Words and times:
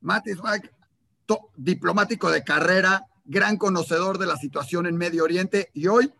Mati 0.00 0.34
Zweig, 0.34 0.70
diplomático 1.56 2.30
de 2.30 2.42
carrera, 2.42 3.06
gran 3.24 3.56
conocedor 3.56 4.18
de 4.18 4.26
la 4.26 4.36
situación 4.36 4.86
en 4.86 4.96
Medio 4.96 5.24
Oriente 5.24 5.70
y 5.74 5.86
hoy 5.86 6.12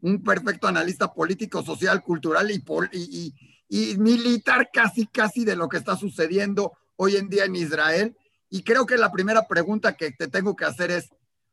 un 0.00 0.22
perfecto 0.22 0.68
analista 0.68 1.12
político, 1.12 1.62
social, 1.62 2.02
cultural 2.02 2.50
y, 2.50 3.34
y, 3.68 3.96
militar 3.96 4.70
casi, 4.72 5.06
casi 5.06 5.44
de 5.44 5.56
lo 5.56 5.68
que 5.68 5.76
está 5.76 5.96
sucediendo 5.96 6.72
hoy 6.96 7.16
en 7.16 7.28
día 7.28 7.44
en 7.44 7.56
Israel. 7.56 8.16
Y 8.48 8.62
creo 8.62 8.86
que 8.86 8.96
la 8.96 9.10
primera 9.10 9.48
pregunta 9.48 9.96
que 9.96 10.12
te 10.12 10.28
tengo 10.28 10.54
que 10.54 10.64
hacer 10.64 10.90
es, 10.90 11.10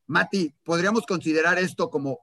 Mati, 0.08 0.54
¿podríamos 0.64 1.06
considerar 1.06 1.58
esto 1.58 1.90
como 1.90 2.20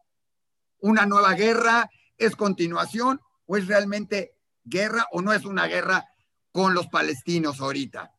una 0.78 1.06
nueva 1.06 1.34
guerra? 1.34 1.90
¿Es 2.16 2.36
continuación 2.36 3.20
o 3.46 3.56
es 3.56 3.66
realmente 3.66 4.36
guerra 4.64 5.06
o 5.10 5.22
no 5.22 5.32
es 5.32 5.44
una 5.44 5.66
guerra 5.66 6.06
con 6.52 6.74
los 6.74 6.86
palestinos 6.86 7.60
ahorita? 7.60 8.12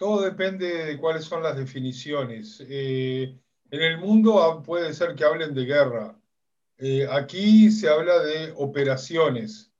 Todo 0.00 0.22
depende 0.22 0.86
de 0.86 0.96
cuáles 0.96 1.26
son 1.26 1.42
las 1.42 1.54
definiciones. 1.54 2.64
Eh, 2.66 3.38
en 3.70 3.82
el 3.82 3.98
mundo 3.98 4.62
puede 4.64 4.94
ser 4.94 5.14
que 5.14 5.26
hablen 5.26 5.52
de 5.52 5.66
guerra. 5.66 6.18
Eh, 6.78 7.06
aquí 7.06 7.70
se 7.70 7.90
habla 7.90 8.18
de 8.20 8.50
operaciones 8.56 9.70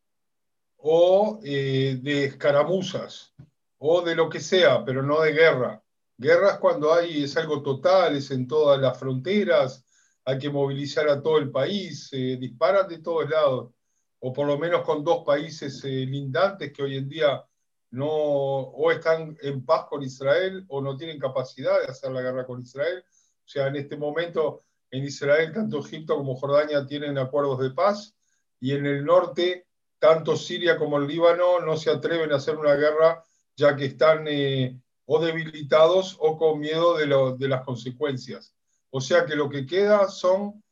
o 0.77 1.41
eh, 1.43 1.99
de 2.03 2.27
escaramuzas 2.27 3.33
o 3.79 4.03
de 4.03 4.15
lo 4.15 4.29
que 4.29 4.41
sea, 4.41 4.85
pero 4.85 5.03
no 5.03 5.23
de 5.23 5.33
guerra. 5.33 5.83
Guerra 6.19 6.51
es 6.51 6.59
cuando 6.59 6.93
hay, 6.93 7.25
es 7.25 7.35
algo 7.39 7.63
total, 7.63 8.15
es 8.15 8.31
en 8.31 8.47
todas 8.47 8.79
las 8.79 8.99
fronteras, 8.99 9.87
hay 10.27 10.39
que 10.39 10.51
movilizar 10.51 11.09
a 11.09 11.23
todo 11.23 11.39
el 11.39 11.51
país, 11.51 12.11
disparan 12.11 12.87
de 12.89 12.99
todos 12.99 13.27
lados, 13.31 13.73
o 14.19 14.35
por 14.35 14.47
lo 14.47 14.59
menos 14.59 14.83
con 14.83 15.03
dos 15.03 15.25
países 15.25 15.83
lindantes 15.83 16.75
que 16.75 16.83
hoy 16.83 16.99
en 16.99 17.09
día 17.09 17.43
no 17.91 18.09
o 18.09 18.91
están 18.91 19.37
en 19.43 19.65
paz 19.65 19.87
con 19.89 20.03
Israel 20.03 20.65
o 20.69 20.81
no 20.81 20.97
tienen 20.97 21.19
capacidad 21.19 21.81
de 21.81 21.87
hacer 21.87 22.13
la 22.13 22.23
guerra 22.23 22.47
con 22.47 22.61
Israel. 22.61 23.05
O 23.45 23.49
sea, 23.49 23.67
en 23.67 23.77
este 23.77 23.97
momento 23.97 24.63
en 24.91 25.05
Israel 25.05 25.53
tanto 25.53 25.81
Egipto 25.81 26.17
como 26.17 26.37
Jordania 26.37 26.87
tienen 26.87 27.19
acuerdos 27.19 27.61
de 27.61 27.71
paz 27.71 28.15
y 28.61 28.73
en 28.73 28.87
el 28.87 29.05
norte 29.05 29.67
tanto 29.99 30.37
Siria 30.37 30.79
como 30.79 30.99
el 30.99 31.07
Líbano 31.07 31.61
no 31.61 31.77
se 31.77 31.91
atreven 31.91 32.33
a 32.33 32.37
hacer 32.37 32.57
una 32.57 32.75
guerra 32.75 33.23
ya 33.57 33.77
que 33.77 33.85
están 33.85 34.27
eh, 34.27 34.81
o 35.05 35.21
debilitados 35.21 36.17
o 36.21 36.39
con 36.39 36.61
miedo 36.61 36.97
de, 36.97 37.07
de 37.37 37.49
las 37.49 37.63
consecuencias. 37.65 38.55
O 38.91 39.01
sea 39.01 39.27
que 39.27 39.37
lo 39.37 39.49
que 39.49 39.67
queda 39.67 40.09
son 40.09 40.63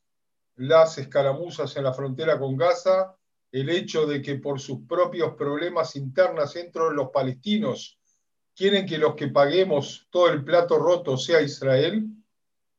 las 0.57 0.99
escaramuzas 0.99 1.77
en 1.77 1.85
la 1.85 1.93
frontera 1.93 2.39
con 2.39 2.57
Gaza, 2.57 3.17
el 3.53 3.71
hecho 3.71 4.07
de 4.07 4.21
que 4.21 4.37
por 4.37 4.61
sus 4.61 4.81
propios 4.87 5.35
problemas 5.35 5.97
internos 5.97 6.55
dentro 6.55 6.89
de 6.89 6.95
los 6.95 7.11
palestinos 7.11 7.99
quieren 8.55 8.87
que 8.87 8.99
los 8.99 9.15
que 9.15 9.29
paguemos 9.29 10.07
todo 10.11 10.29
el 10.31 10.45
plato 10.45 10.79
roto 10.79 11.17
sea 11.17 11.41
Israel, 11.41 12.07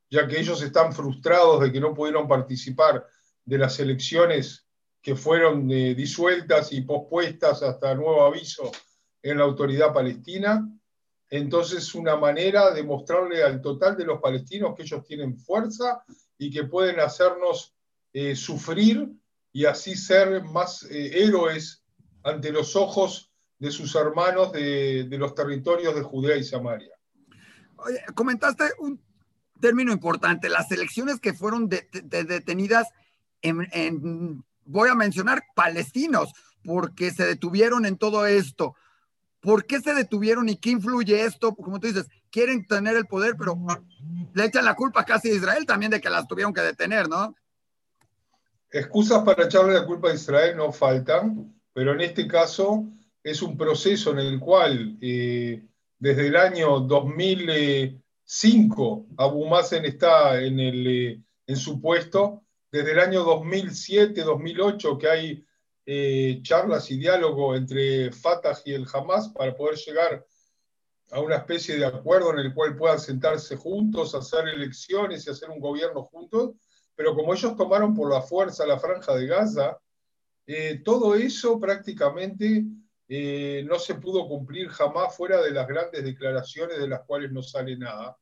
ya 0.10 0.28
que 0.28 0.40
ellos 0.40 0.62
están 0.62 0.94
frustrados 0.94 1.62
de 1.62 1.72
que 1.72 1.80
no 1.80 1.94
pudieron 1.94 2.28
participar 2.28 3.06
de 3.46 3.58
las 3.58 3.80
elecciones 3.80 4.68
que 5.02 5.16
fueron 5.16 5.72
eh, 5.72 5.96
disueltas 5.96 6.74
y 6.74 6.82
pospuestas 6.82 7.64
hasta 7.64 7.96
nuevo 7.96 8.24
aviso 8.24 8.70
en 9.24 9.38
la 9.38 9.46
autoridad 9.46 9.94
palestina. 9.94 10.68
Entonces, 11.30 11.96
una 11.96 12.16
manera 12.16 12.72
de 12.72 12.84
mostrarle 12.84 13.44
al 13.44 13.62
total 13.62 13.96
de 13.96 14.06
los 14.06 14.20
palestinos 14.20 14.76
que 14.76 14.84
ellos 14.84 15.06
tienen 15.06 15.38
fuerza 15.38 16.04
y 16.38 16.52
que 16.52 16.66
pueden 16.66 17.00
hacernos 17.00 17.74
eh, 18.12 18.36
sufrir 18.36 19.10
y 19.52 19.66
así 19.66 19.96
ser 19.96 20.44
más 20.44 20.84
eh, 20.84 21.24
héroes 21.24 21.84
ante 22.24 22.52
los 22.52 22.76
ojos 22.76 23.32
de 23.58 23.72
sus 23.72 23.94
hermanos 23.96 24.52
de, 24.52 25.08
los 25.12 25.36
territorios 25.36 25.96
de 25.96 26.02
Judea 26.02 26.38
y 26.38 26.44
Samaria. 26.44 26.94
Comentaste 28.14 28.66
un 28.80 29.02
término 29.60 29.92
importante, 29.92 30.50
las 30.50 30.72
elecciones 30.72 31.20
que 31.20 31.34
fueron 31.34 31.68
detenidas 31.68 32.88
en, 33.42 34.44
voy 34.66 34.90
a 34.90 34.96
mencionar, 34.96 35.44
palestinos, 35.56 36.32
porque 36.64 37.12
se 37.12 37.26
detuvieron 37.26 37.86
en 37.86 37.98
todo 37.98 38.26
esto. 38.26 38.76
¿Por 39.42 39.66
qué 39.66 39.80
se 39.80 39.94
detuvieron 39.94 40.50
y 40.50 40.58
qué 40.58 40.72
influye 40.72 41.24
esto? 41.24 41.56
Como 41.56 41.80
tú 41.80 41.88
dices, 41.88 42.08
quieren 42.30 42.66
tener 42.68 42.96
el 42.96 43.06
poder, 43.06 43.36
pero 43.38 43.58
le 44.34 44.46
echan 44.46 44.66
la 44.66 44.76
culpa 44.76 45.06
casi 45.06 45.30
a 45.30 45.36
Israel 45.36 45.66
también 45.66 45.92
de 45.92 46.02
que 46.02 46.10
las 46.10 46.28
tuvieron 46.28 46.54
que 46.54 46.62
detener, 46.62 47.08
¿no? 47.08 47.36
Excusas 48.72 49.24
para 49.24 49.46
echarle 49.46 49.74
la 49.74 49.86
culpa 49.86 50.12
a 50.12 50.14
Israel 50.14 50.56
no 50.56 50.72
faltan, 50.72 51.60
pero 51.74 51.94
en 51.94 52.02
este 52.02 52.28
caso 52.28 52.86
es 53.24 53.42
un 53.42 53.58
proceso 53.58 54.12
en 54.12 54.20
el 54.20 54.40
cual 54.40 54.96
eh, 55.02 55.66
desde 55.98 56.28
el 56.28 56.36
año 56.36 56.80
2005 56.82 59.08
Abu 59.18 59.48
Mazen 59.48 59.86
está 59.86 60.40
en, 60.40 60.60
el, 60.60 60.88
eh, 60.88 61.20
en 61.48 61.56
su 61.56 61.82
puesto, 61.82 62.44
desde 62.72 62.92
el 62.92 63.00
año 63.00 63.26
2007-2008 63.26 65.00
que 65.00 65.10
hay 65.10 65.44
eh, 65.88 66.40
charlas 66.44 66.92
y 66.92 66.98
diálogo 66.98 67.56
entre 67.56 68.12
Fatah 68.12 68.60
y 68.66 68.74
el 68.74 68.86
Hamas 68.94 69.30
para 69.30 69.56
poder 69.56 69.78
llegar 69.78 70.24
a 71.10 71.22
una 71.22 71.38
especie 71.38 71.78
de 71.78 71.88
acuerdo 71.88 72.34
en 72.34 72.40
el 72.40 72.54
cual 72.54 72.76
puedan 72.76 73.00
sentarse 73.00 73.56
juntos, 73.56 74.14
hacer 74.14 74.48
elecciones 74.48 75.26
y 75.26 75.32
hacer 75.32 75.50
un 75.50 75.60
gobierno 75.60 76.04
juntos 76.04 76.52
pero 77.00 77.16
como 77.16 77.34
ellos 77.34 77.56
tomaron 77.56 77.96
por 77.96 78.12
la 78.12 78.22
fuerza 78.22 78.68
la 78.68 78.78
franja 78.78 79.16
de 79.16 79.26
Gaza, 79.26 79.80
eh, 80.46 80.82
todo 80.84 81.16
eso 81.16 81.58
prácticamente 81.58 82.66
eh, 83.08 83.66
no 83.66 83.80
se 83.80 83.96
pudo 83.96 84.28
cumplir 84.28 84.68
jamás 84.68 85.16
fuera 85.16 85.42
de 85.42 85.52
las 85.52 85.66
grandes 85.66 86.04
declaraciones 86.04 86.78
de 86.78 86.90
las 86.90 87.04
cuales 87.06 87.32
no 87.32 87.42
sale 87.42 87.78
nada, 87.78 88.18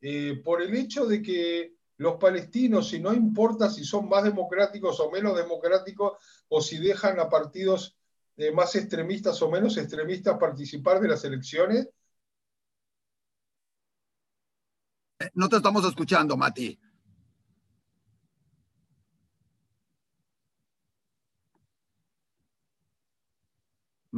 eh, 0.00 0.42
por 0.44 0.60
el 0.60 0.74
hecho 0.74 1.06
de 1.06 1.22
que 1.22 1.74
los 1.98 2.16
palestinos, 2.16 2.88
si 2.88 2.98
no 2.98 3.14
importa 3.14 3.70
si 3.70 3.84
son 3.84 4.08
más 4.08 4.24
democráticos 4.24 4.98
o 4.98 5.12
menos 5.12 5.36
democráticos, 5.36 6.14
o 6.48 6.60
si 6.60 6.78
dejan 6.78 7.20
a 7.20 7.28
partidos 7.28 7.96
más 8.52 8.74
extremistas 8.74 9.40
o 9.42 9.48
menos 9.48 9.76
extremistas 9.76 10.38
participar 10.40 10.98
de 10.98 11.06
las 11.06 11.22
elecciones. 11.22 11.88
No 15.34 15.48
te 15.48 15.54
estamos 15.54 15.84
escuchando, 15.84 16.36
Mati. 16.36 16.87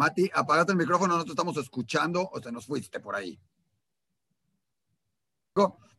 Mati, 0.00 0.30
apagaste 0.32 0.72
el 0.72 0.78
micrófono, 0.78 1.18
no 1.18 1.24
te 1.26 1.32
estamos 1.32 1.58
escuchando 1.58 2.26
o 2.32 2.40
se 2.40 2.50
nos 2.50 2.64
fuiste 2.64 3.00
por 3.00 3.14
ahí. 3.14 3.38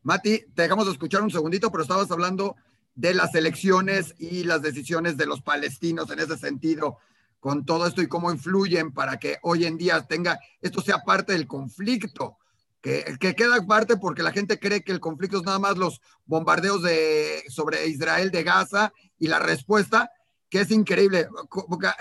Mati, 0.02 0.40
te 0.56 0.64
dejamos 0.64 0.88
de 0.88 0.94
escuchar 0.94 1.22
un 1.22 1.30
segundito, 1.30 1.70
pero 1.70 1.84
estabas 1.84 2.10
hablando 2.10 2.56
de 2.96 3.14
las 3.14 3.36
elecciones 3.36 4.16
y 4.18 4.44
las 4.44 4.64
decisiones 4.64 5.18
de 5.18 5.28
los 5.28 5.44
palestinos 5.44 6.10
en 6.10 6.18
ese 6.18 6.36
sentido, 6.36 6.98
con 7.40 7.64
todo 7.64 7.86
esto 7.86 8.02
y 8.02 8.08
cómo 8.08 8.32
influyen 8.32 8.92
para 8.92 9.20
que 9.20 9.38
hoy 9.44 9.66
en 9.66 9.78
día 9.78 10.02
tenga, 10.08 10.40
esto 10.62 10.82
sea 10.82 11.04
parte 11.04 11.34
del 11.34 11.46
conflicto, 11.46 12.40
que, 12.82 13.06
que 13.20 13.36
queda 13.36 13.64
parte 13.68 13.98
porque 13.98 14.24
la 14.24 14.32
gente 14.32 14.58
cree 14.58 14.84
que 14.84 14.94
el 14.94 15.00
conflicto 15.00 15.38
es 15.38 15.44
nada 15.44 15.60
más 15.60 15.78
los 15.78 16.02
bombardeos 16.26 16.82
de, 16.82 17.44
sobre 17.50 17.86
Israel 17.86 18.32
de 18.32 18.42
Gaza 18.42 18.94
y 19.20 19.28
la 19.28 19.38
respuesta, 19.38 20.10
que 20.50 20.62
es 20.62 20.72
increíble. 20.72 21.28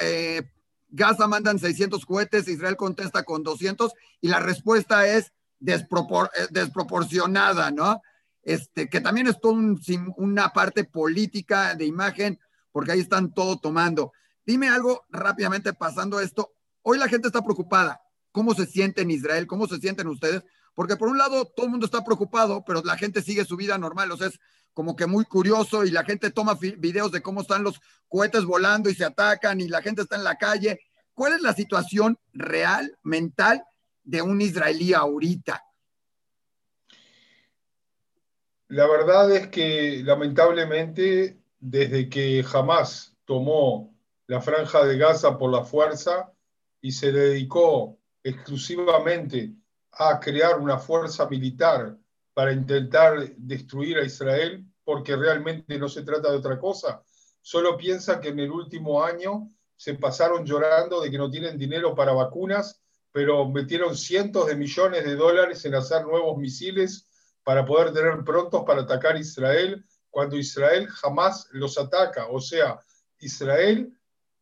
Eh, 0.01 0.51
Gaza 0.91 1.27
mandan 1.29 1.59
600 1.59 2.05
cohetes, 2.05 2.49
Israel 2.49 2.77
contesta 2.77 3.23
con 3.23 3.43
200 3.43 3.93
y 4.21 4.29
la 4.29 4.41
respuesta 4.41 5.07
es 5.07 5.33
eh, 5.67 5.87
desproporcionada, 6.51 7.71
¿no? 7.71 8.01
Este, 8.43 8.89
que 8.89 9.01
también 9.01 9.27
es 9.27 9.39
todo 9.41 9.53
una 10.17 10.49
parte 10.51 10.85
política 10.85 11.75
de 11.75 11.85
imagen, 11.85 12.41
porque 12.73 12.93
ahí 12.93 13.01
están 13.01 13.33
todo 13.33 13.59
tomando. 13.59 14.13
Dime 14.47 14.69
algo 14.69 15.05
rápidamente 15.11 15.73
pasando 15.75 16.21
esto. 16.21 16.55
Hoy 16.83 16.99
la 16.99 17.09
gente 17.09 17.29
está 17.29 17.43
preocupada. 17.43 18.01
¿Cómo 18.33 18.55
se 18.55 18.67
siente 18.67 19.03
en 19.03 19.11
Israel? 19.11 19.47
¿Cómo 19.47 19.67
se 19.67 19.79
sienten 19.79 20.07
ustedes? 20.07 20.43
Porque 20.75 20.97
por 20.97 21.09
un 21.09 21.19
lado 21.19 21.45
todo 21.45 21.67
el 21.67 21.73
mundo 21.73 21.87
está 21.87 22.03
preocupado, 22.03 22.65
pero 22.65 22.83
la 22.83 22.97
gente 22.97 23.23
sigue 23.23 23.45
su 23.45 23.57
vida 23.57 23.77
normal. 23.77 24.11
O 24.13 24.17
sea, 24.17 24.29
es 24.29 24.41
como 24.73 24.97
que 24.97 25.07
muy 25.07 25.25
curioso 25.25 25.85
y 25.85 25.91
la 25.91 26.05
gente 26.05 26.31
toma 26.31 26.55
videos 26.55 27.13
de 27.13 27.23
cómo 27.23 27.43
están 27.43 27.65
los 27.65 27.81
cohetes 28.09 28.45
volando 28.45 28.89
y 28.89 28.95
se 28.95 29.05
atacan 29.05 29.61
y 29.61 29.69
la 29.69 29.83
gente 29.83 30.03
está 30.03 30.17
en 30.17 30.25
la 30.25 30.37
calle. 30.37 30.81
¿Cuál 31.15 31.35
es 31.35 31.43
la 31.43 31.53
situación 31.53 32.19
real, 32.33 32.97
mental 33.03 33.63
de 34.05 34.23
un 34.23 34.41
israelí 34.41 34.95
ahorita? 34.95 35.63
La 38.69 38.87
verdad 38.87 39.31
es 39.33 39.49
que 39.49 40.03
lamentablemente 40.05 41.41
desde 41.59 42.09
que 42.09 42.43
jamás 42.43 43.17
tomó 43.25 43.95
la 44.27 44.41
franja 44.41 44.85
de 44.85 44.97
Gaza 44.97 45.37
por 45.37 45.51
la 45.51 45.65
fuerza 45.65 46.33
y 46.81 46.93
se 46.93 47.13
dedicó 47.13 47.99
exclusivamente 48.23 49.55
a 49.93 50.21
crear 50.21 50.59
una 50.59 50.79
fuerza 50.79 51.29
militar 51.29 51.97
para 52.35 52.53
intentar 52.53 53.35
destruir 53.37 53.99
a 53.99 54.05
Israel, 54.05 54.65
porque 54.85 55.17
realmente 55.17 55.79
no 55.79 55.89
se 55.89 56.03
trata 56.03 56.31
de 56.31 56.39
otra 56.39 56.59
cosa. 56.59 57.03
Solo 57.41 57.77
piensa 57.77 58.21
que 58.21 58.29
en 58.29 58.41
el 58.41 58.51
último 58.51 59.03
año 59.03 59.49
se 59.77 59.95
pasaron 59.95 60.45
llorando 60.45 61.01
de 61.01 61.11
que 61.11 61.19
no 61.19 61.31
tienen 61.31 61.57
dinero 61.57 61.95
para 61.95 62.13
vacunas 62.13 62.81
pero 63.13 63.49
metieron 63.49 63.97
cientos 63.97 64.47
de 64.47 64.57
millones 64.57 65.05
de 65.05 65.17
dólares 65.17 65.65
en 65.65 65.75
hacer 65.75 66.05
nuevos 66.05 66.39
misiles 66.39 67.09
para 67.43 67.65
poder 67.65 67.93
tener 67.93 68.23
prontos 68.25 68.63
para 68.65 68.83
atacar 68.83 69.17
Israel, 69.17 69.85
cuando 70.11 70.37
Israel 70.37 70.87
jamás 70.89 71.49
los 71.53 71.79
ataca. 71.79 72.29
O 72.29 72.41
sea, 72.41 72.79
Israel, 73.19 73.93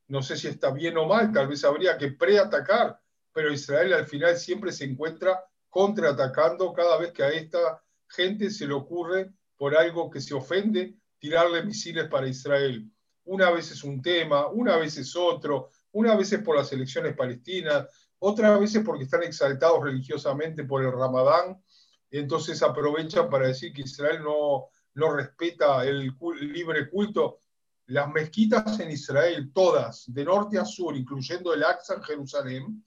no 0.08 0.23
sé 0.23 0.37
si 0.37 0.49
está 0.49 0.70
bien 0.70 0.99
o 0.99 1.06
mal, 1.06 1.32
tal 1.32 1.49
vez 1.49 1.64
habría 1.64 1.96
que 1.96 2.12
preatacar, 2.12 3.00
pero 3.32 3.52
Israel 3.52 3.94
al 3.94 4.06
final 4.06 4.37
siempre 4.37 4.73
se 4.73 4.84
encuentra 4.84 5.43
contraatacando 5.69 6.73
cada 6.73 6.99
vez 6.99 7.12
que 7.12 7.23
a 7.23 7.31
esta 7.31 7.82
gente 8.09 8.50
se 8.50 8.67
le 8.67 8.75
ocurre 8.75 9.31
por 9.56 9.76
algo 9.76 10.11
que 10.11 10.20
se 10.20 10.35
ofende 10.35 10.97
tirarle 11.19 11.62
misiles 11.62 12.09
para 12.09 12.29
Israel. 12.29 12.91
Una 13.25 13.50
vez 13.50 13.70
es 13.70 13.85
un 13.85 14.00
tema, 14.00 14.47
una 14.49 14.76
vez 14.76 14.97
es 14.97 15.15
otro, 15.15 15.70
una 15.93 16.17
vez 16.17 16.32
es 16.32 16.43
por 16.43 16.56
las 16.56 16.73
elecciones 16.73 17.17
palestinas, 17.17 17.87
otra 18.20 18.56
vez 18.59 18.75
es 18.75 18.85
porque 18.85 19.05
están 19.05 19.23
exaltados 19.23 19.82
religiosamente 19.82 20.65
por 20.65 20.82
el 20.82 20.93
Ramadán, 20.93 21.62
entonces 22.11 22.62
aprovechan 22.62 23.29
para 23.29 23.49
decir 23.49 23.73
que 23.73 23.82
Israel 23.82 24.23
no, 24.23 24.69
no 24.94 25.12
respeta 25.12 25.85
el, 25.85 26.12
libre 26.41 26.88
culto. 26.88 27.38
Las 27.87 28.11
mezquitas 28.11 28.79
en 28.81 28.91
Israel, 28.91 29.50
todas, 29.53 30.05
de 30.12 30.25
norte 30.25 30.59
a 30.59 30.65
sur, 30.65 30.97
incluyendo 30.97 31.55
el 31.55 31.65
Aqsa 31.65 31.94
en 31.94 32.03
Jerusalén, 32.03 32.85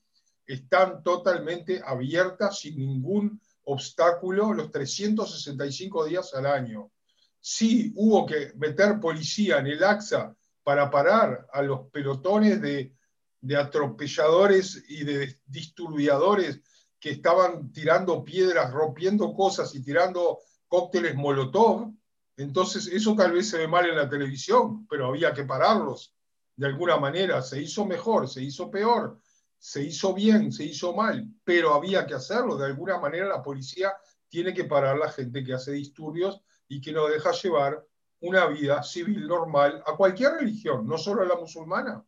están 0.53 1.03
totalmente 1.03 1.81
abiertas 1.85 2.59
sin 2.59 2.77
ningún 2.77 3.39
obstáculo 3.63 4.53
los 4.53 4.71
365 4.71 6.05
días 6.05 6.33
al 6.33 6.45
año. 6.45 6.91
Sí 7.39 7.91
hubo 7.95 8.25
que 8.25 8.53
meter 8.55 8.99
policía 8.99 9.59
en 9.59 9.67
el 9.67 9.83
AXA 9.83 10.35
para 10.63 10.89
parar 10.89 11.47
a 11.51 11.61
los 11.61 11.89
pelotones 11.89 12.61
de, 12.61 12.93
de 13.39 13.57
atropelladores 13.57 14.83
y 14.87 15.03
de 15.03 15.39
disturbiadores 15.45 16.61
que 16.99 17.11
estaban 17.11 17.71
tirando 17.71 18.23
piedras, 18.23 18.71
rompiendo 18.71 19.33
cosas 19.33 19.73
y 19.73 19.81
tirando 19.81 20.39
cócteles 20.67 21.15
Molotov. 21.15 21.91
Entonces, 22.37 22.87
eso 22.87 23.15
tal 23.15 23.33
vez 23.33 23.49
se 23.49 23.57
ve 23.57 23.67
mal 23.67 23.89
en 23.89 23.95
la 23.95 24.07
televisión, 24.07 24.85
pero 24.87 25.07
había 25.07 25.33
que 25.33 25.43
pararlos 25.43 26.13
de 26.55 26.67
alguna 26.67 26.97
manera. 26.97 27.41
Se 27.41 27.59
hizo 27.61 27.85
mejor, 27.85 28.29
se 28.29 28.43
hizo 28.43 28.69
peor, 28.69 29.19
se 29.61 29.83
hizo 29.83 30.15
bien, 30.15 30.51
se 30.51 30.63
hizo 30.63 30.95
mal, 30.95 31.23
pero 31.43 31.75
había 31.75 32.07
que 32.07 32.15
hacerlo. 32.15 32.57
De 32.57 32.65
alguna 32.65 32.97
manera 32.97 33.27
la 33.27 33.43
policía 33.43 33.93
tiene 34.27 34.55
que 34.55 34.63
parar 34.63 34.95
a 34.95 34.99
la 34.99 35.11
gente 35.11 35.43
que 35.43 35.53
hace 35.53 35.71
disturbios 35.71 36.41
y 36.67 36.81
que 36.81 36.91
no 36.91 37.05
deja 37.05 37.31
llevar 37.31 37.85
una 38.21 38.47
vida 38.47 38.81
civil 38.81 39.27
normal 39.27 39.83
a 39.85 39.95
cualquier 39.95 40.33
religión, 40.33 40.87
no 40.87 40.97
solo 40.97 41.21
a 41.21 41.25
la 41.25 41.35
musulmana. 41.35 42.03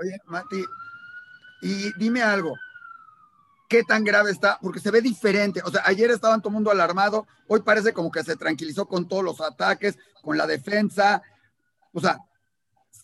Oye, 0.00 0.16
Mati, 0.24 0.64
y 1.60 1.92
dime 1.98 2.22
algo, 2.22 2.54
¿qué 3.68 3.82
tan 3.82 4.02
grave 4.02 4.30
está? 4.30 4.58
Porque 4.62 4.80
se 4.80 4.90
ve 4.90 5.02
diferente. 5.02 5.60
O 5.66 5.70
sea, 5.70 5.82
ayer 5.84 6.10
estaban 6.10 6.40
todo 6.40 6.48
el 6.48 6.54
mundo 6.54 6.70
alarmado, 6.70 7.26
hoy 7.46 7.60
parece 7.60 7.92
como 7.92 8.10
que 8.10 8.24
se 8.24 8.36
tranquilizó 8.36 8.86
con 8.86 9.06
todos 9.06 9.22
los 9.22 9.38
ataques, 9.42 9.98
con 10.22 10.38
la 10.38 10.46
defensa. 10.46 11.22
O 11.92 12.00
sea, 12.00 12.16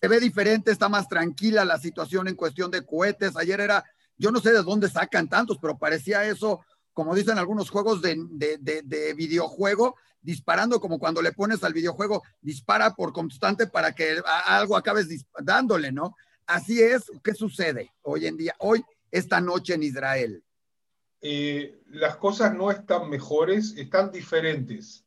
se 0.00 0.08
ve 0.08 0.18
diferente, 0.18 0.70
está 0.70 0.88
más 0.88 1.08
tranquila 1.08 1.64
la 1.64 1.78
situación 1.78 2.26
en 2.26 2.34
cuestión 2.34 2.70
de 2.70 2.84
cohetes. 2.84 3.36
Ayer 3.36 3.60
era, 3.60 3.84
yo 4.16 4.30
no 4.30 4.40
sé 4.40 4.52
de 4.52 4.62
dónde 4.62 4.88
sacan 4.88 5.28
tantos, 5.28 5.58
pero 5.60 5.78
parecía 5.78 6.24
eso, 6.24 6.64
como 6.94 7.14
dicen 7.14 7.38
algunos 7.38 7.68
juegos 7.68 8.00
de, 8.00 8.16
de, 8.30 9.14
videojuego, 9.14 9.96
disparando 10.22 10.80
como 10.80 10.98
cuando 10.98 11.20
le 11.20 11.32
pones 11.32 11.62
al 11.64 11.74
videojuego, 11.74 12.22
dispara 12.40 12.94
por 12.94 13.12
constante 13.12 13.66
para 13.66 13.94
que 13.94 14.22
algo 14.46 14.76
acabes 14.76 15.06
dándole, 15.42 15.92
¿no? 15.92 16.16
Así 16.46 16.80
es, 16.80 17.04
¿qué 17.22 17.34
sucede 17.34 17.92
hoy 18.02 18.26
en 18.26 18.36
día, 18.36 18.54
hoy, 18.58 18.82
esta 19.10 19.40
noche 19.40 19.74
en 19.74 19.82
Israel? 19.82 20.42
Eh, 21.20 21.82
las 21.88 22.16
cosas 22.16 22.54
no 22.54 22.70
están 22.70 23.10
mejores, 23.10 23.74
están 23.76 24.10
diferentes. 24.10 25.04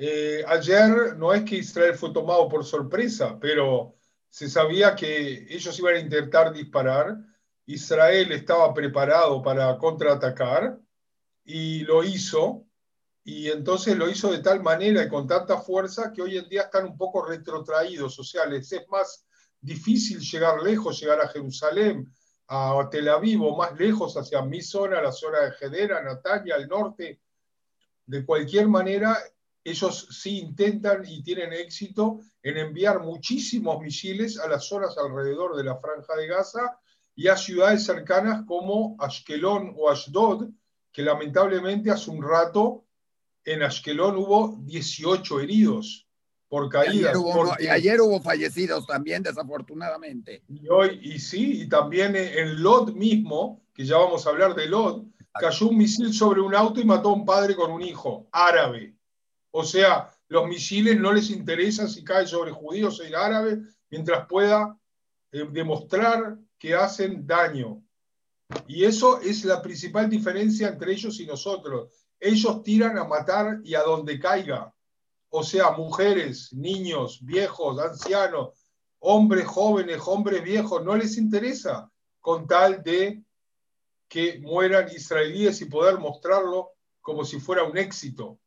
Eh, 0.00 0.44
ayer 0.46 1.16
no 1.16 1.34
es 1.34 1.42
que 1.42 1.56
Israel 1.56 1.96
fue 1.96 2.12
tomado 2.12 2.48
por 2.48 2.64
sorpresa, 2.64 3.36
pero 3.40 3.96
se 4.28 4.48
sabía 4.48 4.94
que 4.94 5.46
ellos 5.50 5.76
iban 5.76 5.96
a 5.96 5.98
intentar 5.98 6.52
disparar. 6.52 7.18
Israel 7.66 8.30
estaba 8.30 8.72
preparado 8.72 9.42
para 9.42 9.76
contraatacar 9.76 10.78
y 11.44 11.80
lo 11.80 12.04
hizo. 12.04 12.64
Y 13.24 13.48
entonces 13.48 13.96
lo 13.96 14.08
hizo 14.08 14.30
de 14.30 14.38
tal 14.38 14.62
manera 14.62 15.02
y 15.02 15.08
con 15.08 15.26
tanta 15.26 15.58
fuerza 15.58 16.12
que 16.12 16.22
hoy 16.22 16.38
en 16.38 16.48
día 16.48 16.62
están 16.62 16.86
un 16.86 16.96
poco 16.96 17.26
retrotraídos. 17.26 18.18
O 18.20 18.24
sea, 18.24 18.46
les 18.46 18.70
es 18.72 18.88
más 18.88 19.26
difícil 19.60 20.20
llegar 20.20 20.62
lejos, 20.62 21.00
llegar 21.00 21.20
a 21.20 21.28
Jerusalén, 21.28 22.08
a 22.46 22.88
Tel 22.88 23.08
Aviv 23.08 23.42
o 23.42 23.56
más 23.56 23.78
lejos 23.78 24.16
hacia 24.16 24.42
mi 24.42 24.62
zona, 24.62 25.02
la 25.02 25.12
zona 25.12 25.40
de 25.40 25.52
Gedera, 25.52 26.02
Natalia, 26.02 26.54
al 26.54 26.68
norte. 26.68 27.20
De 28.06 28.24
cualquier 28.24 28.68
manera, 28.68 29.18
ellos 29.70 30.08
sí 30.10 30.38
intentan 30.38 31.04
y 31.06 31.22
tienen 31.22 31.52
éxito 31.52 32.20
en 32.42 32.56
enviar 32.56 33.00
muchísimos 33.00 33.80
misiles 33.80 34.38
a 34.38 34.48
las 34.48 34.66
zonas 34.66 34.96
alrededor 34.98 35.56
de 35.56 35.64
la 35.64 35.76
franja 35.76 36.16
de 36.16 36.26
Gaza 36.26 36.78
y 37.14 37.28
a 37.28 37.36
ciudades 37.36 37.84
cercanas 37.84 38.44
como 38.46 38.96
Ashkelon 39.00 39.74
o 39.76 39.90
Ashdod, 39.90 40.48
que 40.92 41.02
lamentablemente 41.02 41.90
hace 41.90 42.10
un 42.10 42.22
rato 42.22 42.84
en 43.44 43.62
Ashkelon 43.62 44.16
hubo 44.16 44.56
18 44.64 45.40
heridos 45.40 46.06
por 46.48 46.68
caídas. 46.68 47.14
Y 47.58 47.66
ayer 47.66 48.00
hubo, 48.00 48.20
fallecidos 48.20 48.86
también, 48.86 49.22
desafortunadamente. 49.22 50.42
Y 50.48 50.68
hoy, 50.68 50.98
y 51.02 51.18
sí, 51.18 51.62
y 51.62 51.68
también 51.68 52.16
en 52.16 52.62
Lod 52.62 52.92
mismo, 52.92 53.62
que 53.74 53.84
ya 53.84 53.98
vamos 53.98 54.26
a 54.26 54.30
hablar 54.30 54.54
de 54.54 54.66
Lod, 54.66 55.04
cayó 55.38 55.68
un 55.68 55.78
misil 55.78 56.12
sobre 56.12 56.40
un 56.40 56.54
auto 56.54 56.80
y 56.80 56.84
mató 56.84 57.10
a 57.10 57.14
un 57.14 57.24
padre 57.24 57.54
con 57.54 57.70
un 57.70 57.82
hijo, 57.82 58.28
árabe. 58.32 58.94
O 59.50 59.64
sea, 59.64 60.12
los 60.28 60.46
misiles 60.46 60.98
no 60.98 61.12
les 61.12 61.30
interesa 61.30 61.88
si 61.88 62.04
cae 62.04 62.26
sobre 62.26 62.52
judíos 62.52 63.00
o 63.00 63.16
árabes 63.16 63.58
mientras 63.90 64.26
pueda 64.26 64.78
eh, 65.32 65.46
demostrar 65.50 66.38
que 66.58 66.74
hacen 66.74 67.26
daño. 67.26 67.82
Y 68.66 68.84
eso 68.84 69.20
es 69.20 69.44
la 69.44 69.60
principal 69.60 70.08
diferencia 70.08 70.68
entre 70.68 70.92
ellos 70.92 71.18
y 71.20 71.26
nosotros. 71.26 71.92
Ellos 72.18 72.62
tiran 72.62 72.98
a 72.98 73.04
matar 73.04 73.60
y 73.62 73.74
a 73.74 73.82
donde 73.82 74.18
caiga. 74.18 74.74
O 75.30 75.42
sea, 75.42 75.70
mujeres, 75.72 76.52
niños, 76.52 77.18
viejos, 77.22 77.78
ancianos, 77.78 78.50
hombres 79.00 79.46
jóvenes, 79.46 80.00
hombres 80.06 80.42
viejos, 80.42 80.82
no 80.84 80.96
les 80.96 81.16
interesa 81.18 81.90
con 82.20 82.46
tal 82.46 82.82
de 82.82 83.22
que 84.08 84.40
mueran 84.40 84.88
israelíes 84.90 85.60
y 85.60 85.66
poder 85.66 85.98
mostrarlo 85.98 86.70
como 87.00 87.24
si 87.24 87.38
fuera 87.38 87.64
un 87.64 87.76
éxito. 87.76 88.38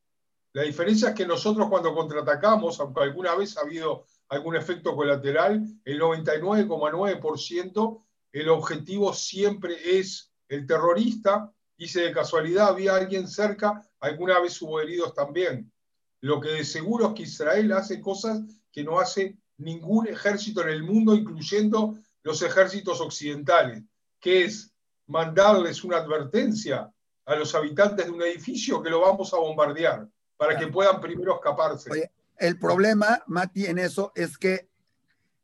La 0.53 0.63
diferencia 0.63 1.09
es 1.09 1.15
que 1.15 1.25
nosotros 1.25 1.69
cuando 1.69 1.93
contraatacamos, 1.93 2.77
aunque 2.79 3.03
alguna 3.03 3.35
vez 3.35 3.57
ha 3.57 3.61
habido 3.61 4.05
algún 4.27 4.57
efecto 4.57 4.95
colateral, 4.95 5.63
el 5.85 5.99
99,9% 5.99 8.03
el 8.33 8.49
objetivo 8.49 9.13
siempre 9.13 9.99
es 9.99 10.31
el 10.49 10.65
terrorista 10.65 11.51
y 11.77 11.87
si 11.87 12.01
de 12.01 12.11
casualidad 12.11 12.69
había 12.69 12.95
alguien 12.95 13.27
cerca, 13.27 13.81
alguna 13.99 14.39
vez 14.39 14.61
hubo 14.61 14.79
heridos 14.79 15.13
también. 15.13 15.71
Lo 16.19 16.39
que 16.39 16.49
de 16.49 16.63
seguro 16.63 17.07
es 17.07 17.13
que 17.13 17.23
Israel 17.23 17.71
hace 17.71 17.99
cosas 17.99 18.41
que 18.71 18.83
no 18.83 18.99
hace 18.99 19.37
ningún 19.57 20.07
ejército 20.07 20.61
en 20.61 20.69
el 20.69 20.83
mundo, 20.83 21.15
incluyendo 21.15 21.97
los 22.23 22.41
ejércitos 22.41 23.01
occidentales, 23.01 23.83
que 24.19 24.45
es 24.45 24.73
mandarles 25.07 25.83
una 25.83 25.97
advertencia 25.97 26.91
a 27.25 27.35
los 27.35 27.55
habitantes 27.55 28.05
de 28.05 28.11
un 28.11 28.21
edificio 28.21 28.81
que 28.81 28.89
lo 28.89 29.01
vamos 29.01 29.33
a 29.33 29.37
bombardear 29.37 30.07
para 30.41 30.57
que 30.57 30.65
puedan 30.65 30.99
primero 30.99 31.35
escaparse. 31.35 32.11
el 32.39 32.57
problema, 32.57 33.21
Mati, 33.27 33.67
en 33.67 33.77
eso 33.77 34.11
es 34.15 34.39
que 34.39 34.67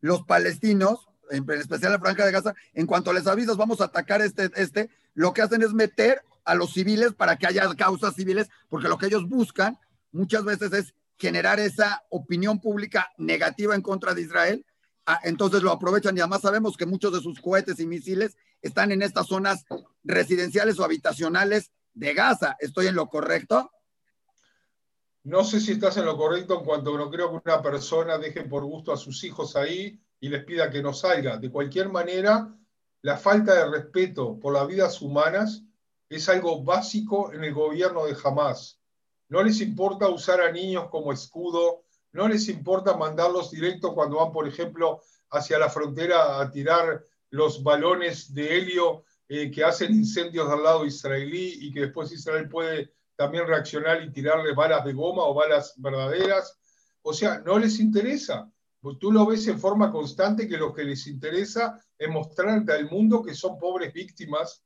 los 0.02 0.24
palestinos, 0.24 1.08
en 1.30 1.48
especial 1.52 1.92
la 1.92 2.00
Franja 2.00 2.26
de 2.26 2.32
Gaza, 2.32 2.56
en 2.74 2.88
cuanto 2.88 3.14
les 3.14 3.28
avisas, 3.28 3.58
vamos 3.58 3.80
a 3.80 3.84
atacar 3.86 4.24
este, 4.24 4.50
este, 4.56 4.90
lo 5.14 5.36
que 5.36 5.44
hacen 5.44 5.62
es 5.62 5.72
meter 5.72 6.24
a 6.46 6.56
los 6.56 6.74
civiles 6.74 7.14
para 7.14 7.36
que 7.36 7.46
haya 7.46 7.72
causas 7.76 8.16
civiles, 8.16 8.50
porque 8.70 8.88
lo 8.88 8.98
que 8.98 9.06
ellos 9.06 9.30
buscan 9.30 9.78
muchas 10.12 10.44
veces 10.44 10.74
es 10.74 10.96
generar 11.20 11.60
esa 11.60 12.04
opinión 12.10 12.60
pública 12.60 13.12
negativa 13.20 13.76
en 13.76 13.84
contra 13.84 14.16
de 14.16 14.24
Israel. 14.24 14.66
Ah, 15.06 15.20
entonces 15.26 15.62
lo 15.62 15.72
aprovechan 15.72 16.18
y 16.18 16.22
además 16.22 16.42
sabemos 16.42 16.76
que 16.76 16.88
muchos 16.88 17.14
de 17.14 17.22
sus 17.22 17.40
cohetes 17.40 17.80
y 17.80 17.86
misiles 17.86 18.36
están 18.64 18.92
en 18.92 19.04
estas 19.04 19.28
zonas 19.28 19.64
residenciales 20.04 20.80
o 20.80 20.84
habitacionales 20.84 21.70
de 21.94 22.16
Gaza. 22.16 22.58
¿Estoy 22.60 22.88
en 22.88 22.96
lo 22.96 23.10
correcto? 23.10 23.70
No 25.28 25.44
sé 25.44 25.60
si 25.60 25.74
estás 25.74 25.98
en 25.98 26.06
lo 26.06 26.16
correcto 26.16 26.58
en 26.58 26.64
cuanto 26.64 26.98
no 26.98 27.10
creo 27.12 27.30
que 27.30 27.42
una 27.50 27.62
persona 27.62 28.18
deje 28.18 28.44
por 28.44 28.64
gusto 28.64 28.94
a 28.94 28.98
sus 28.98 29.26
hijos 29.26 29.58
ahí 29.58 30.00
y 30.22 30.30
les 30.30 30.46
pida 30.46 30.70
que 30.70 30.82
no 30.82 30.94
salga. 30.94 31.36
De 31.36 31.52
cualquier 31.52 31.90
manera, 31.90 32.58
la 33.02 33.18
falta 33.18 33.54
de 33.54 33.70
respeto 33.70 34.40
por 34.40 34.54
las 34.54 34.66
vidas 34.66 35.02
humanas 35.02 35.66
es 36.08 36.30
algo 36.30 36.64
básico 36.64 37.34
en 37.34 37.44
el 37.44 37.54
gobierno 37.54 38.06
de 38.06 38.16
Hamas. 38.24 38.80
No 39.28 39.44
les 39.44 39.60
importa 39.60 40.08
usar 40.08 40.40
a 40.40 40.50
niños 40.50 40.88
como 40.90 41.12
escudo, 41.12 41.84
no 42.14 42.30
les 42.30 42.48
importa 42.48 42.96
mandarlos 42.96 43.52
directo 43.52 43.94
cuando 43.94 44.20
van, 44.20 44.32
por 44.32 44.48
ejemplo, 44.48 45.02
hacia 45.32 45.60
la 45.60 45.70
frontera 45.70 46.40
a 46.40 46.50
tirar 46.50 47.04
los 47.32 47.62
balones 47.62 48.34
de 48.34 48.60
helio 48.60 49.04
eh, 49.28 49.52
que 49.52 49.66
hacen 49.66 49.94
incendios 49.94 50.50
al 50.50 50.64
lado 50.64 50.86
israelí 50.86 51.58
y 51.64 51.74
que 51.74 51.82
después 51.82 52.14
Israel 52.14 52.48
puede 52.48 52.94
también 53.18 53.48
reaccionar 53.48 54.02
y 54.04 54.12
tirarle 54.12 54.54
balas 54.54 54.86
de 54.86 54.94
goma 54.94 55.24
o 55.24 55.34
balas 55.34 55.74
verdaderas. 55.78 56.58
O 57.02 57.12
sea, 57.12 57.40
no 57.40 57.60
les 57.60 57.80
interesa. 57.80 58.50
Tú 59.00 59.12
lo 59.12 59.26
ves 59.26 59.48
en 59.48 59.60
forma 59.60 59.92
constante 59.92 60.48
que 60.48 60.56
lo 60.56 60.74
que 60.74 60.84
les 60.84 61.08
interesa 61.08 61.84
es 61.98 62.10
mostrarte 62.10 62.72
al 62.72 62.90
mundo 62.90 63.24
que 63.24 63.34
son 63.34 63.58
pobres 63.58 63.92
víctimas 63.92 64.64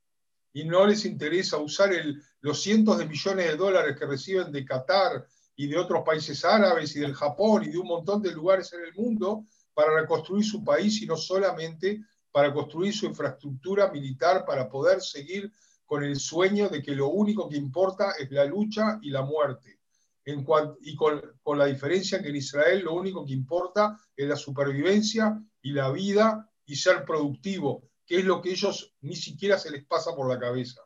y 0.54 0.66
no 0.66 0.86
les 0.86 1.06
interesa 1.06 1.58
usar 1.58 1.94
el, 1.94 2.22
los 2.42 2.62
cientos 2.62 2.98
de 2.98 3.06
millones 3.06 3.48
de 3.48 3.56
dólares 3.56 3.96
que 3.98 4.06
reciben 4.06 4.52
de 4.52 4.66
Qatar 4.66 5.26
y 5.56 5.68
de 5.68 5.78
otros 5.78 6.04
países 6.06 6.44
árabes 6.44 6.96
y 6.96 7.00
del 7.00 7.16
Japón 7.16 7.64
y 7.64 7.70
de 7.70 7.78
un 7.78 7.88
montón 7.88 8.22
de 8.22 8.32
lugares 8.32 8.74
en 8.74 8.84
el 8.84 8.94
mundo 8.94 9.46
para 9.74 9.96
reconstruir 9.96 10.44
su 10.44 10.64
país 10.64 11.02
y 11.02 11.08
no 11.08 11.16
solamente 11.16 12.02
para 12.32 12.54
construir 12.54 12.94
su 12.94 13.06
infraestructura 13.06 13.90
militar 13.90 14.46
para 14.46 14.70
poder 14.70 15.02
seguir 15.02 15.52
con 15.92 16.06
el 16.06 16.22
sueño 16.22 16.70
de 16.70 16.82
que 16.82 16.96
lo 16.96 17.10
único 17.10 17.50
que 17.50 17.58
importa 17.58 18.14
es 18.18 18.32
la 18.32 18.46
lucha 18.46 18.98
y 19.02 19.10
la 19.10 19.24
muerte. 19.24 19.82
Y 20.24 20.96
con, 20.96 21.58
la 21.58 21.66
diferencia 21.66 22.22
que 22.22 22.30
en 22.30 22.38
Israel 22.38 22.84
lo 22.86 22.94
único 22.94 23.26
que 23.26 23.34
importa 23.34 24.00
es 24.16 24.26
la 24.26 24.38
supervivencia 24.38 25.38
y 25.62 25.74
la 25.74 25.92
vida 25.92 26.50
y 26.66 26.78
ser 26.78 27.04
productivo, 27.04 27.90
que 28.06 28.20
es 28.20 28.24
lo 28.24 28.42
que 28.42 28.52
ellos 28.52 28.96
ni 29.02 29.18
siquiera 29.18 29.60
se 29.60 29.70
les 29.70 29.84
pasa 29.84 30.16
por 30.16 30.30
la 30.30 30.40
cabeza. 30.40 30.80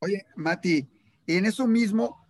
Oye, 0.00 0.26
Mati, 0.36 0.86
en 1.26 1.46
eso 1.46 1.66
mismo, 1.66 2.26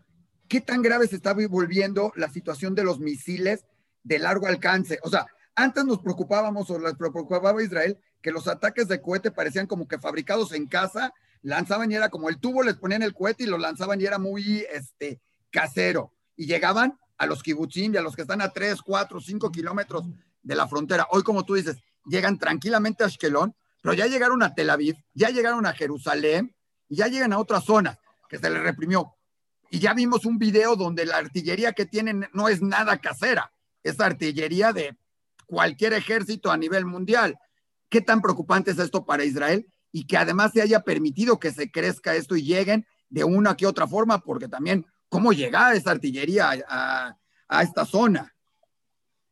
¿qué 0.46 0.60
tan 0.60 0.82
grave 0.82 1.08
se 1.08 1.16
está 1.16 1.34
volviendo 1.34 2.12
la 2.14 2.28
situación 2.28 2.76
de 2.76 2.84
los 2.84 3.00
misiles 3.00 3.64
de 4.04 4.20
largo 4.20 4.46
alcance? 4.46 5.00
O 5.02 5.10
sea, 5.10 5.26
antes 5.56 5.84
nos 5.84 5.98
preocupábamos 5.98 6.70
o 6.70 6.78
les 6.78 6.94
preocupaba 6.94 7.60
Israel 7.60 7.98
que 8.22 8.30
los 8.30 8.46
ataques 8.46 8.86
de 8.86 9.02
cohete 9.02 9.32
parecían 9.32 9.66
como 9.66 9.88
que 9.88 9.98
fabricados 9.98 10.52
en 10.52 10.68
casa, 10.68 11.12
lanzaban 11.42 11.90
y 11.90 11.94
era 11.94 12.08
como 12.08 12.28
el 12.28 12.38
tubo, 12.38 12.62
les 12.62 12.76
ponían 12.76 13.02
el 13.02 13.14
cohete 13.14 13.44
y 13.44 13.46
lo 13.46 13.58
lanzaban 13.58 14.00
y 14.00 14.04
era 14.04 14.18
muy 14.18 14.64
este, 14.72 15.20
casero. 15.50 16.12
Y 16.36 16.46
llegaban 16.46 16.98
a 17.18 17.26
los 17.26 17.42
kibutzim 17.42 17.94
y 17.94 17.96
a 17.96 18.02
los 18.02 18.16
que 18.16 18.22
están 18.22 18.40
a 18.40 18.50
3, 18.50 18.80
4, 18.82 19.20
5 19.20 19.50
kilómetros 19.50 20.04
de 20.42 20.54
la 20.54 20.68
frontera. 20.68 21.06
Hoy, 21.10 21.22
como 21.22 21.44
tú 21.44 21.54
dices, 21.54 21.76
llegan 22.06 22.38
tranquilamente 22.38 23.04
a 23.04 23.06
Ashkelon, 23.06 23.54
pero 23.82 23.94
ya 23.94 24.06
llegaron 24.06 24.42
a 24.42 24.54
Tel 24.54 24.70
Aviv, 24.70 24.96
ya 25.14 25.30
llegaron 25.30 25.66
a 25.66 25.72
Jerusalén 25.72 26.54
ya 26.90 27.06
llegan 27.06 27.32
a 27.32 27.38
otras 27.38 27.64
zonas 27.64 27.98
que 28.28 28.38
se 28.38 28.50
les 28.50 28.62
reprimió. 28.62 29.14
Y 29.70 29.78
ya 29.78 29.94
vimos 29.94 30.26
un 30.26 30.38
video 30.38 30.76
donde 30.76 31.06
la 31.06 31.16
artillería 31.16 31.72
que 31.72 31.86
tienen 31.86 32.28
no 32.32 32.48
es 32.48 32.60
nada 32.60 32.98
casera, 32.98 33.52
es 33.82 34.00
artillería 34.00 34.72
de 34.72 34.96
cualquier 35.46 35.92
ejército 35.94 36.50
a 36.50 36.56
nivel 36.56 36.84
mundial. 36.84 37.38
¿Qué 37.88 38.00
tan 38.00 38.20
preocupante 38.20 38.72
es 38.72 38.78
esto 38.78 39.06
para 39.06 39.24
Israel? 39.24 39.66
Y 39.92 40.06
que 40.06 40.16
además 40.16 40.52
se 40.52 40.62
haya 40.62 40.80
permitido 40.80 41.38
que 41.38 41.52
se 41.52 41.70
crezca 41.70 42.14
esto 42.14 42.36
y 42.36 42.42
lleguen 42.42 42.86
de 43.08 43.24
una 43.24 43.56
que 43.56 43.66
otra 43.66 43.86
forma, 43.86 44.20
porque 44.20 44.48
también, 44.48 44.86
¿cómo 45.08 45.32
llegar 45.32 45.74
esa 45.74 45.90
artillería 45.90 46.50
a, 46.68 47.16
esta 47.62 47.84
zona? 47.84 48.32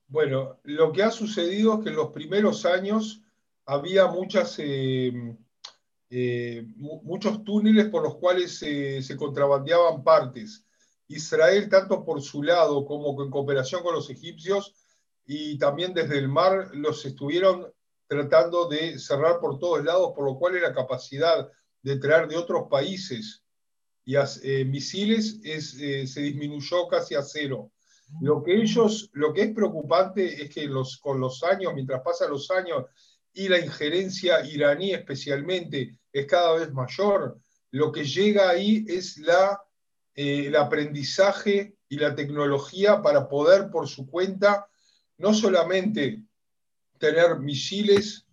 Bueno, 0.09 0.59
lo 0.65 0.93
que 0.93 1.03
ha 1.03 1.11
sucedido 1.11 1.79
es 1.79 1.85
que 1.85 1.91
en 1.91 1.97
los 1.97 2.09
primeros 2.09 2.67
años 2.67 3.23
había 3.67 4.11
eh, 4.59 5.37
eh, 6.11 6.67
muchos 6.77 7.45
túneles 7.45 7.89
por 7.89 8.03
los 8.03 8.17
cuales 8.17 8.59
se 8.59 9.17
contrabandeaban 9.17 10.03
partes. 10.03 10.65
Israel, 11.09 11.69
tanto 11.69 12.05
por 12.05 12.21
su 12.23 12.43
lado 12.43 12.85
como 12.85 13.23
en 13.23 13.31
cooperación 13.31 13.83
con 13.83 13.95
los 13.95 14.11
egipcios 14.11 14.75
y 15.27 15.59
también 15.59 15.95
desde 15.95 16.19
el 16.19 16.29
mar, 16.29 16.71
los 16.75 17.05
estuvieron 17.05 17.67
tratando 18.09 18.69
de 18.69 18.99
cerrar 18.99 19.39
por 19.39 19.59
todos 19.59 19.85
lados, 19.85 20.13
por 20.15 20.25
lo 20.25 20.39
cual 20.39 20.61
la 20.61 20.73
capacidad 20.73 21.49
de 21.83 21.99
traer 21.99 22.27
de 22.27 22.37
otros 22.37 22.65
países 22.71 23.45
y 24.05 24.17
eh, 24.17 24.65
misiles 24.65 25.39
se 25.43 26.21
disminuyó 26.23 26.89
casi 26.89 27.15
a 27.15 27.23
cero. 27.23 27.71
Lo 28.23 28.43
que 28.43 28.57
ellos, 28.57 29.11
lo 29.13 29.35
que 29.35 29.43
es 29.43 29.55
preocupante 29.55 30.43
es 30.43 30.49
que 30.49 30.67
con 31.03 31.21
los 31.21 31.43
años, 31.45 31.75
mientras 31.75 32.01
pasan 32.01 32.31
los 32.31 32.51
años 32.51 32.87
y 33.35 33.49
la 33.49 33.59
injerencia 33.59 34.45
iraní 34.47 34.95
especialmente 34.95 35.99
es 36.11 36.27
cada 36.27 36.55
vez 36.55 36.73
mayor, 36.73 37.39
lo 37.71 37.93
que 37.93 38.05
llega 38.05 38.49
ahí 38.49 38.87
es 38.89 39.19
la, 39.19 39.61
eh, 40.15 40.47
el 40.47 40.57
aprendizaje 40.57 41.77
y 41.87 41.99
la 41.99 42.15
tecnología 42.15 43.03
para 43.03 43.29
poder 43.29 43.71
por 43.71 43.89
su 43.89 44.09
cuenta 44.09 44.67
no 45.19 45.35
solamente 45.35 46.23
tener 46.99 47.39
misiles 47.39 48.27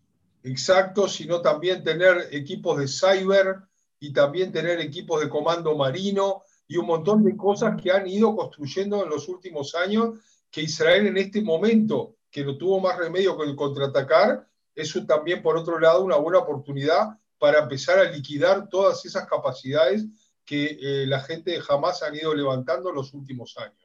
exactos, 0.44 1.16
sino 1.16 1.42
también 1.42 1.84
tener 1.84 2.30
equipos 2.32 2.78
de 2.80 2.88
cyber 2.88 3.58
y 4.00 4.14
también 4.14 4.52
tener 4.52 4.80
equipos 4.80 5.22
de 5.22 5.30
comando 5.30 5.76
marino 5.76 6.44
y 6.68 6.78
un 6.78 6.88
montón 6.88 7.24
de 7.24 7.36
cosas 7.36 7.80
que 7.82 7.92
han 7.92 8.08
ido 8.08 8.36
construyendo 8.36 9.04
en 9.04 9.10
los 9.10 9.28
últimos 9.28 9.76
años, 9.76 10.20
que 10.52 10.62
Israel 10.62 11.08
en 11.08 11.18
este 11.18 11.42
momento, 11.42 12.16
que 12.30 12.44
no 12.44 12.58
tuvo 12.58 12.80
más 12.80 12.98
remedio 12.98 13.38
que 13.38 13.44
el 13.44 13.56
contraatacar, 13.56 14.48
es 14.76 14.94
también, 15.08 15.42
por 15.42 15.58
otro 15.58 15.80
lado, 15.80 16.04
una 16.04 16.18
buena 16.18 16.40
oportunidad 16.40 17.18
para 17.38 17.60
empezar 17.60 18.00
a 18.00 18.12
liquidar 18.12 18.68
todas 18.70 19.06
esas 19.06 19.28
capacidades 19.28 20.06
que 20.44 20.78
eh, 20.80 21.08
la 21.08 21.22
gente 21.22 21.60
jamás 21.62 22.04
han 22.04 22.16
ido 22.16 22.36
levantando 22.36 22.90
en 22.90 22.96
los 22.96 23.14
últimos 23.14 23.58
años. 23.58 23.82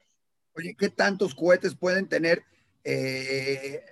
Oye, 0.53 0.75
¿qué 0.77 0.89
tantos 0.89 1.33
cohetes 1.33 1.75
pueden 1.75 2.07
tener 2.07 2.43
eh, 2.83 3.83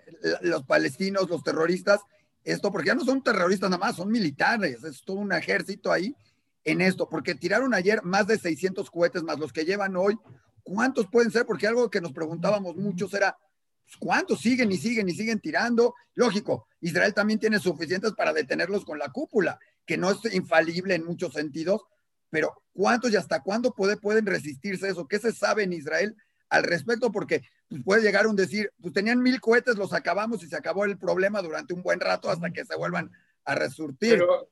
los 0.42 0.64
palestinos, 0.66 1.30
los 1.30 1.44
terroristas? 1.44 2.02
Esto, 2.44 2.72
porque 2.72 2.88
ya 2.88 2.96
no 2.96 3.04
son 3.04 3.22
terroristas 3.22 3.70
nada 3.70 3.86
más, 3.86 3.96
son 3.96 4.10
militares, 4.10 4.84
es 4.84 5.04
todo 5.04 5.18
un 5.18 5.34
ejército 5.34 5.92
ahí 5.92 6.16
en 6.64 6.82
esto, 6.82 7.08
porque 7.10 7.36
tiraron 7.36 7.74
ayer 7.74 8.04
más 8.04 8.28
de 8.28 8.38
600 8.38 8.90
cohetes 8.90 9.24
más 9.24 9.40
los 9.40 9.52
que 9.52 9.66
llevan 9.66 9.96
hoy. 9.96 10.18
¿Cuántos 10.64 11.08
pueden 11.08 11.32
ser? 11.32 11.46
Porque 11.46 11.68
algo 11.68 11.90
que 11.90 12.02
nos 12.02 12.14
preguntábamos 12.14 12.76
muchos 12.76 13.14
era, 13.14 13.38
pues, 13.86 13.98
¿cuántos 13.98 14.42
siguen 14.42 14.72
y 14.72 14.78
siguen 14.78 15.10
y 15.10 15.14
siguen 15.14 15.40
tirando? 15.40 15.96
Lógico, 16.16 16.68
Israel 16.82 17.14
también 17.14 17.40
tiene 17.40 17.60
suficientes 17.60 18.14
para 18.14 18.34
detenerlos 18.34 18.86
con 18.86 19.00
la 19.00 19.10
cúpula, 19.10 19.60
que 19.86 19.98
no 19.98 20.12
es 20.12 20.34
infalible 20.34 20.96
en 20.96 21.06
muchos 21.06 21.34
sentidos, 21.34 21.82
pero 22.30 22.54
¿cuántos 22.74 23.12
y 23.12 23.16
hasta 23.16 23.42
cuándo 23.42 23.74
puede, 23.74 23.98
pueden 23.98 24.26
resistirse 24.26 24.90
eso? 24.90 25.08
¿Qué 25.08 25.20
se 25.20 25.34
sabe 25.34 25.64
en 25.64 25.74
Israel 25.74 26.16
al 26.50 26.64
respecto? 26.64 27.12
Porque 27.12 27.42
puede 27.86 28.02
llegar 28.02 28.28
un 28.28 28.36
decir, 28.36 28.72
pues 28.82 28.94
tenían 28.94 29.22
mil 29.22 29.40
cohetes, 29.40 29.78
los 29.78 29.94
acabamos 29.94 30.44
y 30.44 30.48
se 30.48 30.56
acabó 30.56 30.86
el 30.86 30.98
problema 30.98 31.42
durante 31.42 31.74
un 31.74 31.82
buen 31.82 32.00
rato 32.00 32.30
hasta 32.30 32.52
que 32.52 32.66
se 32.66 32.76
vuelvan 32.76 33.12
a 33.46 33.56
resurtir. 33.56 34.20
Pero, 34.20 34.50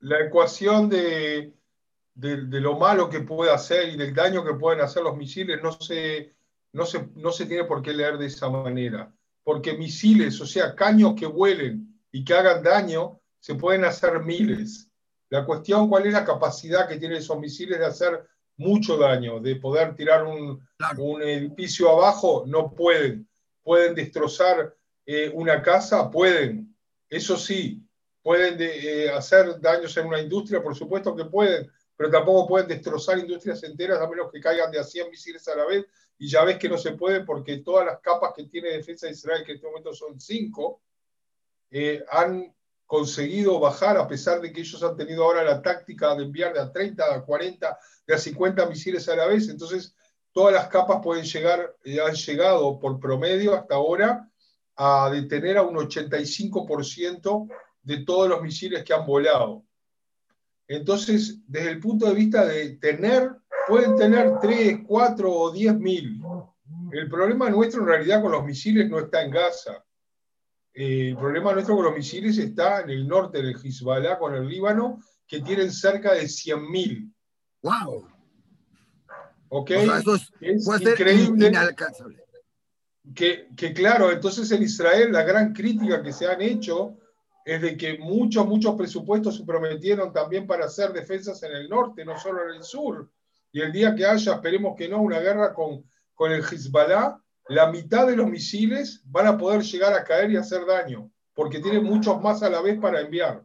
la 0.00 0.20
ecuación 0.20 0.88
de, 0.88 1.54
de, 2.14 2.60
lo 2.60 2.78
malo 2.78 3.08
que 3.08 3.20
puede 3.20 3.52
hacer 3.52 3.88
y 3.90 3.96
del 3.96 4.14
daño 4.14 4.44
que 4.44 4.54
pueden 4.54 4.80
hacer 4.80 5.02
los 5.02 5.16
misiles 5.16 5.62
no 5.62 5.72
se, 5.72 6.34
no 6.72 6.84
se, 6.84 7.08
no 7.14 7.30
se 7.30 7.46
tiene 7.46 7.64
por 7.64 7.82
qué 7.82 7.92
leer 7.92 8.18
de 8.18 8.26
esa 8.26 8.48
manera. 8.48 9.14
Porque 9.44 9.74
misiles, 9.74 10.40
o 10.40 10.46
sea, 10.46 10.74
caños 10.74 11.14
que 11.16 11.26
vuelen 11.26 12.00
y 12.10 12.24
que 12.24 12.34
hagan 12.34 12.62
daño, 12.62 13.20
se 13.38 13.54
pueden 13.54 13.84
hacer 13.84 14.20
miles. 14.20 14.88
La 15.30 15.44
cuestión, 15.44 15.88
¿cuál 15.88 16.06
es 16.06 16.12
la 16.12 16.24
capacidad 16.24 16.88
que 16.88 16.98
tienen 16.98 17.18
esos 17.18 17.38
misiles 17.38 17.78
de 17.78 17.86
hacer 17.86 18.28
mucho 18.62 18.96
daño, 18.96 19.40
de 19.40 19.56
poder 19.56 19.94
tirar 19.94 20.24
un, 20.24 20.66
un 20.98 21.22
edificio 21.22 21.90
abajo? 21.90 22.44
No 22.46 22.74
pueden. 22.74 23.28
¿Pueden 23.62 23.94
destrozar 23.94 24.74
eh, 25.04 25.30
una 25.34 25.60
casa? 25.62 26.10
Pueden. 26.10 26.74
Eso 27.08 27.36
sí, 27.36 27.82
pueden 28.22 28.56
eh, 28.60 29.10
hacer 29.10 29.60
daños 29.60 29.96
en 29.96 30.06
una 30.06 30.20
industria, 30.20 30.62
por 30.62 30.74
supuesto 30.74 31.14
que 31.14 31.24
pueden, 31.26 31.70
pero 31.96 32.10
tampoco 32.10 32.48
pueden 32.48 32.68
destrozar 32.68 33.18
industrias 33.18 33.62
enteras 33.64 34.00
a 34.00 34.08
menos 34.08 34.30
que 34.32 34.40
caigan 34.40 34.70
de 34.70 34.78
a 34.78 34.84
100 34.84 35.10
misiles 35.10 35.46
a 35.48 35.56
la 35.56 35.66
vez. 35.66 35.84
Y 36.18 36.28
ya 36.28 36.44
ves 36.44 36.56
que 36.56 36.68
no 36.68 36.78
se 36.78 36.92
puede 36.92 37.24
porque 37.24 37.58
todas 37.58 37.84
las 37.84 38.00
capas 38.00 38.32
que 38.34 38.44
tiene 38.44 38.70
defensa 38.70 39.06
de 39.06 39.12
Israel, 39.12 39.44
que 39.44 39.52
en 39.52 39.56
este 39.56 39.66
momento 39.66 39.92
son 39.92 40.20
cinco, 40.20 40.82
eh, 41.70 42.04
han 42.10 42.54
conseguido 42.92 43.58
bajar, 43.58 43.96
a 43.96 44.06
pesar 44.06 44.42
de 44.42 44.52
que 44.52 44.60
ellos 44.60 44.82
han 44.82 44.94
tenido 44.94 45.24
ahora 45.24 45.42
la 45.42 45.62
táctica 45.62 46.14
de 46.14 46.24
enviar 46.24 46.52
de 46.52 46.60
a 46.60 46.70
30, 46.70 47.02
a 47.02 47.24
40, 47.24 47.78
de 48.06 48.14
a 48.14 48.18
50 48.18 48.66
misiles 48.66 49.08
a 49.08 49.16
la 49.16 49.26
vez. 49.28 49.48
Entonces, 49.48 49.96
todas 50.30 50.52
las 50.52 50.68
capas 50.68 51.00
pueden 51.02 51.24
llegar, 51.24 51.74
eh, 51.84 52.02
han 52.02 52.12
llegado 52.12 52.78
por 52.78 53.00
promedio 53.00 53.54
hasta 53.54 53.76
ahora 53.76 54.30
a 54.76 55.08
detener 55.10 55.56
a 55.56 55.62
un 55.62 55.76
85% 55.76 57.48
de 57.82 58.04
todos 58.04 58.28
los 58.28 58.42
misiles 58.42 58.84
que 58.84 58.92
han 58.92 59.06
volado. 59.06 59.64
Entonces, 60.68 61.38
desde 61.46 61.70
el 61.70 61.80
punto 61.80 62.04
de 62.04 62.14
vista 62.14 62.44
de 62.44 62.76
tener, 62.76 63.30
pueden 63.68 63.96
tener 63.96 64.38
3, 64.38 64.80
4 64.86 65.32
o 65.32 65.50
10 65.50 65.78
mil. 65.78 66.20
El 66.92 67.08
problema 67.08 67.48
nuestro 67.48 67.80
en 67.80 67.86
realidad 67.86 68.20
con 68.20 68.32
los 68.32 68.44
misiles 68.44 68.90
no 68.90 68.98
está 68.98 69.22
en 69.22 69.30
Gaza. 69.30 69.82
El 70.74 71.16
problema 71.16 71.52
nuestro 71.52 71.76
con 71.76 71.84
los 71.84 71.94
misiles 71.94 72.38
está 72.38 72.80
en 72.80 72.90
el 72.90 73.06
norte 73.06 73.42
del 73.42 73.56
Hezbollah, 73.56 74.18
con 74.18 74.34
el 74.34 74.48
Líbano, 74.48 75.00
que 75.26 75.40
tienen 75.40 75.70
cerca 75.70 76.14
de 76.14 76.28
100 76.28 76.70
mil. 76.70 77.14
¡Wow! 77.62 78.08
¿Ok? 79.48 79.70
es, 80.40 80.66
increíble. 80.66 81.52
Que, 83.14 83.48
que 83.54 83.72
claro, 83.74 84.10
entonces 84.10 84.50
en 84.52 84.62
Israel 84.62 85.12
la 85.12 85.24
gran 85.24 85.52
crítica 85.52 86.02
que 86.02 86.12
se 86.12 86.26
han 86.26 86.40
hecho 86.40 86.96
es 87.44 87.60
de 87.60 87.76
que 87.76 87.98
muchos, 87.98 88.46
muchos 88.46 88.74
presupuestos 88.76 89.36
se 89.36 89.44
prometieron 89.44 90.12
también 90.12 90.46
para 90.46 90.66
hacer 90.66 90.92
defensas 90.92 91.42
en 91.42 91.52
el 91.52 91.68
norte, 91.68 92.04
no 92.04 92.18
solo 92.18 92.48
en 92.48 92.56
el 92.56 92.62
sur. 92.62 93.10
Y 93.50 93.60
el 93.60 93.72
día 93.72 93.94
que 93.94 94.06
haya, 94.06 94.34
esperemos 94.34 94.74
que 94.76 94.88
no, 94.88 95.02
una 95.02 95.20
guerra 95.20 95.52
con, 95.52 95.84
con 96.14 96.32
el 96.32 96.42
Hezbollah, 96.42 97.21
la 97.48 97.70
mitad 97.70 98.06
de 98.06 98.16
los 98.16 98.28
misiles 98.28 99.02
van 99.04 99.26
a 99.26 99.38
poder 99.38 99.62
llegar 99.62 99.92
a 99.94 100.04
caer 100.04 100.30
y 100.30 100.36
hacer 100.36 100.64
daño, 100.66 101.10
porque 101.34 101.60
tienen 101.60 101.84
muchos 101.84 102.20
más 102.20 102.42
a 102.42 102.50
la 102.50 102.60
vez 102.60 102.78
para 102.80 103.00
enviar. 103.00 103.44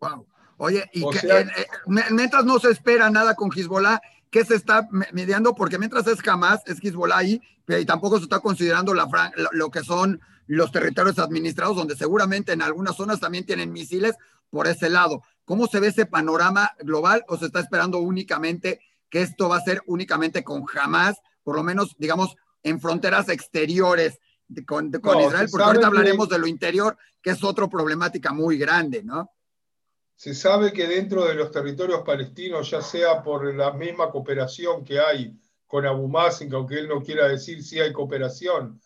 Wow. 0.00 0.26
Oye, 0.56 0.88
y 0.92 1.08
que, 1.10 1.26
eh, 1.26 1.40
eh, 1.40 1.66
mientras 1.86 2.44
no 2.44 2.58
se 2.58 2.70
espera 2.70 3.10
nada 3.10 3.34
con 3.34 3.50
Hezbollah, 3.50 4.00
¿qué 4.30 4.44
se 4.44 4.54
está 4.54 4.88
mediando? 5.12 5.54
Porque 5.54 5.78
mientras 5.78 6.06
es 6.06 6.20
jamás, 6.20 6.60
es 6.66 6.82
Hezbollah 6.82 7.16
ahí, 7.16 7.40
y 7.66 7.84
tampoco 7.86 8.18
se 8.18 8.24
está 8.24 8.40
considerando 8.40 8.94
la, 8.94 9.08
lo 9.52 9.70
que 9.70 9.82
son 9.82 10.20
los 10.46 10.72
territorios 10.72 11.18
administrados, 11.18 11.76
donde 11.76 11.96
seguramente 11.96 12.52
en 12.52 12.62
algunas 12.62 12.96
zonas 12.96 13.20
también 13.20 13.46
tienen 13.46 13.72
misiles 13.72 14.16
por 14.50 14.66
ese 14.66 14.90
lado. 14.90 15.22
¿Cómo 15.44 15.66
se 15.66 15.80
ve 15.80 15.88
ese 15.88 16.06
panorama 16.06 16.72
global 16.80 17.24
o 17.28 17.36
se 17.36 17.46
está 17.46 17.60
esperando 17.60 17.98
únicamente 17.98 18.80
que 19.08 19.22
esto 19.22 19.48
va 19.48 19.56
a 19.56 19.62
ser 19.62 19.82
únicamente 19.86 20.44
con 20.44 20.64
Hamas, 20.74 21.20
por 21.42 21.56
lo 21.56 21.62
menos, 21.62 21.94
digamos, 21.98 22.36
en 22.62 22.80
fronteras 22.80 23.28
exteriores 23.28 24.18
con, 24.66 24.88
Israel? 24.88 25.48
Porque 25.50 25.64
ahorita 25.64 25.86
hablaremos 25.86 26.28
de 26.28 26.38
lo 26.38 26.46
interior, 26.46 26.96
que 27.22 27.30
es 27.30 27.44
otra 27.44 27.68
problemática 27.68 28.32
muy 28.32 28.58
grande, 28.58 29.02
¿no? 29.02 29.30
Se 30.16 30.34
sabe 30.34 30.72
que 30.72 30.86
dentro 30.86 31.24
de 31.24 31.34
los 31.34 31.50
territorios 31.50 32.02
palestinos, 32.02 32.70
ya 32.70 32.82
sea 32.82 33.22
por 33.22 33.54
la 33.54 33.72
misma 33.72 34.10
cooperación 34.10 34.84
que 34.84 35.00
hay 35.00 35.34
con 35.66 35.86
Abu 35.86 36.08
Mazen, 36.08 36.52
aunque 36.52 36.78
él 36.78 36.88
no 36.88 37.02
quiera 37.02 37.26
decir 37.28 37.62
si 37.62 37.80
hay 37.80 37.92
cooperación, 37.92 38.80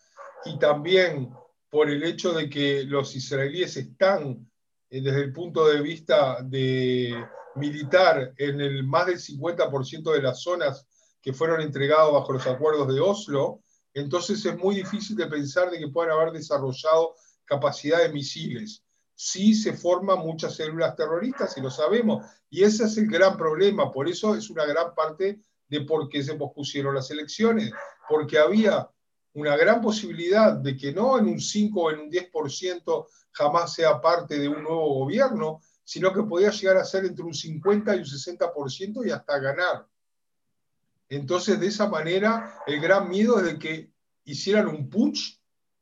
y 0.45 0.57
también 0.59 1.29
por 1.69 1.89
el 1.89 2.03
hecho 2.03 2.31
de 2.31 2.49
que 2.49 2.83
los 2.83 3.15
israelíes 3.15 3.75
están, 3.75 4.49
eh, 4.89 5.01
desde 5.01 5.23
el 5.23 5.33
punto 5.33 5.67
de 5.67 5.81
vista 5.81 6.41
de 6.41 7.13
militar, 7.55 8.33
en 8.37 8.61
el 8.61 8.83
más 8.85 9.07
del 9.07 9.19
50% 9.19 10.13
de 10.13 10.21
las 10.21 10.41
zonas 10.41 10.87
que 11.25 11.33
fueron 11.33 11.59
entregadas 11.59 12.11
bajo 12.11 12.33
los 12.33 12.45
acuerdos 12.45 12.87
de 12.87 13.01
Oslo, 13.01 13.59
entonces 13.95 14.45
es 14.45 14.55
muy 14.59 14.75
difícil 14.75 15.17
de 15.17 15.25
pensar 15.25 15.71
de 15.71 15.79
que 15.79 15.87
puedan 15.87 16.11
haber 16.11 16.31
desarrollado 16.31 17.15
capacidad 17.45 17.97
de 17.97 18.09
misiles. 18.09 18.83
Sí 19.15 19.55
se 19.55 19.73
forman 19.73 20.19
muchas 20.19 20.55
células 20.55 20.95
terroristas 20.95 21.57
y 21.57 21.61
lo 21.61 21.71
sabemos, 21.71 22.23
y 22.47 22.61
ese 22.61 22.83
es 22.83 22.95
el 22.99 23.07
gran 23.07 23.37
problema, 23.37 23.91
por 23.91 24.07
eso 24.07 24.35
es 24.35 24.51
una 24.51 24.65
gran 24.65 24.93
parte 24.93 25.39
de 25.67 25.81
por 25.81 26.09
qué 26.09 26.21
se 26.21 26.35
pospusieron 26.35 26.93
las 26.93 27.09
elecciones, 27.09 27.71
porque 28.07 28.37
había 28.37 28.87
una 29.33 29.57
gran 29.57 29.81
posibilidad 29.81 30.53
de 30.53 30.77
que 30.77 30.93
no 30.93 31.17
en 31.17 31.25
un 31.25 31.39
5 31.39 31.81
o 31.81 31.89
en 31.89 32.01
un 32.01 32.11
10% 32.11 33.07
jamás 33.31 33.73
sea 33.73 33.99
parte 33.99 34.37
de 34.37 34.47
un 34.47 34.61
nuevo 34.61 34.93
gobierno, 34.99 35.59
sino 35.83 36.13
que 36.13 36.21
podía 36.21 36.51
llegar 36.51 36.77
a 36.77 36.85
ser 36.85 37.03
entre 37.05 37.25
un 37.25 37.33
50 37.33 37.95
y 37.95 37.99
un 37.99 38.05
60% 38.05 39.07
y 39.07 39.09
hasta 39.09 39.39
ganar. 39.39 39.87
Entonces, 41.09 41.59
de 41.59 41.67
esa 41.67 41.87
manera, 41.87 42.59
el 42.65 42.79
gran 42.81 43.09
miedo 43.09 43.39
es 43.39 43.45
de 43.45 43.59
que 43.59 43.91
hicieran 44.23 44.67
un 44.67 44.89
putsch 44.89 45.39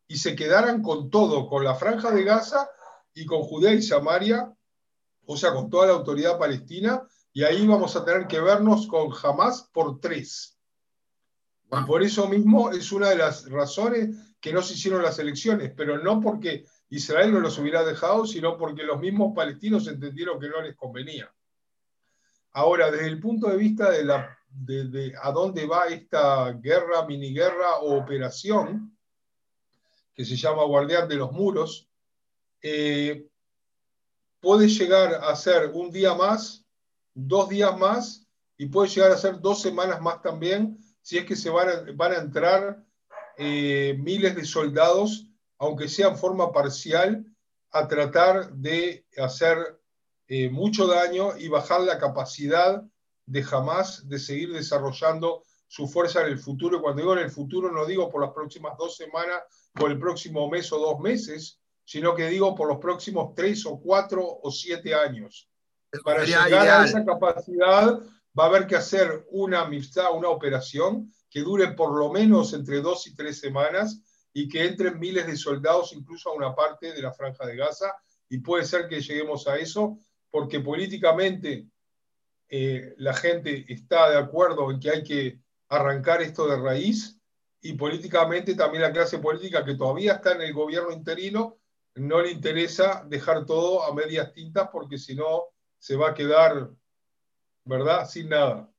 y 0.08 0.18
se 0.18 0.36
quedaran 0.36 0.82
con 0.82 1.10
todo, 1.10 1.48
con 1.48 1.64
la 1.64 1.76
franja 1.76 2.12
de 2.12 2.24
Gaza 2.24 2.70
y 3.14 3.26
con 3.26 3.42
Judea 3.42 3.74
y 3.74 3.82
Samaria, 3.82 4.54
o 5.26 5.38
sea, 5.38 5.54
con 5.54 5.70
toda 5.70 5.88
la 5.88 5.94
autoridad 5.94 6.38
palestina, 6.38 7.08
y 7.32 7.44
ahí 7.44 7.66
vamos 7.66 7.96
a 7.96 8.04
tener 8.04 8.28
que 8.28 8.40
vernos 8.40 8.86
con 8.88 9.12
Hamas 9.24 9.70
por 9.74 10.00
tres. 10.00 10.60
Y 11.72 11.84
por 11.86 12.04
eso 12.04 12.28
mismo 12.28 12.70
es 12.72 12.92
una 12.92 13.10
de 13.10 13.16
las 13.16 13.50
razones 13.50 14.36
que 14.40 14.54
no 14.54 14.62
se 14.62 14.74
hicieron 14.74 15.02
las 15.02 15.18
elecciones, 15.18 15.72
pero 15.76 15.98
no 15.98 16.20
porque 16.20 16.66
Israel 16.90 17.32
no 17.32 17.40
los 17.40 17.58
hubiera 17.58 17.84
dejado, 17.84 18.28
sino 18.28 18.58
porque 18.58 18.84
los 18.84 19.00
mismos 19.00 19.34
palestinos 19.34 19.88
entendieron 19.88 20.40
que 20.40 20.50
no 20.50 20.62
les 20.62 20.76
convenía. 20.76 21.34
Ahora, 22.52 22.92
desde 22.92 23.08
el 23.08 23.20
punto 23.20 23.48
de 23.48 23.58
vista 23.58 23.90
de, 23.90 24.04
la, 24.04 24.38
de, 24.54 25.14
a 25.22 25.32
dónde 25.32 25.66
va 25.66 25.88
esta 25.88 26.52
guerra, 26.54 27.06
miniguerra 27.06 27.78
o 27.80 27.98
operación, 27.98 28.96
que 30.14 30.24
se 30.24 30.36
llama 30.36 30.64
Guardián 30.64 31.08
de 31.08 31.16
los 31.16 31.32
Muros, 31.32 31.90
eh, 32.62 33.28
puede 34.40 34.68
llegar 34.68 35.16
a 35.16 35.36
ser 35.36 35.72
un 35.74 35.90
día 35.90 36.14
más, 36.14 36.66
dos 37.14 37.50
días 37.50 37.78
más, 37.78 38.28
y 38.58 38.68
puede 38.68 38.90
llegar 38.90 39.12
a 39.12 39.18
ser 39.18 39.40
dos 39.40 39.62
semanas 39.62 40.02
más 40.02 40.22
también, 40.22 40.78
si 41.02 41.18
es 41.18 41.26
que 41.26 41.36
se 41.36 41.50
van 41.50 41.70
a, 41.70 41.92
van 41.96 42.12
a 42.14 42.18
entrar 42.18 42.84
eh, 43.38 43.96
miles 44.00 44.36
de 44.36 44.46
soldados, 44.46 45.28
aunque 45.58 45.88
sea 45.88 46.10
en 46.10 46.18
forma 46.18 46.52
parcial, 46.52 47.26
a 47.72 47.88
tratar 47.88 48.54
de 48.54 49.06
hacer 49.18 49.82
eh, 50.28 50.50
mucho 50.50 50.86
daño 50.88 51.36
y 51.38 51.48
bajar 51.48 51.82
la 51.82 51.98
capacidad 51.98 52.84
de 53.26 53.44
jamás 53.44 54.08
de 54.08 54.20
seguir 54.20 54.54
desarrollando 54.54 55.44
su 55.68 55.88
fuerza 55.88 56.22
en 56.22 56.28
el 56.28 56.40
futuro. 56.40 56.82
Cuando 56.82 57.02
digo 57.02 57.14
en 57.14 57.24
el 57.24 57.32
futuro, 57.32 57.72
no 57.72 57.86
digo 57.86 58.10
por 58.10 58.22
las 58.22 58.32
próximas 58.32 58.74
dos 58.78 58.96
semanas, 58.96 59.42
por 59.74 59.92
el 59.92 60.00
próximo 60.00 60.50
mes 60.50 60.72
o 60.72 60.78
dos 60.78 61.00
meses, 61.00 61.60
sino 61.86 62.16
que 62.16 62.28
digo 62.28 62.56
por 62.56 62.68
los 62.68 62.78
próximos 62.78 63.34
tres 63.36 63.66
o 63.66 63.80
cuatro 63.80 64.24
o 64.42 64.52
siete 64.52 64.94
años. 64.94 65.50
Para 66.04 66.24
llegar 66.24 66.68
a 66.68 66.86
esa 66.86 67.04
capacidad 67.04 68.00
va 68.38 68.44
a 68.44 68.48
haber 68.48 68.68
que 68.68 68.76
hacer 68.76 69.26
una 69.32 69.62
amistad, 69.62 70.16
una 70.16 70.30
operación 70.30 71.12
que 71.30 71.42
dure 71.42 71.72
por 71.72 71.98
lo 71.98 72.12
menos 72.12 72.54
entre 72.54 72.82
dos 72.82 73.08
y 73.08 73.16
tres 73.16 73.40
semanas 73.40 74.02
y 74.34 74.48
que 74.48 74.66
entren 74.66 75.00
miles 75.00 75.28
de 75.28 75.36
soldados 75.36 75.94
incluso 75.94 76.30
a 76.30 76.34
una 76.34 76.56
parte 76.56 76.94
de 76.94 77.02
la 77.02 77.14
franja 77.14 77.46
de 77.46 77.56
Gaza. 77.56 77.94
Y 78.30 78.40
puede 78.40 78.66
ser 78.66 78.88
que 78.88 79.02
lleguemos 79.02 79.48
a 79.48 79.58
eso 79.58 80.00
porque 80.32 80.60
políticamente 80.60 81.68
eh, 82.56 82.94
la 82.98 83.16
gente 83.16 83.66
está 83.68 84.12
de 84.12 84.18
acuerdo 84.18 84.70
en 84.70 84.80
que 84.80 84.92
hay 84.92 85.04
que 85.04 85.40
arrancar 85.70 86.22
esto 86.22 86.48
de 86.48 86.58
raíz 86.58 87.20
y 87.62 87.74
políticamente 87.74 88.54
también 88.54 88.84
la 88.84 88.94
clase 88.94 89.18
política 89.18 89.66
que 89.66 89.74
todavía 89.74 90.14
está 90.14 90.34
en 90.34 90.42
el 90.44 90.54
gobierno 90.54 90.92
interino 90.92 91.58
no 91.96 92.22
le 92.22 92.30
interesa 92.30 93.04
dejar 93.08 93.48
todo 93.48 93.84
a 93.84 93.96
medias 93.96 94.32
tintas 94.34 94.70
porque 94.72 95.00
si 95.00 95.16
no 95.16 95.46
se 95.80 95.96
va 95.96 96.10
a 96.10 96.14
quedar 96.14 96.70
¿verdad? 97.66 98.08
Sin 98.08 98.30
nada. 98.30 98.70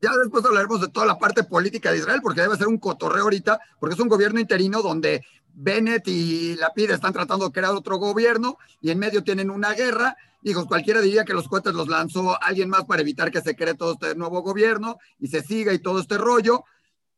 Ya 0.00 0.10
después 0.16 0.44
hablaremos 0.44 0.80
de 0.80 0.88
toda 0.88 1.06
la 1.06 1.18
parte 1.18 1.44
política 1.44 1.92
de 1.92 1.98
Israel, 1.98 2.18
porque 2.20 2.40
debe 2.40 2.56
ser 2.56 2.66
un 2.66 2.78
cotorreo 2.78 3.22
ahorita, 3.22 3.60
porque 3.78 3.94
es 3.94 4.00
un 4.00 4.08
gobierno 4.08 4.40
interino 4.40 4.82
donde 4.82 5.24
Bennett 5.54 6.06
y 6.08 6.56
Lapid 6.56 6.90
están 6.90 7.12
tratando 7.12 7.46
de 7.46 7.52
crear 7.52 7.72
otro 7.72 7.96
gobierno 7.98 8.58
y 8.80 8.90
en 8.90 8.98
medio 8.98 9.22
tienen 9.22 9.50
una 9.50 9.72
guerra. 9.72 10.16
Digo, 10.40 10.66
cualquiera 10.66 11.00
diría 11.00 11.24
que 11.24 11.34
los 11.34 11.48
cohetes 11.48 11.74
los 11.74 11.88
lanzó 11.88 12.40
alguien 12.42 12.68
más 12.68 12.84
para 12.84 13.02
evitar 13.02 13.30
que 13.30 13.40
se 13.40 13.54
cree 13.54 13.74
todo 13.74 13.92
este 13.92 14.14
nuevo 14.14 14.42
gobierno 14.42 14.98
y 15.18 15.28
se 15.28 15.42
siga 15.42 15.72
y 15.72 15.78
todo 15.78 16.00
este 16.00 16.18
rollo. 16.18 16.64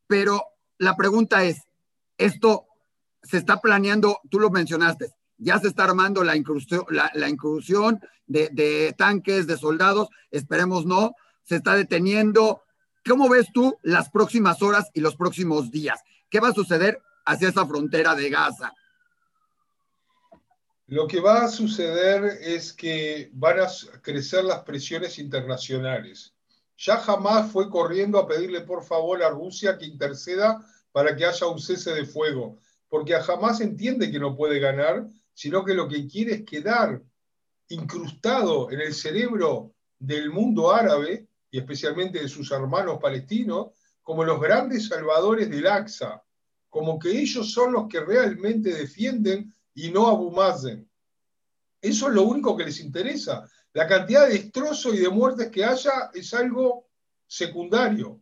Pero 0.07 0.43
la 0.79 0.97
pregunta 0.97 1.45
es, 1.45 1.63
¿esto 2.19 2.67
se 3.23 3.39
está 3.39 3.61
planeando? 3.61 4.21
Tú 4.31 4.39
lo 4.39 4.51
mencionaste, 4.51 5.15
ya 5.39 5.59
se 5.59 5.69
está 5.69 5.85
armando 5.85 6.23
la 6.25 6.37
incursión, 6.37 6.85
la, 6.91 7.29
incursión 7.29 8.01
de, 8.27 8.95
tanques, 8.97 9.47
de 9.47 9.57
soldados, 9.57 10.09
esperemos 10.31 10.87
no, 10.87 11.15
se 11.43 11.57
está 11.57 11.75
deteniendo. 11.75 12.63
¿Cómo 13.07 13.29
ves 13.29 13.49
tú 13.53 13.79
las 13.83 14.11
próximas 14.11 14.63
horas 14.63 14.91
y 14.95 15.01
los 15.01 15.17
próximos 15.17 15.71
días? 15.71 16.01
¿Qué 16.31 16.41
va 16.41 16.49
a 16.49 16.55
suceder 16.55 17.01
hacia 17.25 17.49
esa 17.49 17.67
frontera 17.67 18.15
de 18.15 18.31
Gaza? 18.31 18.73
Lo 20.87 21.07
que 21.07 21.21
va 21.21 21.45
a 21.45 21.49
suceder 21.49 22.25
es 22.43 22.73
que 22.73 23.31
van 23.33 23.61
a 23.61 23.69
crecer 24.03 24.45
las 24.45 24.63
presiones 24.63 25.19
internacionales. 25.19 26.35
Ya 26.77 26.99
jamás 26.99 27.51
fue 27.51 27.71
corriendo 27.71 28.19
a 28.19 28.27
pedirle 28.27 28.61
por 28.61 28.85
favor 28.85 29.23
a 29.23 29.31
Rusia 29.31 29.79
que 29.79 29.87
interceda 29.87 30.65
para 30.93 31.17
que 31.17 31.25
haya 31.25 31.47
un 31.47 31.59
cese 31.59 31.95
de 31.95 32.05
fuego, 32.05 32.59
porque 32.89 33.15
jamás 33.15 33.61
entiende 33.61 34.11
que 34.11 34.19
no 34.19 34.37
puede 34.37 34.59
ganar 34.59 35.07
sino 35.35 35.65
que 35.65 35.75
lo 35.75 35.89
que 35.89 36.07
quiere 36.07 36.35
es 36.35 36.45
quedar 36.45 37.03
incrustado 37.69 38.71
en 38.71 38.81
el 38.81 38.95
cerebro 38.95 39.75
del 39.99 40.31
mundo 40.31 40.73
árabe 40.73 41.29
y 41.51 41.59
especialmente 41.59 42.21
de 42.21 42.29
sus 42.29 42.51
hermanos 42.53 42.99
palestinos 43.01 43.69
como 44.03 44.25
los 44.25 44.41
grandes 44.41 44.89
salvadores 44.89 45.51
del 45.51 45.67
Aqsa, 45.67 46.23
como 46.75 46.99
que 46.99 47.09
ellos 47.09 47.53
son 47.53 47.73
los 47.73 47.87
que 47.87 48.01
realmente 48.01 48.75
defienden 48.75 49.55
y 49.77 49.93
no 49.93 50.09
Abu 50.09 50.33
Mazen. 50.33 50.91
Eso 51.81 52.09
es 52.09 52.15
lo 52.15 52.25
único 52.25 52.57
que 52.57 52.65
les 52.65 52.81
interesa. 52.81 53.49
La 53.75 53.87
cantidad 53.87 54.27
de 54.27 54.41
destrozos 54.41 54.93
y 54.93 54.99
de 54.99 55.09
muertes 55.09 55.51
que 55.53 55.65
haya 55.65 56.11
es 56.13 56.35
algo 56.35 56.89
secundario. 57.29 58.21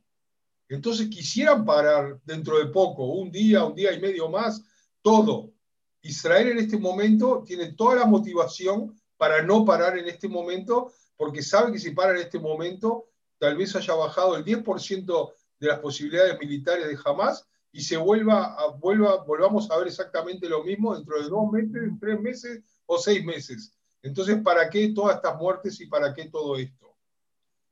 Entonces 0.69 1.09
quisieran 1.09 1.65
parar 1.65 2.21
dentro 2.27 2.59
de 2.59 2.67
poco, 2.67 3.07
un 3.07 3.31
día, 3.31 3.65
un 3.65 3.75
día 3.75 3.91
y 3.91 4.01
medio 4.03 4.29
más, 4.29 4.63
todo. 5.01 5.55
Israel 6.03 6.49
en 6.49 6.59
este 6.59 6.77
momento 6.77 7.45
tiene 7.47 7.73
toda 7.73 7.95
la 7.95 8.05
motivación 8.05 8.95
para 9.17 9.41
no 9.41 9.65
parar 9.65 9.97
en 9.97 10.11
este 10.11 10.29
momento, 10.29 10.93
porque 11.17 11.43
sabe 11.43 11.73
que 11.73 11.79
si 11.79 11.93
para 11.93 12.11
en 12.11 12.19
este 12.19 12.39
momento, 12.39 13.07
tal 13.39 13.57
vez 13.57 13.75
haya 13.77 13.95
bajado 13.95 14.37
el 14.37 14.45
10% 14.45 15.33
de 15.59 15.69
las 15.69 15.79
posibilidades 15.79 16.39
militares 16.39 16.87
de 16.87 16.99
Hamas 17.03 17.49
y 17.73 17.83
se 17.83 17.97
vuelva, 17.97 18.55
a, 18.55 18.67
vuelva, 18.69 19.25
volvamos 19.25 19.71
a 19.71 19.79
ver 19.79 19.89
exactamente 19.89 20.49
lo 20.49 20.63
mismo 20.63 20.95
dentro 20.95 21.21
de 21.21 21.29
dos 21.29 21.51
meses, 21.51 21.93
tres 21.99 22.21
meses 22.21 22.63
o 22.87 22.99
seis 22.99 23.25
meses. 23.25 23.73
Entonces, 24.03 24.41
¿para 24.43 24.69
qué 24.69 24.93
todas 24.95 25.17
estas 25.17 25.39
muertes 25.39 25.81
y 25.81 25.87
para 25.87 26.13
qué 26.13 26.29
todo 26.29 26.57
esto? 26.57 26.95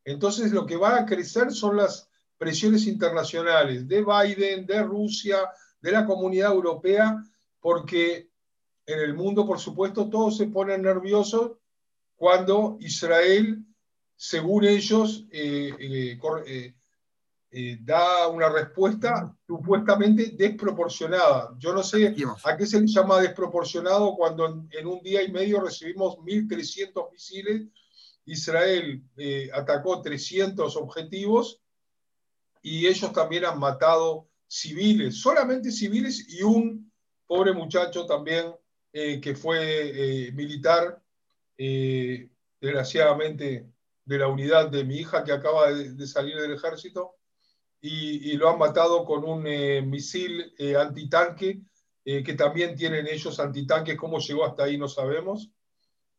Entonces, 0.05 0.53
lo 0.53 0.65
que 0.65 0.77
va 0.77 0.97
a 0.97 1.07
crecer 1.07 1.53
son 1.53 1.77
las 1.77 2.09
presiones 2.39 2.87
internacionales 2.87 3.87
de 3.87 4.03
Biden, 4.03 4.65
de 4.65 4.83
Rusia, 4.83 5.51
de 5.81 5.93
la 5.93 6.07
comunidad 6.07 6.53
europea, 6.53 7.23
porque 7.61 8.31
en 8.87 8.99
el 8.99 9.15
mundo, 9.15 9.47
por 9.47 9.59
supuesto, 9.59 10.09
todos 10.09 10.39
se 10.39 10.47
ponen 10.47 10.83
nerviosos 10.83 11.53
cuando 12.17 12.79
Israel, 12.81 13.65
según 14.17 14.65
ellos, 14.65 15.27
eh, 15.31 16.19
eh, 16.47 16.75
eh, 17.53 17.73
eh, 17.73 17.79
da 17.81 18.29
una 18.29 18.49
respuesta 18.49 19.37
supuestamente 19.47 20.33
desproporcionada. 20.37 21.55
Yo 21.59 21.73
no 21.73 21.83
sé 21.83 22.15
a 22.45 22.57
qué 22.57 22.67
se 22.67 22.81
le 22.81 22.87
llama 22.87 23.21
desproporcionado 23.21 24.15
cuando 24.15 24.67
en, 24.71 24.87
un 24.87 25.01
día 25.03 25.23
y 25.23 25.33
medio 25.33 25.61
recibimos 25.61 26.17
1.300 26.19 27.11
misiles. 27.11 27.63
Israel 28.25 29.03
eh, 29.17 29.51
atacó 29.53 30.01
300 30.01 30.77
objetivos 30.77 31.61
y 32.63 32.87
ellos 32.87 33.13
también 33.13 33.45
han 33.45 33.59
matado 33.59 34.29
civiles, 34.47 35.21
solamente 35.21 35.73
civiles 35.73 36.27
y 36.29 36.43
un 36.43 36.93
pobre 37.27 37.53
muchacho 37.53 38.07
también 38.07 38.55
eh, 38.93 39.21
que 39.21 39.35
fue 39.35 40.31
militar, 40.35 41.03
desgraciadamente 42.61 43.67
de 44.05 44.19
la 44.19 44.29
unidad 44.29 44.71
de 44.71 44.85
mi 44.85 44.97
hija 44.97 45.25
que 45.25 45.33
acaba 45.33 45.71
de 45.71 46.07
salir 46.07 46.37
del 46.37 46.55
ejército 46.55 47.20
y, 47.81 48.37
lo 48.37 48.51
han 48.51 48.59
matado 48.59 49.05
con 49.05 49.25
un 49.25 49.47
eh, 49.47 49.81
misil 49.83 50.53
eh, 50.59 50.77
antitanque, 50.77 51.63
eh, 52.05 52.23
que 52.23 52.35
también 52.35 52.77
tienen 52.77 53.07
ellos 53.07 53.41
antitanques, 53.41 53.97
cómo 53.97 54.19
llegó 54.19 54.45
hasta 54.45 54.65
ahí 54.65 54.77
no 54.77 54.89
sabemos. 54.89 55.51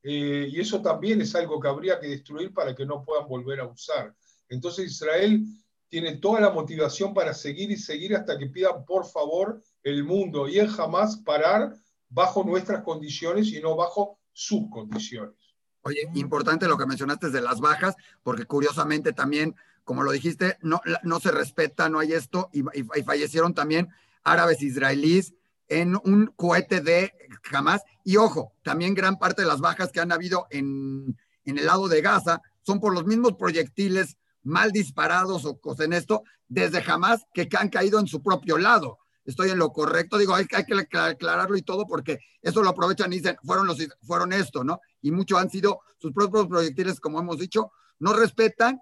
y 0.04 0.60
eso 0.60 0.82
también 0.82 1.21
es 1.21 1.36
algo 1.36 1.60
que 1.60 1.67
habría 1.67 2.00
que 2.00 2.08
destruir 2.08 2.52
para 2.54 2.74
que 2.74 2.86
no 2.86 3.04
puedan 3.06 3.28
volver 3.28 3.60
a 3.60 3.67
usar. 3.67 4.15
Entonces 4.50 4.91
Israel 4.91 5.43
tiene 5.89 6.17
toda 6.17 6.39
la 6.41 6.50
motivación 6.50 7.13
para 7.13 7.34
seguir 7.36 7.69
y 7.69 7.78
seguir 7.78 8.15
hasta 8.15 8.38
que 8.38 8.47
pidan 8.47 8.84
por 8.86 9.06
favor 9.06 9.62
el 9.84 10.04
mundo 10.04 10.47
y 10.47 10.58
en 10.58 10.67
jamás 10.67 11.17
parar 11.17 11.76
bajo 12.10 12.43
nuestras 12.43 12.84
condiciones 12.84 13.47
y 13.50 13.62
no 13.62 13.76
bajo 13.76 14.19
sus 14.34 14.69
condiciones. 14.71 15.36
Oye, 15.84 16.08
importante 16.15 16.67
lo 16.67 16.78
que 16.78 16.86
mencionaste 16.86 17.30
de 17.30 17.41
las 17.41 17.60
bajas, 17.60 17.95
porque 18.24 18.45
curiosamente 18.45 19.13
también 19.13 19.56
como 19.91 20.04
lo 20.04 20.13
dijiste, 20.13 20.58
no, 20.62 20.80
no 21.04 21.19
se 21.19 21.32
respeta, 21.32 21.89
no 21.89 21.99
hay 21.99 22.13
esto, 22.13 22.49
y, 22.54 22.63
fallecieron 23.04 23.54
también 23.54 23.89
árabes 24.23 24.62
israelíes 24.62 25.34
en 25.67 25.97
un 26.06 26.27
cohete 26.38 26.80
de 26.80 27.12
Hamas. 27.51 27.82
Y 28.06 28.15
ojo, 28.15 28.54
también 28.63 28.93
gran 28.93 29.19
parte 29.19 29.41
de 29.41 29.49
las 29.49 29.60
bajas 29.60 29.91
que 29.91 29.99
han 29.99 30.13
habido 30.13 30.47
en, 30.49 31.19
en 31.43 31.58
el 31.58 31.65
lado 31.65 31.89
de 31.89 31.99
Gaza 31.99 32.41
son 32.62 32.80
por 32.80 32.93
los 32.93 33.06
mismos 33.06 33.34
proyectiles 33.34 34.15
mal 34.43 34.71
disparados 34.71 35.43
o 35.43 35.60
cosas 35.60 35.88
en 35.88 35.91
esto, 35.91 36.23
desde 36.47 36.82
Hamas 36.89 37.25
que 37.34 37.49
han 37.60 37.67
caído 37.67 37.99
en 37.99 38.08
su 38.08 38.23
propio 38.23 38.58
lado. 38.58 38.97
Estoy 39.25 39.49
en 39.49 39.58
lo 39.58 39.73
correcto, 39.73 40.17
digo, 40.17 40.34
hay, 40.34 40.45
hay, 40.54 40.63
que 40.63 40.97
aclararlo 40.97 41.58
y 41.58 41.63
todo 41.63 41.86
porque 41.86 42.19
eso 42.41 42.63
lo 42.63 42.69
aprovechan 42.69 43.12
y 43.12 43.17
dicen, 43.17 43.36
fueron, 43.43 43.67
los, 43.67 43.77
fueron 44.04 44.32
esto, 44.32 44.63
¿no? 44.63 44.80
Y 45.01 45.12
muchos 45.12 45.38
han 45.38 45.49
sido 45.49 45.82
sus 45.97 46.13
propios 46.13 46.47
proyectiles, 46.47 47.01
como 47.01 47.19
hemos 47.19 47.39
dicho, 47.39 47.73
no 47.99 48.13
respetan 48.13 48.80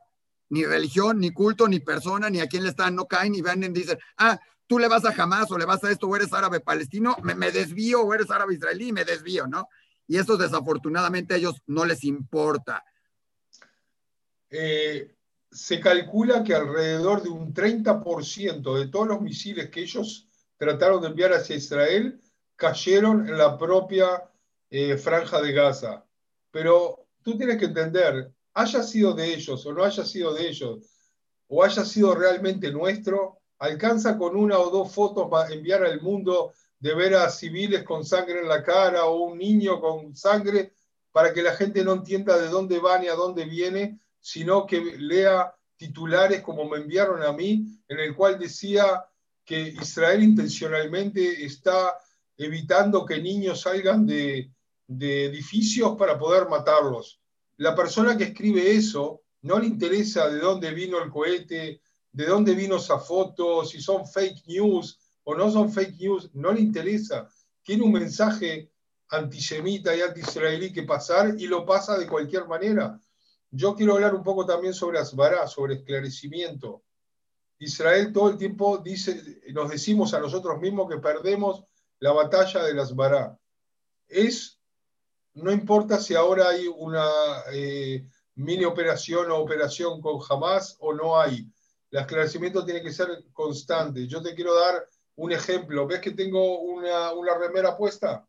ni 0.50 0.66
religión, 0.66 1.20
ni 1.20 1.32
culto, 1.32 1.68
ni 1.68 1.80
persona, 1.80 2.30
ni 2.30 2.40
a 2.40 2.48
quién 2.48 2.64
le 2.64 2.70
están, 2.70 2.96
no 2.96 3.06
caen 3.06 3.36
y 3.36 3.42
van 3.42 3.64
y 3.64 3.70
dicen, 3.70 3.98
ah, 4.18 4.40
tú 4.68 4.80
le 4.80 4.88
vas 4.88 5.06
a 5.06 5.10
Hamas 5.10 5.50
o 5.52 5.58
le 5.58 5.66
vas 5.66 5.84
a 5.84 5.92
esto 5.92 6.08
o 6.08 6.16
eres 6.16 6.34
árabe 6.34 6.60
palestino, 6.60 7.16
me, 7.24 7.52
desvío 7.52 8.02
o 8.02 8.14
eres 8.14 8.30
árabe 8.30 8.54
israelí, 8.54 8.92
me 8.92 9.06
desvío, 9.06 9.48
¿no? 9.48 9.68
Y 10.08 10.18
eso 10.18 10.38
desafortunadamente 10.38 11.34
a 11.34 11.38
ellos 11.38 11.62
no 11.68 11.86
les 11.86 12.04
importa. 12.04 12.84
Eh, 14.50 15.16
se 15.52 15.80
calcula 15.80 16.44
que 16.44 16.54
alrededor 16.54 17.24
de 17.24 17.30
un 17.30 17.54
30% 17.54 18.78
de 18.78 18.88
todos 18.88 19.08
los 19.08 19.22
misiles 19.22 19.70
que 19.70 19.82
ellos 19.82 20.28
trataron 20.58 21.02
de 21.02 21.08
enviar 21.08 21.34
hacia 21.34 21.56
Israel 21.56 22.20
cayeron 22.56 23.28
en 23.28 23.38
la 23.38 23.58
propia 23.58 24.30
eh, 24.70 24.98
franja 24.98 25.42
de 25.42 25.52
Gaza. 25.52 26.06
Pero 26.52 27.08
tú 27.24 27.38
tienes 27.38 27.58
que 27.58 27.66
entender, 27.66 28.32
haya 28.60 28.84
sido 28.84 29.14
de 29.14 29.34
ellos 29.34 29.66
o 29.66 29.74
no 29.74 29.84
haya 29.84 30.04
sido 30.04 30.34
de 30.34 30.50
ellos, 30.50 30.80
o 31.48 31.64
haya 31.64 31.86
sido 31.86 32.14
realmente 32.14 32.72
nuestro, 32.72 33.40
alcanza 33.58 34.18
con 34.18 34.36
una 34.36 34.60
o 34.60 34.70
dos 34.70 34.94
fotos 34.94 35.28
para 35.30 35.54
enviar 35.54 35.84
al 35.84 36.02
mundo 36.02 36.54
de 36.80 36.94
ver 36.94 37.16
a 37.16 37.30
civiles 37.30 37.84
con 37.84 38.06
sangre 38.06 38.40
en 38.40 38.48
la 38.48 38.64
cara 38.64 39.06
o 39.06 39.24
un 39.24 39.38
niño 39.38 39.80
con 39.80 40.16
sangre 40.16 40.74
para 41.12 41.34
que 41.34 41.42
la 41.42 41.56
gente 41.56 41.84
no 41.84 41.94
entienda 41.94 42.38
de 42.38 42.50
dónde 42.50 42.80
va 42.80 43.00
ni 43.00 43.08
a 43.08 43.16
dónde 43.16 43.46
viene, 43.46 44.00
sino 44.20 44.66
que 44.66 44.80
lea 44.98 45.54
titulares 45.76 46.42
como 46.42 46.66
me 46.66 46.78
enviaron 46.78 47.24
a 47.24 47.32
mí, 47.32 47.66
en 47.88 48.00
el 48.00 48.16
cual 48.16 48.38
decía 48.38 49.06
que 49.44 49.60
Israel 49.60 50.22
intencionalmente 50.22 51.44
está 51.44 51.98
evitando 52.38 53.06
que 53.06 53.22
niños 53.22 53.62
salgan 53.62 54.06
de, 54.06 54.52
de 54.86 55.26
edificios 55.26 55.98
para 55.98 56.18
poder 56.18 56.48
matarlos 56.48 57.19
la 57.60 57.76
persona 57.76 58.18
que 58.18 58.26
escribe 58.26 58.72
eso 58.72 59.22
no 59.42 59.60
le 59.60 59.68
interesa 59.68 60.30
de 60.30 60.40
dónde 60.40 60.72
vino 60.72 61.04
el 61.04 61.10
cohete, 61.10 61.82
de 62.12 62.26
dónde 62.26 62.56
vino 62.56 62.78
esa 62.78 63.00
foto, 63.00 63.66
si 63.66 63.82
son 63.82 64.08
fake 64.08 64.48
news 64.48 64.98
o 65.24 65.36
no 65.36 65.52
son 65.52 65.70
fake 65.70 66.00
news, 66.00 66.30
no 66.34 66.54
le 66.54 66.62
interesa. 66.62 67.28
Tiene 67.62 67.84
un 67.84 67.92
mensaje 67.92 68.72
antisemita 69.10 69.94
y 69.94 70.00
anti-israelí 70.00 70.72
que 70.72 70.84
pasar 70.84 71.36
y 71.38 71.48
lo 71.48 71.66
pasa 71.66 71.98
de 71.98 72.08
cualquier 72.08 72.48
manera. 72.48 72.98
Yo 73.52 73.76
quiero 73.76 73.96
hablar 73.96 74.16
un 74.16 74.24
poco 74.24 74.46
también 74.46 74.74
sobre 74.74 75.00
Asbará, 75.00 75.46
sobre 75.46 75.76
esclarecimiento. 75.76 76.84
Israel 77.58 78.14
todo 78.14 78.30
el 78.30 78.38
tiempo 78.38 78.78
dice, 78.78 79.42
nos 79.54 79.70
decimos 79.70 80.14
a 80.14 80.22
nosotros 80.22 80.62
mismos 80.62 80.90
que 80.90 81.00
perdemos 81.00 81.66
la 82.00 82.14
batalla 82.14 82.64
de 82.64 82.80
Asbará. 82.80 83.38
Es 84.08 84.59
no 85.42 85.52
importa 85.52 86.00
si 86.00 86.16
ahora 86.16 86.50
hay 86.50 86.68
una 86.68 87.08
eh, 87.52 88.06
mini 88.36 88.66
operación 88.66 89.32
o 89.32 89.38
operación 89.38 90.02
con 90.02 90.20
Hamas 90.30 90.78
o 90.80 90.94
no 90.94 91.20
hay. 91.20 91.52
El 91.92 92.00
esclarecimiento 92.00 92.64
tiene 92.64 92.82
que 92.82 92.92
ser 92.92 93.26
constante. 93.34 94.08
Yo 94.08 94.22
te 94.22 94.36
quiero 94.36 94.56
dar 94.56 94.88
un 95.16 95.32
ejemplo. 95.32 95.88
¿Ves 95.88 96.00
que 96.00 96.12
tengo 96.12 96.60
una, 96.60 97.12
remera 97.38 97.76
puesta? 97.76 98.26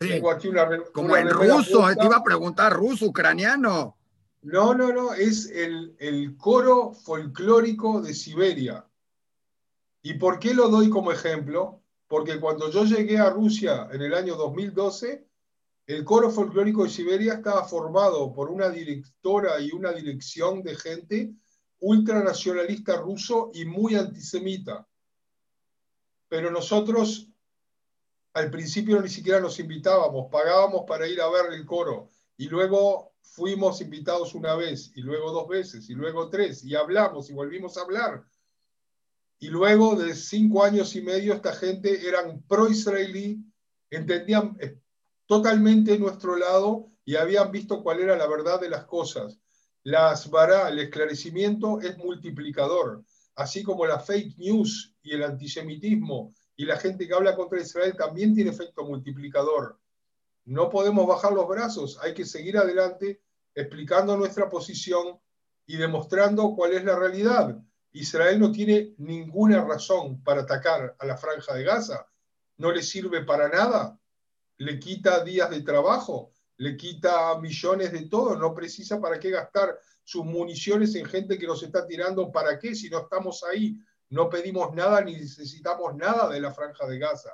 Sí. 0.00 0.08
Tengo 0.08 0.30
aquí 0.30 0.48
una, 0.48 0.68
Como 0.92 1.16
en 1.16 1.28
ruso, 1.28 1.86
te 1.98 2.06
iba 2.06 2.16
a 2.16 2.22
preguntar, 2.22 2.72
ruso, 2.72 3.06
ucraniano. 3.06 3.96
No, 4.42 4.72
no, 4.72 4.92
no, 4.92 5.12
es 5.12 5.50
el, 5.50 5.96
el 5.98 6.36
coro 6.36 6.92
folclórico 6.92 8.00
de 8.00 8.14
Siberia. 8.14 8.86
¿Y 10.02 10.14
por 10.14 10.38
qué 10.38 10.54
lo 10.54 10.68
doy 10.68 10.88
como 10.88 11.10
ejemplo? 11.10 11.82
Porque 12.06 12.40
cuando 12.40 12.70
yo 12.70 12.84
llegué 12.84 13.18
a 13.18 13.30
Rusia 13.30 13.88
en 13.92 14.00
el 14.00 14.14
año 14.14 14.36
2012, 14.36 15.27
el 15.88 16.04
coro 16.04 16.30
folclórico 16.30 16.84
de 16.84 16.90
Siberia 16.90 17.34
estaba 17.34 17.64
formado 17.64 18.30
por 18.34 18.50
una 18.50 18.68
directora 18.68 19.58
y 19.58 19.72
una 19.72 19.90
dirección 19.90 20.62
de 20.62 20.76
gente 20.76 21.32
ultranacionalista 21.80 22.96
ruso 22.96 23.50
y 23.54 23.64
muy 23.64 23.94
antisemita. 23.94 24.86
Pero 26.28 26.50
nosotros 26.50 27.30
al 28.34 28.50
principio 28.50 29.00
ni 29.00 29.08
siquiera 29.08 29.40
nos 29.40 29.58
invitábamos, 29.60 30.30
pagábamos 30.30 30.84
para 30.86 31.08
ir 31.08 31.22
a 31.22 31.30
ver 31.30 31.54
el 31.54 31.64
coro 31.64 32.10
y 32.36 32.50
luego 32.50 33.14
fuimos 33.22 33.80
invitados 33.80 34.34
una 34.34 34.54
vez 34.56 34.92
y 34.94 35.00
luego 35.00 35.32
dos 35.32 35.48
veces 35.48 35.88
y 35.88 35.94
luego 35.94 36.28
tres 36.28 36.62
y 36.64 36.74
hablamos 36.74 37.30
y 37.30 37.32
volvimos 37.32 37.78
a 37.78 37.80
hablar. 37.80 38.26
Y 39.38 39.48
luego 39.48 39.96
de 39.96 40.14
cinco 40.14 40.62
años 40.64 40.94
y 40.96 41.00
medio 41.00 41.32
esta 41.32 41.54
gente 41.54 42.06
eran 42.06 42.42
pro-israelí, 42.42 43.42
entendían 43.88 44.54
totalmente 45.28 45.98
nuestro 45.98 46.36
lado 46.36 46.90
y 47.04 47.14
habían 47.16 47.52
visto 47.52 47.82
cuál 47.82 48.00
era 48.00 48.16
la 48.16 48.26
verdad 48.26 48.58
de 48.60 48.70
las 48.70 48.86
cosas. 48.86 49.38
Las 49.84 50.28
vará, 50.30 50.70
el 50.70 50.78
esclarecimiento 50.78 51.80
es 51.80 51.98
multiplicador, 51.98 53.04
así 53.36 53.62
como 53.62 53.86
la 53.86 54.00
fake 54.00 54.38
news 54.38 54.96
y 55.02 55.12
el 55.12 55.22
antisemitismo 55.22 56.34
y 56.56 56.64
la 56.64 56.78
gente 56.78 57.06
que 57.06 57.14
habla 57.14 57.36
contra 57.36 57.60
Israel 57.60 57.94
también 57.96 58.34
tiene 58.34 58.50
efecto 58.50 58.84
multiplicador. 58.84 59.78
No 60.46 60.70
podemos 60.70 61.06
bajar 61.06 61.32
los 61.32 61.46
brazos, 61.46 61.98
hay 62.02 62.14
que 62.14 62.24
seguir 62.24 62.56
adelante 62.56 63.20
explicando 63.54 64.16
nuestra 64.16 64.48
posición 64.48 65.20
y 65.66 65.76
demostrando 65.76 66.54
cuál 66.56 66.72
es 66.72 66.84
la 66.84 66.96
realidad. 66.96 67.54
Israel 67.92 68.40
no 68.40 68.50
tiene 68.50 68.94
ninguna 68.96 69.62
razón 69.62 70.22
para 70.24 70.42
atacar 70.42 70.96
a 70.98 71.04
la 71.04 71.18
franja 71.18 71.54
de 71.54 71.64
Gaza, 71.64 72.06
no 72.56 72.72
le 72.72 72.82
sirve 72.82 73.24
para 73.24 73.48
nada, 73.48 73.98
le 74.58 74.78
quita 74.78 75.24
días 75.24 75.50
de 75.50 75.62
trabajo, 75.62 76.32
le 76.58 76.76
quita 76.76 77.38
millones 77.40 77.92
de 77.92 78.06
todo, 78.08 78.36
no 78.36 78.54
precisa 78.54 79.00
para 79.00 79.18
qué 79.18 79.30
gastar 79.30 79.78
sus 80.04 80.24
municiones 80.24 80.94
en 80.94 81.06
gente 81.06 81.38
que 81.38 81.46
nos 81.46 81.62
está 81.62 81.86
tirando, 81.86 82.30
¿para 82.30 82.58
qué 82.58 82.74
si 82.74 82.88
no 82.90 83.00
estamos 83.00 83.42
ahí? 83.44 83.78
no 84.10 84.30
pedimos 84.30 84.74
nada 84.74 85.00
ni 85.02 85.12
necesitamos 85.12 85.94
nada 85.96 86.28
de 86.28 86.40
la 86.40 86.52
franja 86.52 86.86
de 86.86 86.98
Gaza. 86.98 87.30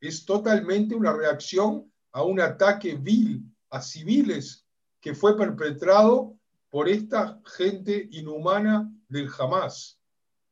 Es 0.00 0.24
totalmente 0.24 0.94
una 0.94 1.12
reacción 1.12 1.92
a 2.12 2.22
un 2.22 2.40
ataque 2.40 2.94
vil 2.94 3.44
a 3.70 3.80
civiles 3.80 4.66
que 5.00 5.14
fue 5.14 5.36
perpetrado 5.36 6.36
por 6.70 6.88
esta 6.88 7.40
gente 7.56 8.08
inhumana 8.12 8.90
del 9.08 9.28
Hamas. 9.38 10.00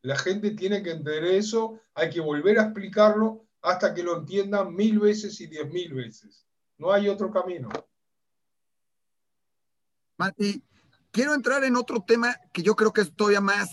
La 0.03 0.17
gente 0.17 0.53
tiene 0.53 0.83
que 0.83 0.93
entender 0.93 1.25
eso, 1.25 1.81
hay 1.95 2.11
que 2.11 2.21
volver 2.21 2.59
a 2.59 2.65
explicarlo 2.65 3.47
hasta 3.63 3.95
que 3.95 4.03
lo 4.03 4.19
entiendan 4.19 4.75
mil 4.75 4.99
veces 4.99 5.41
y 5.41 5.47
diez 5.47 5.69
mil 5.71 5.95
veces. 5.95 6.47
No 6.79 6.93
hay 6.93 7.09
otro 7.09 7.31
camino. 7.31 7.69
Mati, 10.17 10.63
quiero 11.11 11.35
entrar 11.35 11.65
en 11.65 11.77
otro 11.77 12.03
tema 12.07 12.37
que 12.53 12.63
yo 12.63 12.75
creo 12.77 12.93
que 12.93 13.03
es 13.03 13.15
todavía 13.15 13.41
más 13.41 13.71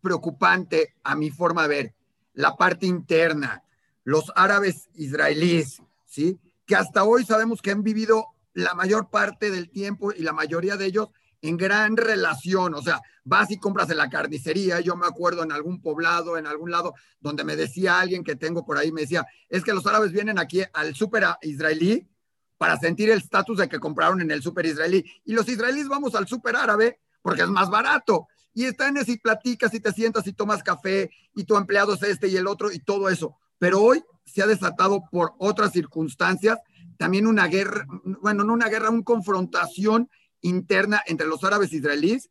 preocupante 0.00 0.94
a 1.02 1.14
mi 1.14 1.30
forma 1.30 1.62
de 1.62 1.68
ver, 1.68 1.94
la 2.32 2.56
parte 2.56 2.86
interna, 2.86 3.62
los 4.04 4.32
árabes 4.34 4.88
israelíes, 4.94 5.82
¿sí? 6.06 6.38
Que 6.66 6.76
hasta 6.76 7.04
hoy 7.04 7.24
sabemos 7.24 7.60
que 7.60 7.70
han 7.70 7.82
vivido 7.82 8.26
la 8.54 8.74
mayor 8.74 9.10
parte 9.10 9.50
del 9.50 9.70
tiempo 9.70 10.12
y 10.12 10.22
la 10.22 10.32
mayoría 10.32 10.76
de 10.76 10.86
ellos 10.86 11.08
en 11.42 11.56
gran 11.56 11.96
relación, 11.96 12.74
o 12.74 12.82
sea, 12.82 13.00
vas 13.24 13.50
y 13.50 13.58
compras 13.58 13.90
en 13.90 13.96
la 13.96 14.10
carnicería, 14.10 14.80
yo 14.80 14.96
me 14.96 15.06
acuerdo 15.06 15.42
en 15.42 15.52
algún 15.52 15.80
poblado, 15.80 16.36
en 16.36 16.46
algún 16.46 16.70
lado, 16.70 16.94
donde 17.20 17.44
me 17.44 17.56
decía 17.56 18.00
alguien 18.00 18.24
que 18.24 18.36
tengo 18.36 18.64
por 18.64 18.76
ahí, 18.76 18.92
me 18.92 19.02
decía, 19.02 19.26
es 19.48 19.64
que 19.64 19.72
los 19.72 19.86
árabes 19.86 20.12
vienen 20.12 20.38
aquí 20.38 20.62
al 20.72 20.94
súper 20.94 21.24
israelí 21.42 22.06
para 22.58 22.76
sentir 22.78 23.10
el 23.10 23.18
estatus 23.18 23.58
de 23.58 23.68
que 23.68 23.80
compraron 23.80 24.20
en 24.20 24.30
el 24.30 24.42
súper 24.42 24.66
israelí, 24.66 25.04
y 25.24 25.32
los 25.32 25.48
israelíes 25.48 25.88
vamos 25.88 26.14
al 26.14 26.26
súper 26.26 26.56
árabe 26.56 27.00
porque 27.22 27.42
es 27.42 27.48
más 27.48 27.70
barato, 27.70 28.28
y 28.52 28.64
están 28.64 28.96
y 29.06 29.16
platicas 29.18 29.72
y 29.74 29.80
te 29.80 29.92
sientas 29.92 30.26
y 30.26 30.32
tomas 30.32 30.62
café, 30.62 31.10
y 31.34 31.44
tu 31.44 31.56
empleado 31.56 31.94
es 31.94 32.02
este 32.02 32.28
y 32.28 32.36
el 32.36 32.46
otro, 32.46 32.70
y 32.70 32.80
todo 32.80 33.08
eso, 33.08 33.36
pero 33.58 33.80
hoy 33.80 34.02
se 34.24 34.42
ha 34.42 34.46
desatado 34.46 35.04
por 35.10 35.32
otras 35.38 35.72
circunstancias 35.72 36.58
también 37.00 37.26
una 37.26 37.46
guerra, 37.46 37.86
bueno, 38.20 38.44
no 38.44 38.52
una 38.52 38.68
guerra, 38.68 38.90
una 38.90 39.02
confrontación 39.02 40.10
interna 40.42 41.02
entre 41.06 41.26
los 41.26 41.44
árabes 41.44 41.72
israelíes 41.72 42.30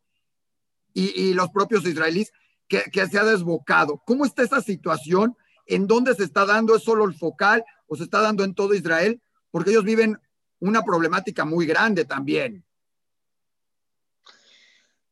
y, 0.94 1.34
los 1.34 1.50
propios 1.50 1.86
israelíes 1.86 2.32
que, 2.68 3.08
se 3.08 3.20
ha 3.20 3.24
desbocado. 3.24 4.02
¿Cómo 4.06 4.26
está 4.26 4.44
esa 4.44 4.62
situación? 4.62 5.38
¿En 5.66 5.88
dónde 5.88 6.16
se 6.16 6.24
está 6.24 6.46
dando? 6.46 6.76
¿Es 6.76 6.84
solo 6.84 7.06
el 7.06 7.16
focal 7.16 7.64
o 7.88 7.96
se 7.96 8.04
está 8.04 8.22
dando 8.22 8.44
en 8.44 8.54
todo 8.54 8.74
Israel? 8.74 9.22
Porque 9.52 9.72
ellos 9.72 9.84
viven 9.84 10.20
una 10.60 10.84
problemática 10.84 11.46
muy 11.46 11.66
grande 11.66 12.06
también. 12.06 12.66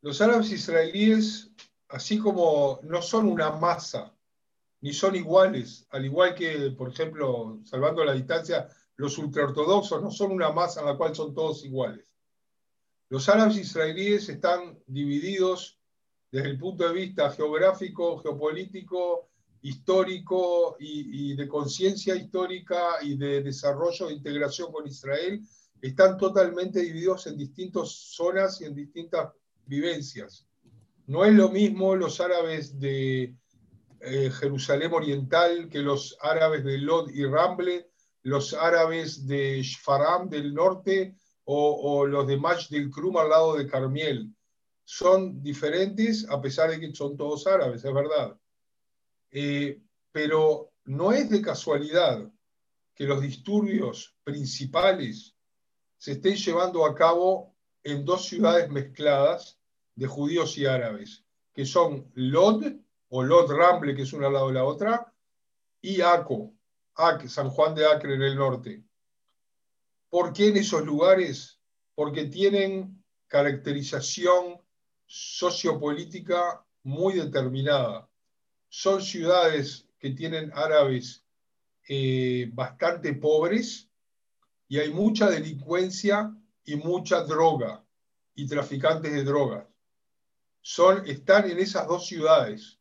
Los 0.00 0.20
árabes 0.20 0.50
israelíes, 0.52 1.50
así 1.88 2.18
como 2.18 2.80
no 2.82 3.02
son 3.02 3.26
una 3.26 3.50
masa, 3.50 4.14
ni 4.80 4.92
son 4.92 5.16
iguales, 5.16 5.86
al 5.90 6.04
igual 6.04 6.34
que, 6.34 6.72
por 6.76 6.90
ejemplo, 6.90 7.60
salvando 7.64 8.04
la 8.04 8.12
distancia, 8.12 8.68
los 8.96 9.18
ultraortodoxos 9.18 10.02
no 10.02 10.10
son 10.10 10.32
una 10.32 10.52
masa 10.52 10.80
en 10.80 10.86
la 10.86 10.96
cual 10.96 11.14
son 11.14 11.34
todos 11.34 11.64
iguales. 11.64 12.07
Los 13.10 13.28
árabes 13.30 13.56
israelíes 13.56 14.28
están 14.28 14.78
divididos 14.86 15.78
desde 16.30 16.50
el 16.50 16.58
punto 16.58 16.86
de 16.86 16.92
vista 16.92 17.30
geográfico, 17.30 18.18
geopolítico, 18.18 19.30
histórico 19.62 20.76
y, 20.78 21.34
de 21.34 21.48
conciencia 21.48 22.14
histórica 22.14 23.02
y 23.02 23.16
de 23.16 23.42
desarrollo 23.42 24.08
e 24.08 24.12
integración 24.12 24.70
con 24.70 24.86
Israel. 24.86 25.40
Están 25.80 26.18
totalmente 26.18 26.80
divididos 26.80 27.26
en 27.26 27.38
distintas 27.38 27.88
zonas 27.88 28.60
y 28.60 28.66
en 28.66 28.74
distintas 28.74 29.32
vivencias. 29.64 30.46
No 31.06 31.24
es 31.24 31.32
lo 31.32 31.48
mismo 31.48 31.96
los 31.96 32.20
árabes 32.20 32.78
de 32.78 33.34
eh, 34.00 34.30
Jerusalén 34.30 34.92
Oriental 34.92 35.70
que 35.70 35.78
los 35.78 36.16
árabes 36.20 36.62
de 36.62 36.76
Lod 36.76 37.08
y 37.10 37.24
Ramble, 37.24 37.88
los 38.22 38.52
árabes 38.52 39.26
de 39.26 39.62
Shfaram 39.62 40.28
del 40.28 40.52
norte 40.52 41.16
o, 41.50 42.04
los 42.04 42.26
de 42.26 42.36
Mach 42.36 42.68
del 42.68 42.90
Krum 42.90 43.16
al 43.16 43.30
lado 43.30 43.56
de 43.56 43.66
Carmiel. 43.66 44.30
Son 44.84 45.42
diferentes 45.42 46.28
a 46.28 46.40
pesar 46.42 46.70
de 46.70 46.78
que 46.78 46.94
son 46.94 47.16
todos 47.16 47.46
árabes, 47.46 47.82
es 47.82 47.94
verdad. 47.94 48.38
Eh, 49.30 49.80
pero 50.12 50.72
no 50.84 51.12
es 51.12 51.30
de 51.30 51.40
casualidad 51.40 52.30
que 52.94 53.04
los 53.04 53.22
disturbios 53.22 54.14
principales 54.24 55.34
se 55.96 56.12
estén 56.12 56.36
llevando 56.36 56.84
a 56.84 56.94
cabo 56.94 57.56
en 57.82 58.04
dos 58.04 58.26
ciudades 58.26 58.68
mezcladas 58.68 59.58
de 59.94 60.06
judíos 60.06 60.58
y 60.58 60.66
árabes, 60.66 61.24
que 61.54 61.64
son 61.64 62.10
Lod, 62.14 62.64
o 63.08 63.22
Lod 63.22 63.50
Ramble, 63.50 63.94
que 63.94 64.02
es 64.02 64.12
una 64.12 64.26
al 64.26 64.34
lado 64.34 64.48
de 64.48 64.54
la 64.54 64.64
otra, 64.64 65.14
y 65.80 66.02
Aco, 66.02 66.52
San 67.26 67.48
Juan 67.48 67.74
de 67.74 67.86
Acre 67.86 68.14
en 68.14 68.22
el 68.22 68.36
norte. 68.36 68.84
¿Por 70.10 70.32
qué 70.32 70.48
en 70.48 70.56
esos 70.56 70.84
lugares? 70.84 71.60
Porque 71.94 72.24
tienen 72.24 73.02
caracterización 73.26 74.60
sociopolítica 75.06 76.64
muy 76.82 77.14
determinada. 77.14 78.08
Son 78.68 79.02
ciudades 79.02 79.86
que 79.98 80.10
tienen 80.10 80.50
árabes 80.54 81.24
eh, 81.88 82.50
bastante 82.52 83.14
pobres 83.14 83.88
y 84.68 84.78
hay 84.78 84.90
mucha 84.90 85.30
delincuencia 85.30 86.34
y 86.64 86.76
mucha 86.76 87.22
droga 87.22 87.84
y 88.34 88.46
traficantes 88.46 89.12
de 89.12 89.24
drogas. 89.24 89.66
Son, 90.60 91.06
están 91.06 91.50
en 91.50 91.58
esas 91.58 91.86
dos 91.88 92.06
ciudades 92.06 92.78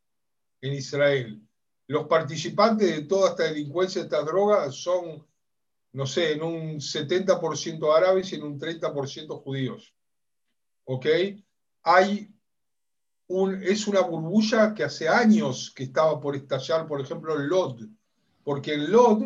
en 0.61 0.73
Israel. 0.73 1.41
Los 1.87 2.07
participantes 2.07 2.93
de 2.93 3.03
toda 3.03 3.29
esta 3.29 3.43
delincuencia, 3.43 4.01
de 4.01 4.07
estas 4.07 4.25
drogas, 4.25 4.75
son 4.75 5.25
no 5.93 6.05
sé, 6.05 6.33
en 6.33 6.43
un 6.43 6.75
70% 6.79 7.95
árabes 7.95 8.31
y 8.31 8.35
en 8.35 8.43
un 8.43 8.59
30% 8.59 9.41
judíos. 9.43 9.93
¿Ok? 10.85 11.05
Hay 11.83 12.29
un, 13.27 13.61
es 13.63 13.87
una 13.87 14.01
burbuja 14.01 14.73
que 14.73 14.83
hace 14.83 15.07
años 15.07 15.71
que 15.75 15.83
estaba 15.83 16.19
por 16.19 16.35
estallar, 16.35 16.87
por 16.87 17.01
ejemplo, 17.01 17.35
en 17.35 17.49
Lod, 17.49 17.81
porque 18.43 18.73
en 18.73 18.91
Lod 18.91 19.23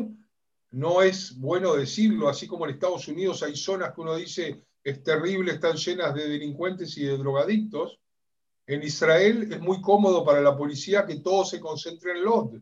no 0.72 1.02
es 1.02 1.38
bueno 1.38 1.76
decirlo, 1.76 2.30
así 2.30 2.48
como 2.48 2.66
en 2.66 2.74
Estados 2.74 3.08
Unidos 3.08 3.44
hay 3.44 3.56
zonas 3.56 3.94
que 3.94 4.02
uno 4.02 4.16
dice 4.16 4.64
es 4.84 5.04
terrible, 5.04 5.54
están 5.54 5.76
llenas 5.76 6.16
de 6.16 6.28
delincuentes 6.28 6.98
y 6.98 7.04
de 7.04 7.18
drogadictos. 7.18 8.00
En 8.66 8.82
Israel 8.84 9.52
es 9.52 9.60
muy 9.60 9.82
cómodo 9.82 10.26
para 10.26 10.42
la 10.42 10.58
policía 10.58 11.06
que 11.06 11.18
todo 11.18 11.46
se 11.46 11.60
concentre 11.60 12.14
en 12.14 12.24
Lod. 12.24 12.60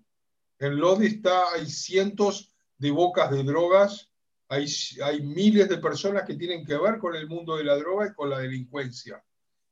En 0.60 0.78
Lod 0.78 1.02
está, 1.04 1.54
hay 1.54 1.66
cientos 1.68 2.52
de 2.80 2.92
bocas 2.92 3.30
de 3.30 3.44
drogas, 3.44 4.10
hay, 4.48 4.65
hay 5.04 5.22
miles 5.22 5.70
de 5.70 5.78
personas 5.78 6.24
que 6.24 6.36
tienen 6.36 6.65
que 6.65 6.78
ver 6.78 6.98
con 6.98 7.15
el 7.15 7.28
mundo 7.28 7.56
de 7.56 7.63
la 7.63 7.76
droga 7.78 8.08
y 8.08 8.13
con 8.13 8.30
la 8.30 8.39
delincuencia. 8.39 9.24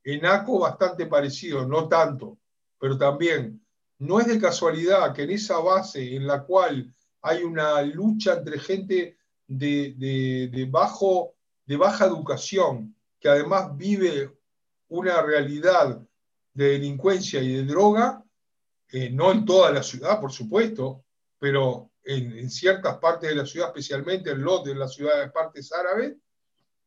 En 0.04 0.26
ACO 0.26 0.60
bastante 0.60 1.08
parecido, 1.08 1.66
no 1.66 1.88
tanto, 1.88 2.38
pero 2.80 2.98
también 2.98 3.66
no 4.00 4.20
es 4.20 4.28
de 4.28 4.40
casualidad 4.40 5.14
que 5.14 5.24
en 5.24 5.32
esa 5.32 5.58
base 5.58 6.16
en 6.16 6.28
la 6.28 6.44
cual 6.44 6.94
hay 7.22 7.44
una 7.44 7.82
lucha 7.82 8.36
entre 8.36 8.60
gente 8.60 9.18
de, 9.48 10.50
de, 10.52 10.66
bajo, 10.70 11.34
de 11.66 11.78
baja 11.78 12.06
educación, 12.06 12.96
que 13.20 13.30
además 13.30 13.76
vive 13.76 14.32
una 14.90 15.22
realidad 15.22 16.00
de 16.54 16.66
delincuencia 16.70 17.42
y 17.42 17.54
de 17.54 17.64
droga, 17.64 18.24
eh, 18.92 19.10
no 19.10 19.32
en 19.32 19.46
toda 19.46 19.72
la 19.72 19.84
ciudad, 19.84 20.22
por 20.22 20.32
supuesto, 20.32 21.04
pero 21.40 21.90
en, 22.08 22.50
ciertas 22.50 22.98
partes 23.00 23.30
de 23.30 23.36
la 23.36 23.46
ciudad, 23.46 23.68
especialmente 23.68 24.32
en 24.32 24.42
Lot, 24.42 24.68
en 24.68 24.80
las 24.80 24.94
ciudades 24.94 25.32
partes 25.32 25.72
árabes, 25.74 26.16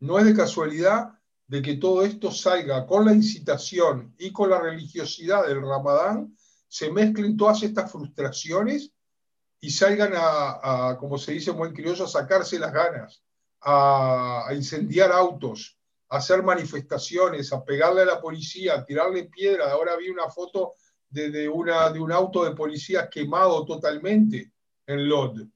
no 0.00 0.18
es 0.18 0.24
de 0.24 0.34
casualidad 0.34 1.10
de 1.46 1.60
que 1.60 1.76
todo 1.76 2.04
esto 2.04 2.30
salga 2.30 2.86
con 2.86 3.04
la 3.04 3.12
incitación 3.12 4.14
y 4.18 4.32
con 4.32 4.48
la 4.48 4.60
religiosidad 4.60 5.46
del 5.46 5.60
Ramadán, 5.60 6.34
se 6.68 6.90
mezclen 6.90 7.36
todas 7.36 7.62
estas 7.62 7.90
frustraciones 7.92 8.92
y 9.60 9.70
salgan 9.70 10.12
a, 10.16 10.96
como 10.98 11.18
se 11.18 11.32
dice 11.32 11.50
en 11.50 11.58
buen 11.58 11.74
a 11.74 12.06
sacarse 12.06 12.58
las 12.58 12.72
ganas, 12.72 13.22
a, 13.60 14.48
incendiar 14.54 15.12
autos, 15.12 15.76
a 16.08 16.16
hacer 16.16 16.42
manifestaciones, 16.42 17.52
a 17.52 17.62
pegarle 17.62 18.02
a 18.02 18.06
la 18.06 18.20
policía, 18.20 18.74
a 18.76 18.84
tirarle 18.86 19.24
piedras. 19.24 19.70
Ahora 19.70 19.96
vi 19.96 20.08
una 20.08 20.30
foto 20.30 20.74
de, 21.10 21.46
una, 21.48 21.90
de 21.90 22.00
un 22.00 22.12
auto 22.12 22.44
de 22.44 22.52
policía 22.52 23.10
quemado 23.10 23.66
totalmente 23.66 24.52
en 24.90 25.08
Lod. 25.08 25.46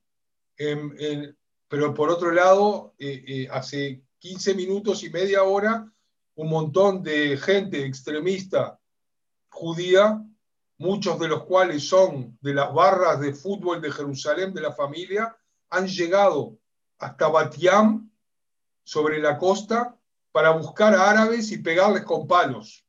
pero 1.69 1.93
por 1.93 2.11
otro 2.11 2.31
lado, 2.31 2.95
eh, 2.99 3.25
eh, 3.27 3.49
hace 3.51 4.03
15 4.19 4.55
minutos 4.55 5.03
y 5.03 5.11
media 5.11 5.43
hora, 5.43 5.91
un 6.37 6.49
montón 6.49 7.03
de 7.03 7.37
gente 7.37 7.85
extremista 7.85 8.79
judía, 9.49 10.23
muchos 10.79 11.19
de 11.19 11.29
los 11.29 11.45
cuales 11.45 11.89
son 11.89 12.39
de 12.41 12.55
las 12.55 12.73
barras 12.73 13.21
de 13.21 13.35
fútbol 13.35 13.81
de 13.81 13.91
Jerusalén, 13.91 14.53
de 14.55 14.61
la 14.61 14.73
familia, 14.73 15.37
han 15.71 15.87
llegado 15.89 16.59
hasta 16.99 17.29
Batiam, 17.29 18.11
sobre 18.85 19.19
la 19.19 19.39
costa, 19.39 19.97
para 20.31 20.51
buscar 20.51 20.95
a 20.95 21.11
árabes 21.11 21.51
y 21.53 21.59
pegarles 21.59 22.05
con 22.05 22.27
palos. 22.27 22.85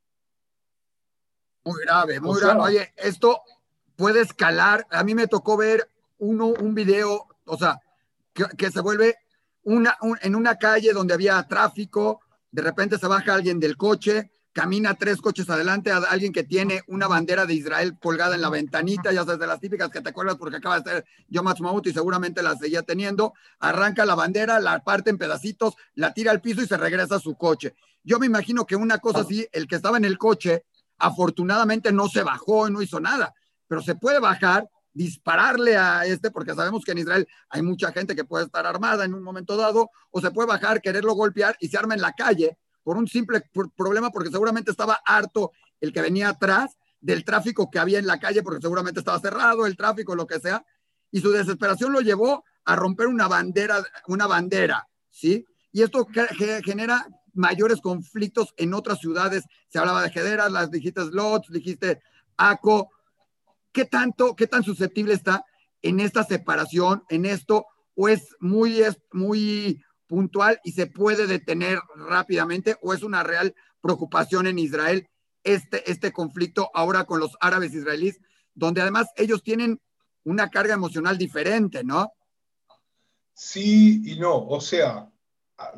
Muy 1.63 1.81
grave, 1.83 2.19
muy 2.19 2.39
grave. 2.39 2.59
Oye, 2.59 2.93
esto 2.97 3.41
puede 3.95 4.21
escalar. 4.21 4.85
A 4.89 5.03
mí 5.03 5.15
me 5.15 5.27
tocó 5.27 5.55
ver 5.55 5.89
uno, 6.17 6.47
un 6.47 6.73
video, 6.73 7.27
o 7.45 7.57
sea, 7.57 7.79
que, 8.33 8.71
se 8.71 8.81
vuelve 8.81 9.15
una, 9.63 9.97
en 10.21 10.35
una 10.35 10.57
calle 10.57 10.93
donde 10.93 11.13
había 11.13 11.41
tráfico, 11.43 12.21
de 12.51 12.61
repente 12.61 12.97
se 12.97 13.07
baja 13.07 13.33
alguien 13.33 13.59
del 13.59 13.77
coche, 13.77 14.31
camina 14.55 14.93
tres 14.93 15.17
coches 15.19 15.49
adelante 15.49 15.91
a 15.91 15.97
alguien 15.97 16.31
que 16.31 16.45
tiene 16.45 16.81
una 16.87 17.07
bandera 17.07 17.45
de 17.45 17.53
Israel 17.53 17.97
colgada 17.99 18.35
en 18.35 18.41
la 18.41 18.49
ventanita, 18.49 19.11
ya 19.11 19.25
sabes, 19.25 19.39
de 19.39 19.47
las 19.47 19.59
típicas 19.59 19.89
que 19.89 19.99
te 19.99 20.09
acuerdas 20.09 20.37
porque 20.37 20.55
acaba 20.55 20.79
de 20.79 20.89
ser 20.89 21.05
Yom 21.27 21.47
Ha'atzmaut 21.47 21.85
y 21.87 21.91
seguramente 21.91 22.41
la 22.41 22.55
seguía 22.55 22.81
teniendo, 22.81 23.33
arranca 23.59 24.05
la 24.05 24.15
bandera, 24.15 24.61
la 24.61 24.81
parte 24.81 25.09
en 25.09 25.17
pedacitos, 25.17 25.73
la 25.95 26.13
tira 26.13 26.31
al 26.31 26.39
piso 26.39 26.61
y 26.61 26.67
se 26.67 26.77
regresa 26.77 27.15
a 27.15 27.19
su 27.19 27.35
coche. 27.35 27.75
Yo 28.01 28.17
me 28.17 28.27
imagino 28.27 28.65
que 28.65 28.77
una 28.77 28.99
cosa 28.99 29.19
así, 29.19 29.45
el 29.51 29.67
que 29.67 29.75
estaba 29.75 29.97
en 29.97 30.05
el 30.05 30.17
coche, 30.17 30.63
afortunadamente 30.99 31.91
no 31.91 32.07
se 32.07 32.23
bajó 32.23 32.69
y 32.69 32.71
no 32.71 32.81
hizo 32.81 33.01
nada, 33.01 33.33
pero 33.67 33.81
se 33.81 33.95
puede 33.95 34.21
bajar, 34.21 34.69
dispararle 34.95 35.75
a 35.77 36.05
este, 36.05 36.31
porque 36.31 36.55
sabemos 36.55 36.83
que 36.83 36.93
en 36.93 36.99
Israel 36.99 37.27
hay 37.49 37.61
mucha 37.61 37.91
gente 37.91 38.15
que 38.15 38.23
puede 38.23 38.45
estar 38.45 38.65
armada 38.65 39.03
en 39.05 39.13
un 39.13 39.21
momento 39.21 39.57
dado, 39.57 39.91
o 40.09 40.21
se 40.21 40.31
puede 40.31 40.47
bajar, 40.47 40.81
quererlo 40.81 41.13
golpear 41.13 41.55
y 41.59 41.67
se 41.67 41.77
arma 41.77 41.93
en 41.93 42.01
la 42.01 42.13
calle 42.13 42.57
por 42.81 42.97
un 42.97 43.07
simple 43.07 43.43
problema, 43.75 44.09
porque 44.09 44.31
seguramente 44.31 44.71
estaba 44.71 44.99
harto 45.05 45.51
el 45.81 45.91
que 45.91 46.01
venía 46.01 46.29
atrás 46.29 46.77
del 47.01 47.25
tráfico 47.25 47.69
que 47.69 47.77
había 47.77 47.99
en 47.99 48.07
la 48.07 48.19
calle, 48.19 48.41
porque 48.41 48.61
seguramente 48.61 49.01
estaba 49.01 49.19
cerrado 49.19 49.65
el 49.65 49.75
tráfico, 49.75 50.15
lo 50.15 50.25
que 50.25 50.39
sea, 50.39 50.65
y 51.11 51.19
su 51.19 51.29
desesperación 51.29 51.91
lo 51.91 51.99
llevó 51.99 52.43
a 52.63 52.75
romper 52.75 53.07
una 53.07 53.27
bandera, 53.27 53.83
una 54.07 54.27
bandera, 54.27 54.87
¿sí? 55.09 55.45
Y 55.71 55.81
esto 55.81 56.07
genera 56.63 57.05
mayores 57.33 57.81
conflictos 57.81 58.53
en 58.55 58.73
otras 58.73 58.99
ciudades. 58.99 59.43
Se 59.67 59.77
hablaba 59.77 60.03
de 60.03 60.07
Hedera, 60.07 60.47
las 60.49 60.71
dijiste 60.71 61.01
Slots, 61.01 61.51
dijiste 61.51 62.01
Aco. 62.37 62.91
¿Qué 63.75 63.83
tanto, 63.83 64.37
qué 64.37 64.47
tan 64.47 64.63
susceptible 64.63 65.13
está 65.13 65.43
en 65.81 65.99
esta 65.99 66.23
separación, 66.23 67.03
en 67.09 67.25
esto, 67.25 67.65
o 67.93 68.07
es 68.07 68.33
muy, 68.39 68.79
es 68.81 68.97
muy 69.11 69.83
puntual 70.07 70.61
y 70.63 70.71
se 70.71 70.87
puede 70.87 71.27
detener 71.27 71.79
rápidamente 71.93 72.77
o 72.81 72.93
es 72.93 73.03
una 73.03 73.21
real 73.21 73.53
preocupación 73.81 74.47
en 74.47 74.59
Israel 74.59 75.09
este, 75.43 75.91
este 75.91 76.13
conflicto 76.13 76.71
ahora 76.73 77.03
con 77.03 77.19
los 77.19 77.35
árabes 77.41 77.73
israelíes, 77.73 78.21
donde 78.53 78.79
además 78.79 79.09
ellos 79.17 79.43
tienen 79.43 79.81
una 80.23 80.49
carga 80.49 80.75
emocional 80.75 81.17
diferente, 81.17 81.83
¿no? 81.83 82.13
Sí 83.33 84.01
y 84.05 84.17
no, 84.17 84.37
o 84.47 84.61
sea, 84.61 85.11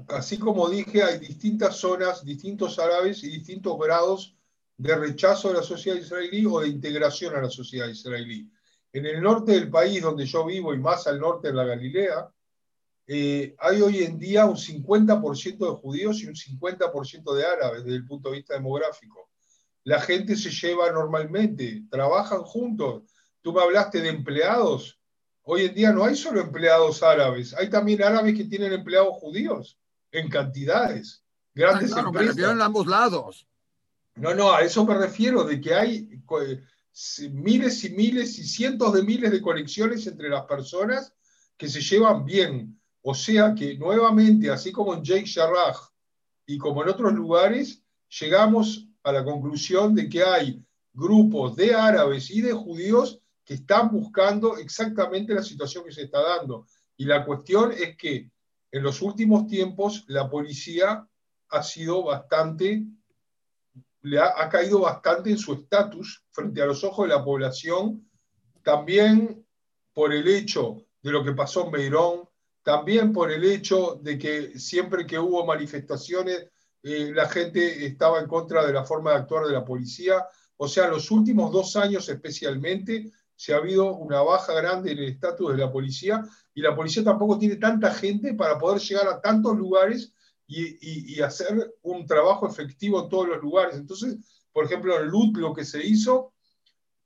así 0.10 0.38
como 0.38 0.70
dije, 0.70 1.02
hay 1.02 1.18
distintas 1.18 1.78
zonas, 1.78 2.24
distintos 2.24 2.78
árabes 2.78 3.24
y 3.24 3.30
distintos 3.30 3.76
grados 3.80 4.37
de 4.78 4.96
rechazo 4.96 5.50
a 5.50 5.54
la 5.54 5.64
sociedad 5.64 5.98
israelí 5.98 6.46
o 6.46 6.60
de 6.60 6.68
integración 6.68 7.36
a 7.36 7.42
la 7.42 7.50
sociedad 7.50 7.88
israelí. 7.88 8.50
En 8.94 9.06
el 9.06 9.22
norte 9.22 9.54
del 9.54 9.70
país 9.70 10.02
donde 10.02 10.26
yo 10.26 10.46
vivo 10.46 10.74
y 10.74 10.78
más 10.78 11.08
al 11.08 11.20
norte 11.20 11.48
de 11.48 11.54
la 11.54 11.66
Galilea, 11.66 12.30
eh, 13.08 13.56
hay 13.60 13.82
hoy 13.82 14.04
en 14.04 14.20
día 14.20 14.46
un 14.46 14.58
50% 14.58 15.58
de 15.58 15.78
judíos 15.78 16.22
y 16.22 16.28
un 16.28 16.36
50% 16.36 17.34
de 17.34 17.46
árabes 17.46 17.84
desde 17.84 17.98
el 17.98 18.06
punto 18.06 18.30
de 18.30 18.38
vista 18.38 18.54
demográfico. 18.54 19.30
La 19.84 20.02
gente 20.02 20.36
se 20.36 20.52
lleva 20.52 20.92
normalmente, 20.92 21.84
trabajan 21.90 22.42
juntos. 22.42 23.04
Tú 23.42 23.54
me 23.54 23.62
hablaste 23.62 24.02
de 24.02 24.10
empleados. 24.10 25.00
Hoy 25.44 25.64
en 25.64 25.74
día 25.74 25.94
no 25.94 26.04
hay 26.04 26.16
solo 26.16 26.42
empleados 26.42 27.02
árabes, 27.02 27.54
hay 27.54 27.70
también 27.70 28.04
árabes 28.04 28.36
que 28.36 28.44
tienen 28.44 28.74
empleados 28.74 29.16
judíos 29.16 29.80
en 30.12 30.30
cantidades. 30.30 31.24
Grandes 31.54 31.94
ah, 31.94 32.02
empresas. 32.02 32.36
Me 32.36 32.44
en 32.44 32.62
ambos 32.62 32.86
lados. 32.86 33.47
No, 34.18 34.34
no, 34.34 34.52
a 34.52 34.62
eso 34.62 34.86
me 34.86 34.98
refiero, 34.98 35.44
de 35.44 35.62
que 35.62 35.74
hay 35.74 36.10
miles 37.32 37.84
y 37.84 37.90
miles 37.92 38.40
y 38.40 38.44
cientos 38.44 38.94
de 38.94 39.04
miles 39.04 39.32
de 39.32 39.42
conexiones 39.42 40.08
entre 40.08 40.30
las 40.30 40.46
personas 40.46 41.14
que 41.56 41.68
se 41.68 41.82
llevan 41.82 42.26
bien. 42.26 42.80
O 43.02 43.14
sea 43.14 43.54
que 43.54 43.78
nuevamente, 43.78 44.50
así 44.50 44.72
como 44.72 44.94
en 44.94 45.04
Jake 45.04 45.26
Sharraj 45.26 45.78
y 46.46 46.58
como 46.58 46.84
en 46.84 46.90
otros 46.90 47.14
lugares, 47.14 47.84
llegamos 48.20 48.88
a 49.04 49.12
la 49.12 49.24
conclusión 49.24 49.94
de 49.94 50.10
que 50.10 50.24
hay 50.24 50.66
grupos 50.94 51.56
de 51.56 51.76
árabes 51.76 52.32
y 52.32 52.42
de 52.42 52.54
judíos 52.54 53.22
que 53.46 53.54
están 53.54 53.90
buscando 53.92 54.58
exactamente 54.58 55.34
la 55.34 55.44
situación 55.44 55.86
que 55.86 55.92
se 55.92 56.04
está 56.04 56.22
dando. 56.22 56.66
Y 56.98 57.06
la 57.06 57.24
cuestión 57.24 57.72
es 57.72 57.96
que 57.96 58.32
en 58.72 58.84
los 58.84 59.02
últimos 59.02 59.48
tiempos 59.48 60.04
la 60.08 60.30
policía 60.30 61.08
ha 61.50 61.64
sido 61.64 62.04
bastante, 62.04 62.84
le 64.02 64.20
ha, 64.20 64.48
caído 64.50 64.82
bastante 64.82 65.30
en 65.32 65.38
su 65.38 65.54
estatus 65.54 66.24
frente 66.32 66.62
a 66.62 66.66
los 66.66 66.84
ojos 66.84 67.08
de 67.08 67.16
la 67.16 67.24
población, 67.24 68.08
también 68.64 69.46
por 69.94 70.14
el 70.14 70.28
hecho 70.28 70.86
de 71.02 71.12
lo 71.12 71.24
que 71.24 71.34
pasó 71.34 71.66
en 71.66 71.72
Beirón, 71.72 72.30
también 72.64 73.12
por 73.14 73.32
el 73.32 73.44
hecho 73.44 74.00
de 74.02 74.18
que 74.18 74.60
siempre 74.60 75.06
que 75.06 75.18
hubo 75.18 75.46
manifestaciones, 75.46 76.48
eh, 76.84 77.12
la 77.14 77.28
gente 77.28 77.86
estaba 77.86 78.20
en 78.20 78.28
contra 78.28 78.66
de 78.66 78.74
la 78.74 78.84
forma 78.84 79.12
de 79.12 79.18
actuar 79.18 79.46
de 79.46 79.54
la 79.54 79.66
policía. 79.66 80.26
O 80.58 80.68
sea, 80.68 80.88
los 80.88 81.10
últimos 81.12 81.52
dos 81.52 81.76
años 81.76 82.08
especialmente 82.10 83.12
se 83.36 83.54
ha 83.54 83.58
habido 83.58 83.96
una 83.96 84.22
baja 84.22 84.54
grande 84.54 84.92
en 84.92 85.00
el 85.00 85.10
estatus 85.10 85.52
de 85.52 85.58
la 85.58 85.72
policía 85.72 86.24
y 86.54 86.62
la 86.62 86.76
policía 86.76 87.04
tampoco 87.04 87.38
tiene 87.38 87.56
tanta 87.58 87.94
gente 87.94 88.34
para 88.34 88.58
poder 88.58 88.82
llegar 88.82 89.08
a 89.08 89.22
tantos 89.22 89.56
lugares 89.56 90.14
y, 90.48 91.16
y, 91.16 91.22
hacer 91.22 91.76
un 91.82 92.06
trabajo 92.06 92.48
efectivo 92.48 93.04
en 93.04 93.10
todos 93.10 93.28
los 93.28 93.42
lugares. 93.42 93.76
Entonces, 93.76 94.18
por 94.54 94.64
ejemplo, 94.66 94.98
en 94.98 95.08
Lut 95.08 95.38
lo 95.38 95.54
que 95.54 95.66
se 95.66 95.86
hizo, 95.86 96.34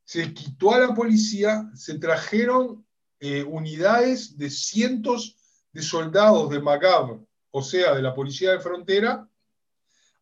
se 0.04 0.34
quitó 0.34 0.74
a 0.74 0.80
la 0.80 0.94
policía, 0.94 1.70
se 1.74 1.98
trajeron 1.98 2.86
eh, 3.20 3.44
unidades 3.44 4.38
de 4.38 4.50
cientos 4.50 5.38
de 5.72 5.82
soldados 5.82 6.50
de 6.50 6.60
Magab, 6.60 7.20
o 7.52 7.62
sea, 7.62 7.96
de 7.96 8.02
la 8.02 8.14
policía 8.14 8.52
de 8.52 8.60
frontera, 8.60 9.28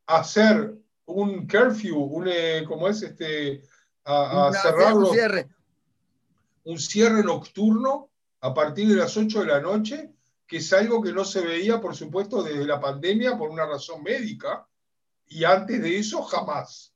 hacer 0.05 0.75
un 1.05 1.47
curfew, 1.47 1.97
un, 1.97 2.27
eh, 2.27 2.63
¿cómo 2.67 2.87
es? 2.87 3.01
Este, 3.01 3.63
a, 4.05 4.51
cerrarlo, 4.53 5.09
un 5.09 5.13
cierre. 5.13 5.47
un 6.63 6.79
cierre 6.79 7.23
nocturno 7.23 8.09
a 8.41 8.53
partir 8.53 8.87
de 8.87 8.95
las 8.95 9.15
8 9.17 9.41
de 9.41 9.45
la 9.45 9.59
noche, 9.59 10.13
que 10.49 10.57
es 10.57 10.73
algo 10.73 10.99
que 10.99 11.13
no 11.13 11.23
se 11.23 11.41
veía, 11.41 11.79
por 11.79 11.95
supuesto, 11.95 12.41
desde 12.41 12.65
la 12.65 12.79
pandemia 12.79 13.37
por 13.37 13.51
una 13.51 13.67
razón 13.67 14.01
médica, 14.01 14.67
y 15.27 15.43
antes 15.43 15.79
de 15.79 15.99
eso 15.99 16.23
jamás. 16.23 16.91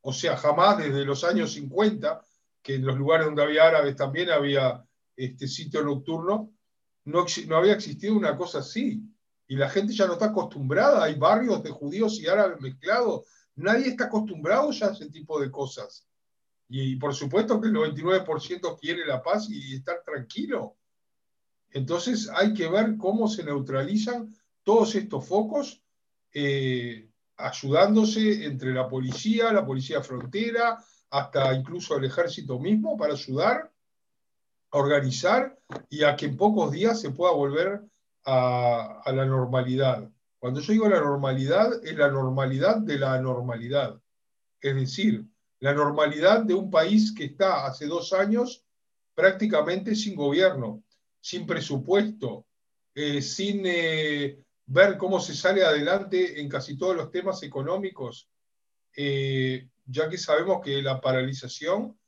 O 0.00 0.14
sea, 0.14 0.34
jamás 0.38 0.78
desde 0.78 1.04
los 1.04 1.22
años 1.22 1.52
50, 1.52 2.22
que 2.62 2.76
en 2.76 2.86
los 2.86 2.96
lugares 2.96 3.26
donde 3.26 3.42
había 3.42 3.66
árabes 3.66 3.96
también 3.96 4.30
había 4.30 4.82
este 5.14 5.46
sitio 5.46 5.84
nocturno, 5.84 6.54
no, 7.04 7.26
había 7.54 7.74
existido 7.74 8.16
una 8.16 8.34
cosa 8.34 8.60
así. 8.60 9.02
Y 9.46 9.56
la 9.56 9.68
gente 9.68 9.92
ya 9.92 10.06
no 10.06 10.14
está 10.14 10.26
acostumbrada, 10.26 11.04
hay 11.04 11.16
barrios 11.16 11.62
de 11.62 11.70
judíos 11.70 12.18
y 12.18 12.28
árabes 12.28 12.62
mezclados, 12.62 13.26
nadie 13.56 13.88
está 13.88 14.06
acostumbrado 14.06 14.70
ya 14.70 14.86
a 14.86 14.92
ese 14.92 15.10
tipo 15.10 15.38
de 15.38 15.50
cosas. 15.50 16.08
Y, 16.66 16.96
por 16.96 17.14
supuesto 17.14 17.60
que 17.60 17.68
el 17.68 17.74
99% 17.74 18.78
quiere 18.80 19.04
la 19.04 19.22
paz 19.22 19.48
y 19.50 19.74
estar 19.74 20.02
tranquilo. 20.02 20.78
Entonces 21.72 22.30
hay 22.34 22.54
que 22.54 22.68
ver 22.68 22.96
cómo 22.96 23.28
se 23.28 23.44
neutralizan 23.44 24.34
todos 24.62 24.94
estos 24.94 25.26
focos, 25.26 25.82
eh, 26.32 27.08
ayudándose 27.36 28.44
entre 28.44 28.72
la 28.72 28.88
policía, 28.88 29.52
la 29.52 29.64
policía 29.64 30.02
frontera, 30.02 30.78
hasta 31.10 31.54
incluso 31.54 31.96
el 31.96 32.04
ejército 32.04 32.58
mismo 32.58 32.96
para 32.96 33.12
ayudar 33.12 33.70
organizar 34.70 35.58
y 35.88 36.02
a 36.04 36.16
que 36.16 36.26
en 36.26 36.36
pocos 36.36 36.70
días 36.70 37.00
se 37.00 37.10
pueda 37.10 37.32
volver 37.32 37.82
a, 38.24 39.02
la 39.06 39.24
normalidad. 39.24 40.08
Cuando 40.38 40.60
yo 40.60 40.72
digo 40.72 40.88
la 40.88 41.00
normalidad, 41.00 41.84
es 41.84 41.96
la 41.96 42.10
normalidad 42.10 42.78
de 42.78 42.98
la 42.98 43.14
anormalidad. 43.14 44.00
Es 44.60 44.74
decir, 44.74 45.24
la 45.60 45.72
normalidad 45.72 46.42
de 46.42 46.54
un 46.54 46.70
país 46.70 47.14
que 47.14 47.24
está 47.24 47.66
hace 47.66 47.86
dos 47.86 48.12
años 48.12 48.64
prácticamente 49.14 49.94
sin 49.94 50.14
gobierno, 50.14 50.82
sin 51.26 51.44
presupuesto, 51.44 52.46
eh, 52.94 53.20
sin 53.20 53.62
eh, 53.64 54.38
ver 54.64 54.96
cómo 54.96 55.18
se 55.18 55.34
sale 55.34 55.64
adelante 55.64 56.40
en 56.40 56.48
casi 56.48 56.78
todos 56.78 56.94
los 56.94 57.10
temas 57.10 57.42
económicos, 57.42 58.30
eh, 58.96 59.68
ya 59.86 60.08
que 60.08 60.18
sabemos 60.18 60.60
que 60.62 60.80
la 60.80 61.00
paralización, 61.00 61.98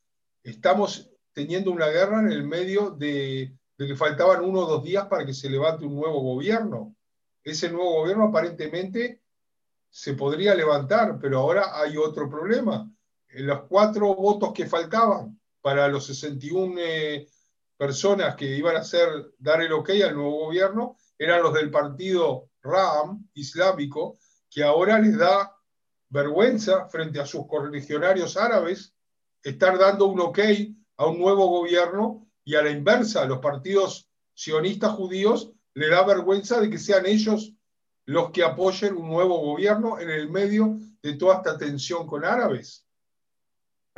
estamos 0.44 1.10
teniendo 1.32 1.72
una 1.72 1.88
guerra 1.88 2.20
en 2.20 2.30
el 2.30 2.44
medio 2.44 2.90
de, 2.90 3.56
que 3.76 3.96
faltaban 3.96 4.44
uno 4.44 4.60
o 4.60 4.66
dos 4.66 4.84
días 4.84 5.08
para 5.08 5.26
que 5.26 5.34
se 5.34 5.50
levante 5.50 5.84
un 5.84 5.96
nuevo 5.96 6.20
gobierno. 6.20 6.94
Ese 7.42 7.70
nuevo 7.70 8.02
gobierno 8.02 8.26
aparentemente 8.26 9.20
se 9.90 10.14
podría 10.14 10.54
levantar, 10.54 11.18
pero 11.20 11.40
ahora 11.40 11.72
hay 11.74 11.96
otro 11.96 12.30
problema. 12.30 12.88
Los 13.30 13.62
cuatro 13.62 14.14
votos 14.14 14.52
que 14.52 14.66
faltaban 14.66 15.40
para 15.60 15.88
los 15.88 16.06
61 16.06 16.74
eh, 16.78 17.28
personas 17.78 18.34
que 18.34 18.44
iban 18.44 18.76
a 18.76 18.80
hacer, 18.80 19.08
dar 19.38 19.62
el 19.62 19.72
ok 19.72 19.90
al 20.04 20.14
nuevo 20.16 20.46
gobierno 20.46 20.96
eran 21.16 21.42
los 21.42 21.54
del 21.54 21.70
partido 21.70 22.50
RAM 22.60 23.28
islámico, 23.34 24.18
que 24.50 24.64
ahora 24.64 24.98
les 24.98 25.16
da 25.16 25.56
vergüenza 26.10 26.88
frente 26.88 27.20
a 27.20 27.26
sus 27.26 27.46
correligionarios 27.46 28.36
árabes 28.36 28.94
estar 29.42 29.78
dando 29.78 30.06
un 30.06 30.20
ok 30.20 30.38
a 30.96 31.06
un 31.06 31.18
nuevo 31.18 31.46
gobierno 31.46 32.26
y 32.44 32.56
a 32.56 32.62
la 32.62 32.70
inversa, 32.70 33.24
los 33.24 33.38
partidos 33.38 34.10
sionistas 34.34 34.92
judíos 34.92 35.52
le 35.74 35.88
da 35.88 36.04
vergüenza 36.04 36.60
de 36.60 36.70
que 36.70 36.78
sean 36.78 37.06
ellos 37.06 37.52
los 38.06 38.30
que 38.30 38.42
apoyen 38.42 38.96
un 38.96 39.08
nuevo 39.08 39.38
gobierno 39.38 40.00
en 40.00 40.10
el 40.10 40.30
medio 40.30 40.76
de 41.02 41.14
toda 41.14 41.36
esta 41.36 41.58
tensión 41.58 42.06
con 42.06 42.24
árabes. 42.24 42.87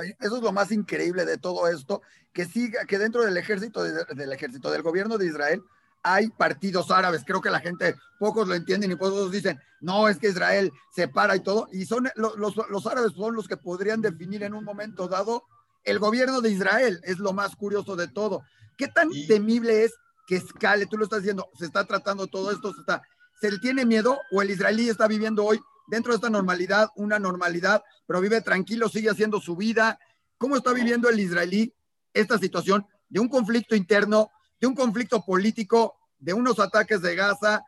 Eso 0.02 0.36
es 0.36 0.42
lo 0.42 0.52
más 0.52 0.72
increíble 0.72 1.24
de 1.24 1.38
todo 1.38 1.68
esto, 1.68 2.02
que 2.32 2.44
siga, 2.44 2.84
que 2.84 2.98
dentro 2.98 3.24
del 3.24 3.36
ejército, 3.36 3.82
del 3.82 4.32
ejército 4.32 4.70
del 4.70 4.82
gobierno 4.82 5.18
de 5.18 5.26
Israel 5.26 5.62
hay 6.02 6.28
partidos 6.30 6.90
árabes. 6.90 7.22
Creo 7.26 7.40
que 7.40 7.50
la 7.50 7.60
gente, 7.60 7.94
pocos 8.18 8.48
lo 8.48 8.54
entienden 8.54 8.90
y 8.90 8.96
pocos 8.96 9.30
dicen, 9.30 9.60
no, 9.80 10.08
es 10.08 10.18
que 10.18 10.28
Israel 10.28 10.72
se 10.94 11.08
para 11.08 11.36
y 11.36 11.40
todo. 11.40 11.68
Y 11.72 11.84
son 11.86 12.08
los, 12.14 12.36
los, 12.36 12.86
árabes 12.86 13.12
son 13.12 13.34
los 13.34 13.48
que 13.48 13.56
podrían 13.56 14.00
definir 14.00 14.42
en 14.42 14.54
un 14.54 14.64
momento 14.64 15.08
dado 15.08 15.44
el 15.84 15.98
gobierno 15.98 16.40
de 16.40 16.50
Israel. 16.50 17.00
Es 17.04 17.18
lo 17.18 17.32
más 17.32 17.56
curioso 17.56 17.96
de 17.96 18.08
todo. 18.08 18.42
¿Qué 18.76 18.88
tan 18.88 19.10
temible 19.28 19.84
es 19.84 19.94
que 20.26 20.36
escale? 20.36 20.86
Tú 20.86 20.96
lo 20.96 21.04
estás 21.04 21.20
diciendo, 21.20 21.48
se 21.58 21.66
está 21.66 21.84
tratando 21.84 22.26
todo 22.26 22.50
esto, 22.50 22.72
se, 22.72 22.80
está, 22.80 23.02
¿se 23.40 23.50
le 23.50 23.58
tiene 23.58 23.84
miedo 23.84 24.18
o 24.30 24.42
el 24.42 24.50
israelí 24.50 24.88
está 24.88 25.06
viviendo 25.06 25.44
hoy 25.44 25.60
dentro 25.86 26.12
de 26.12 26.16
esta 26.16 26.30
normalidad, 26.30 26.88
una 26.96 27.18
normalidad, 27.18 27.82
pero 28.06 28.20
vive 28.20 28.40
tranquilo, 28.40 28.88
sigue 28.88 29.10
haciendo 29.10 29.40
su 29.40 29.56
vida? 29.56 29.98
¿Cómo 30.38 30.56
está 30.56 30.72
viviendo 30.72 31.08
el 31.08 31.20
israelí 31.20 31.74
esta 32.12 32.38
situación 32.38 32.86
de 33.08 33.20
un 33.20 33.28
conflicto 33.28 33.74
interno? 33.76 34.30
de 34.60 34.66
un 34.66 34.74
conflicto 34.74 35.24
político, 35.24 35.96
de 36.18 36.34
unos 36.34 36.60
ataques 36.60 37.00
de 37.00 37.16
Gaza. 37.16 37.64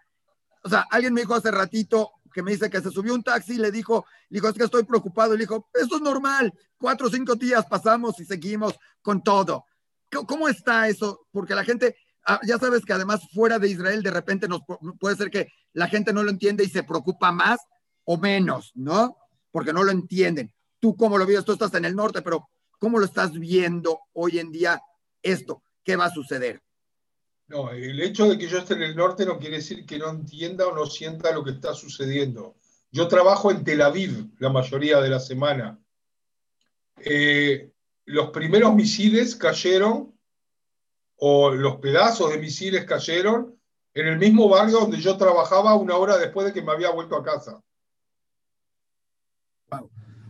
O 0.63 0.69
sea, 0.69 0.87
alguien 0.91 1.15
me 1.15 1.23
dijo 1.23 1.35
hace 1.35 1.51
ratito 1.51 2.13
que 2.33 2.43
me 2.43 2.53
dice 2.53 2.71
que 2.71 2.81
se 2.81 2.91
subió 2.91 3.15
un 3.15 3.23
taxi 3.23 3.55
y 3.55 3.59
le 3.59 3.71
dijo, 3.71 4.07
le 4.29 4.37
dijo, 4.37 4.49
es 4.49 4.55
que 4.55 4.65
estoy 4.65 4.85
preocupado. 4.85 5.35
Y 5.35 5.39
le 5.39 5.45
dijo, 5.45 5.69
esto 5.75 5.97
es 5.97 6.03
normal, 6.03 6.53
cuatro 6.79 7.09
o 7.09 7.11
cinco 7.11 7.35
días 7.35 7.67
pasamos 7.67 8.21
y 8.21 8.25
seguimos 8.25 8.75
con 9.01 9.23
todo. 9.23 9.65
¿Cómo 10.27 10.49
está 10.49 10.89
eso? 10.89 11.27
Porque 11.31 11.55
la 11.55 11.65
gente, 11.65 11.97
ah, 12.27 12.41
ya 12.47 12.59
sabes 12.59 12.85
que 12.85 12.93
además 12.93 13.27
fuera 13.33 13.59
de 13.59 13.69
Israel 13.69 14.03
de 14.03 14.11
repente 14.11 14.47
nos 14.47 14.61
puede 15.01 15.17
ser 15.17 15.31
que 15.31 15.49
la 15.73 15.89
gente 15.89 16.13
no 16.13 16.23
lo 16.23 16.31
entiende 16.31 16.65
y 16.65 16.69
se 16.69 16.83
preocupa 16.83 17.33
más 17.33 17.61
o 18.05 18.17
menos, 18.17 18.73
¿no? 18.75 19.17
Porque 19.51 19.73
no 19.73 19.83
lo 19.83 19.91
entienden. 19.91 20.53
Tú 20.81 20.97
cómo 20.97 21.19
lo 21.19 21.27
vives, 21.27 21.45
tú 21.45 21.53
estás 21.53 21.75
en 21.75 21.85
el 21.85 21.95
norte, 21.95 22.23
pero 22.23 22.49
¿cómo 22.79 22.99
lo 22.99 23.05
estás 23.05 23.33
viendo 23.33 24.01
hoy 24.15 24.39
en 24.39 24.51
día 24.51 24.81
esto? 25.23 25.63
¿Qué 25.85 25.97
va 25.97 26.07
a 26.07 26.11
suceder? 26.11 26.61
No, 27.49 27.71
el 27.71 28.01
hecho 28.01 28.29
de 28.29 28.39
que 28.39 28.49
yo 28.49 28.59
esté 28.59 28.75
en 28.75 28.83
el 28.83 28.97
norte 28.97 29.27
no 29.27 29.39
quiere 29.39 29.57
decir 29.57 29.85
que 29.85 29.99
no 29.99 30.09
entienda 30.09 30.67
o 30.67 30.75
no 30.75 30.87
sienta 30.87 31.33
lo 31.33 31.45
que 31.45 31.51
está 31.51 31.75
sucediendo. 31.75 32.57
Yo 32.91 33.09
trabajo 33.09 33.51
en 33.51 33.65
Tel 33.65 33.83
Aviv 33.83 34.31
la 34.39 34.49
mayoría 34.49 35.01
de 35.01 35.09
la 35.09 35.21
semana. 35.21 35.79
Eh, 36.99 37.71
los 38.07 38.31
primeros 38.31 38.75
misiles 38.75 39.37
cayeron, 39.37 40.15
o 41.17 41.51
los 41.51 41.77
pedazos 41.77 42.31
de 42.31 42.39
misiles 42.39 42.85
cayeron, 42.85 43.59
en 43.95 44.07
el 44.07 44.19
mismo 44.19 44.49
barrio 44.49 44.81
donde 44.81 44.99
yo 44.99 45.17
trabajaba 45.17 45.75
una 45.75 45.97
hora 45.97 46.17
después 46.17 46.47
de 46.47 46.53
que 46.53 46.63
me 46.63 46.73
había 46.73 46.91
vuelto 46.91 47.17
a 47.17 47.23
casa. 47.23 47.63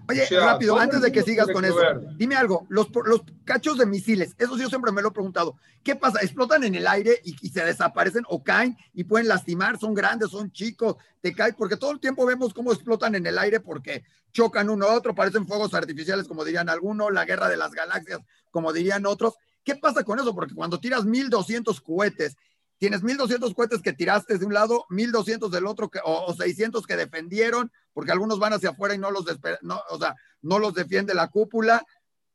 Oye, 0.08 0.26
rápido, 0.30 0.78
antes 0.78 1.00
de 1.00 1.12
que 1.12 1.22
sigas 1.22 1.48
con 1.48 1.64
eso, 1.64 1.78
dime 2.16 2.34
algo, 2.34 2.66
los, 2.68 2.88
los 3.04 3.22
cachos 3.44 3.78
de 3.78 3.86
misiles, 3.86 4.34
eso 4.36 4.56
yo 4.56 4.68
siempre 4.68 4.90
me 4.90 5.00
lo 5.00 5.08
he 5.08 5.12
preguntado, 5.12 5.56
¿qué 5.82 5.94
pasa? 5.94 6.20
¿Explotan 6.20 6.64
en 6.64 6.74
el 6.74 6.86
aire 6.86 7.20
y, 7.24 7.48
se 7.48 7.64
desaparecen 7.64 8.24
o 8.28 8.42
caen 8.42 8.76
y 8.92 9.04
pueden 9.04 9.28
lastimar? 9.28 9.78
¿Son 9.78 9.94
grandes, 9.94 10.30
son 10.30 10.50
chicos? 10.50 10.96
¿Te 11.20 11.32
caen? 11.32 11.54
Porque 11.56 11.76
todo 11.76 11.92
el 11.92 12.00
tiempo 12.00 12.26
vemos 12.26 12.52
cómo 12.52 12.72
explotan 12.72 13.14
en 13.14 13.26
el 13.26 13.38
aire 13.38 13.60
porque 13.60 14.04
chocan 14.32 14.70
uno 14.70 14.86
a 14.86 14.94
otro, 14.94 15.14
parecen 15.14 15.46
fuegos 15.46 15.72
artificiales, 15.74 16.26
como 16.26 16.44
dirían 16.44 16.68
algunos, 16.68 17.12
la 17.12 17.24
guerra 17.24 17.48
de 17.48 17.56
las 17.56 17.72
galaxias, 17.72 18.20
como 18.50 18.72
dirían 18.72 19.06
otros. 19.06 19.34
¿Qué 19.64 19.76
pasa 19.76 20.02
con 20.02 20.18
eso? 20.18 20.34
Porque 20.34 20.54
cuando 20.54 20.80
tiras 20.80 21.04
1200 21.04 21.80
cohetes 21.80 22.36
tienes 22.82 23.04
1200 23.04 23.54
cohetes 23.54 23.80
que 23.80 23.92
tiraste 23.92 24.38
de 24.38 24.44
un 24.44 24.52
lado, 24.52 24.86
1200 24.88 25.52
del 25.52 25.68
otro, 25.68 25.88
o, 26.02 26.34
600 26.34 26.84
que 26.84 26.96
defendieron, 26.96 27.70
porque 27.92 28.10
algunos 28.10 28.40
van 28.40 28.54
hacia 28.54 28.70
afuera 28.70 28.92
y 28.92 28.98
no 28.98 29.12
los, 29.12 29.24
no, 29.60 29.80
o 29.88 29.98
sea, 30.00 30.16
no 30.40 30.58
los 30.58 30.74
defiende 30.74 31.14
la 31.14 31.28
cúpula. 31.28 31.86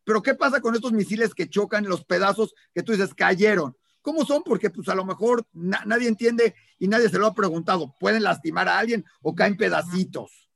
Pero 0.06 0.22
¿qué 0.22 0.36
pasa 0.36 0.62
con 0.62 0.74
estos 0.74 0.93
misiles 0.93 1.34
que 1.34 1.50
chocan, 1.50 1.84
los 1.84 2.06
pedazos 2.06 2.56
que 2.74 2.82
tú 2.82 2.93
dices 2.93 3.14
cayeron? 3.14 3.76
¿Cómo 4.02 4.24
son? 4.24 4.41
Porque 4.41 4.70
pues 4.70 4.88
a 4.88 4.95
lo 4.95 5.04
mejor 5.04 5.45
nadie 5.52 6.08
entiende 6.08 6.56
y 6.80 6.88
nadie 6.88 7.10
se 7.10 7.18
lo 7.18 7.28
ha 7.28 7.36
preguntado. 7.36 7.93
¿Pueden 8.00 8.24
lastimar 8.24 8.70
a 8.70 8.80
alguien 8.80 9.04
o 9.22 9.36
caen 9.36 9.58
pedacitos? 9.58 10.50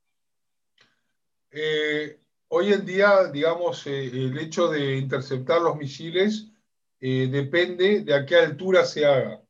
Eh, 1.51 2.17
hoy 2.47 2.71
en 2.71 2.85
día, 2.85 3.25
digamos, 3.25 3.85
eh, 3.87 4.05
el 4.05 4.39
hecho 4.39 4.69
de 4.69 4.95
interceptar 4.95 5.59
los 5.61 5.75
misiles 5.75 6.47
eh, 7.01 7.27
depende 7.29 8.03
de 8.05 8.13
a 8.13 8.25
qué 8.25 8.37
altura 8.37 8.85
se 8.85 9.05
haga. 9.05 9.41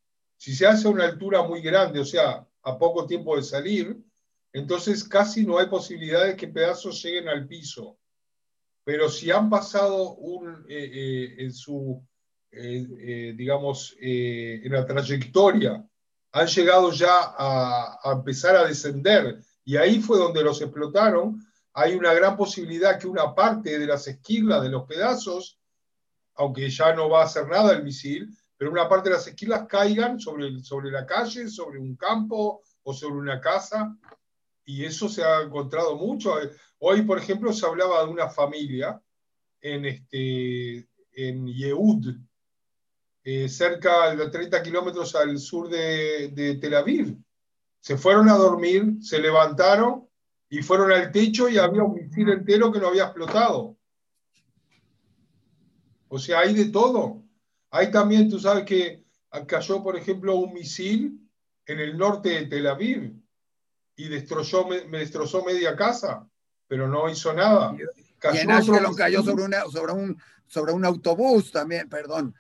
Si 0.41 0.55
se 0.55 0.65
hace 0.65 0.87
a 0.87 0.89
una 0.89 1.05
altura 1.05 1.43
muy 1.43 1.61
grande, 1.61 1.99
o 1.99 2.03
sea, 2.03 2.43
a 2.63 2.79
poco 2.79 3.05
tiempo 3.05 3.35
de 3.35 3.43
salir, 3.43 3.95
entonces 4.51 5.03
casi 5.03 5.45
no 5.45 5.59
hay 5.59 5.67
posibilidad 5.67 6.25
de 6.25 6.35
que 6.35 6.47
pedazos 6.47 7.03
lleguen 7.03 7.29
al 7.29 7.47
piso. 7.47 7.99
Pero 8.83 9.07
si 9.07 9.29
han 9.29 9.51
pasado 9.51 10.15
un, 10.15 10.65
eh, 10.67 10.89
eh, 10.91 11.35
en 11.43 11.53
su, 11.53 12.03
eh, 12.49 13.35
digamos, 13.37 13.95
en 13.99 14.71
la 14.71 14.83
trayectoria, 14.83 15.87
han 16.31 16.47
llegado 16.47 16.91
ya 16.91 17.35
a, 17.37 17.99
a, 18.03 18.11
empezar 18.11 18.55
a 18.55 18.65
descender 18.65 19.43
y 19.63 19.77
ahí 19.77 20.01
fue 20.01 20.17
donde 20.17 20.41
los 20.41 20.59
explotaron, 20.59 21.39
hay 21.71 21.93
una 21.93 22.15
gran 22.15 22.35
posibilidad 22.35 22.97
que 22.97 23.05
una 23.05 23.35
parte 23.35 23.77
de 23.77 23.85
las 23.85 24.07
esquirlas 24.07 24.63
de 24.63 24.69
los 24.69 24.87
pedazos, 24.87 25.59
aunque 26.33 26.67
ya 26.67 26.95
no 26.95 27.09
va 27.09 27.21
a 27.21 27.25
hacer 27.25 27.47
nada 27.47 27.73
el 27.73 27.83
misil, 27.83 28.35
pero 28.61 28.73
una 28.73 28.87
parte 28.87 29.09
de 29.09 29.15
las 29.15 29.25
esquilas 29.25 29.65
caigan 29.67 30.19
sobre, 30.19 30.59
sobre 30.59 30.91
la 30.91 31.03
calle, 31.03 31.47
sobre 31.47 31.79
un 31.79 31.95
campo 31.95 32.61
o 32.83 32.93
sobre 32.93 33.15
una 33.15 33.41
casa, 33.41 33.97
y 34.63 34.85
eso 34.85 35.09
se 35.09 35.23
ha 35.23 35.41
encontrado 35.41 35.95
mucho. 35.95 36.35
Hoy, 36.77 37.01
por 37.01 37.17
ejemplo, 37.17 37.51
se 37.53 37.65
hablaba 37.65 38.05
de 38.05 38.11
una 38.11 38.29
familia 38.29 39.01
en, 39.61 39.85
este, 39.85 40.87
en 41.11 41.47
Yehud, 41.47 42.15
eh, 43.23 43.49
cerca 43.49 44.15
de 44.15 44.29
30 44.29 44.61
kilómetros 44.61 45.15
al 45.15 45.39
sur 45.39 45.67
de, 45.67 46.59
Tel 46.61 46.75
Aviv. 46.75 47.17
Se 47.79 47.97
fueron 47.97 48.29
a 48.29 48.35
dormir, 48.35 48.97
se 49.01 49.17
levantaron 49.17 50.07
y 50.49 50.61
fueron 50.61 50.91
al 50.91 51.11
techo 51.11 51.49
y 51.49 51.57
había 51.57 51.81
un 51.81 51.95
misil 51.95 52.29
entero 52.29 52.71
que 52.71 52.79
no 52.79 52.89
había 52.89 53.05
explotado. 53.05 53.75
O 56.09 56.19
sea, 56.19 56.41
hay 56.41 56.53
de 56.53 56.65
todo. 56.65 57.23
Hay 57.71 57.89
también, 57.89 58.29
tú 58.29 58.39
sabes 58.39 58.65
que 58.65 59.03
cayó, 59.47 59.81
por 59.81 59.97
ejemplo, 59.97 60.35
un 60.35 60.53
misil 60.53 61.19
en 61.65 61.79
el 61.79 61.97
norte 61.97 62.29
de 62.29 62.45
Tel 62.47 62.67
Aviv 62.67 63.13
y 63.95 64.07
destrozó, 64.09 64.67
me 64.67 64.99
destrozó 64.99 65.43
media 65.43 65.75
casa, 65.75 66.27
pero 66.67 66.87
no 66.87 67.09
hizo 67.09 67.33
nada. 67.33 67.75
y 68.33 68.37
en 68.37 68.51
Ashkelon 68.51 68.93
cayó 68.93 69.23
sobre, 69.23 69.45
sobre, 69.71 69.93
un, 69.93 70.21
sobre 70.47 70.73
un 70.73 70.83
autobús 70.83 71.51
también, 71.51 71.87
perdón. 71.87 72.35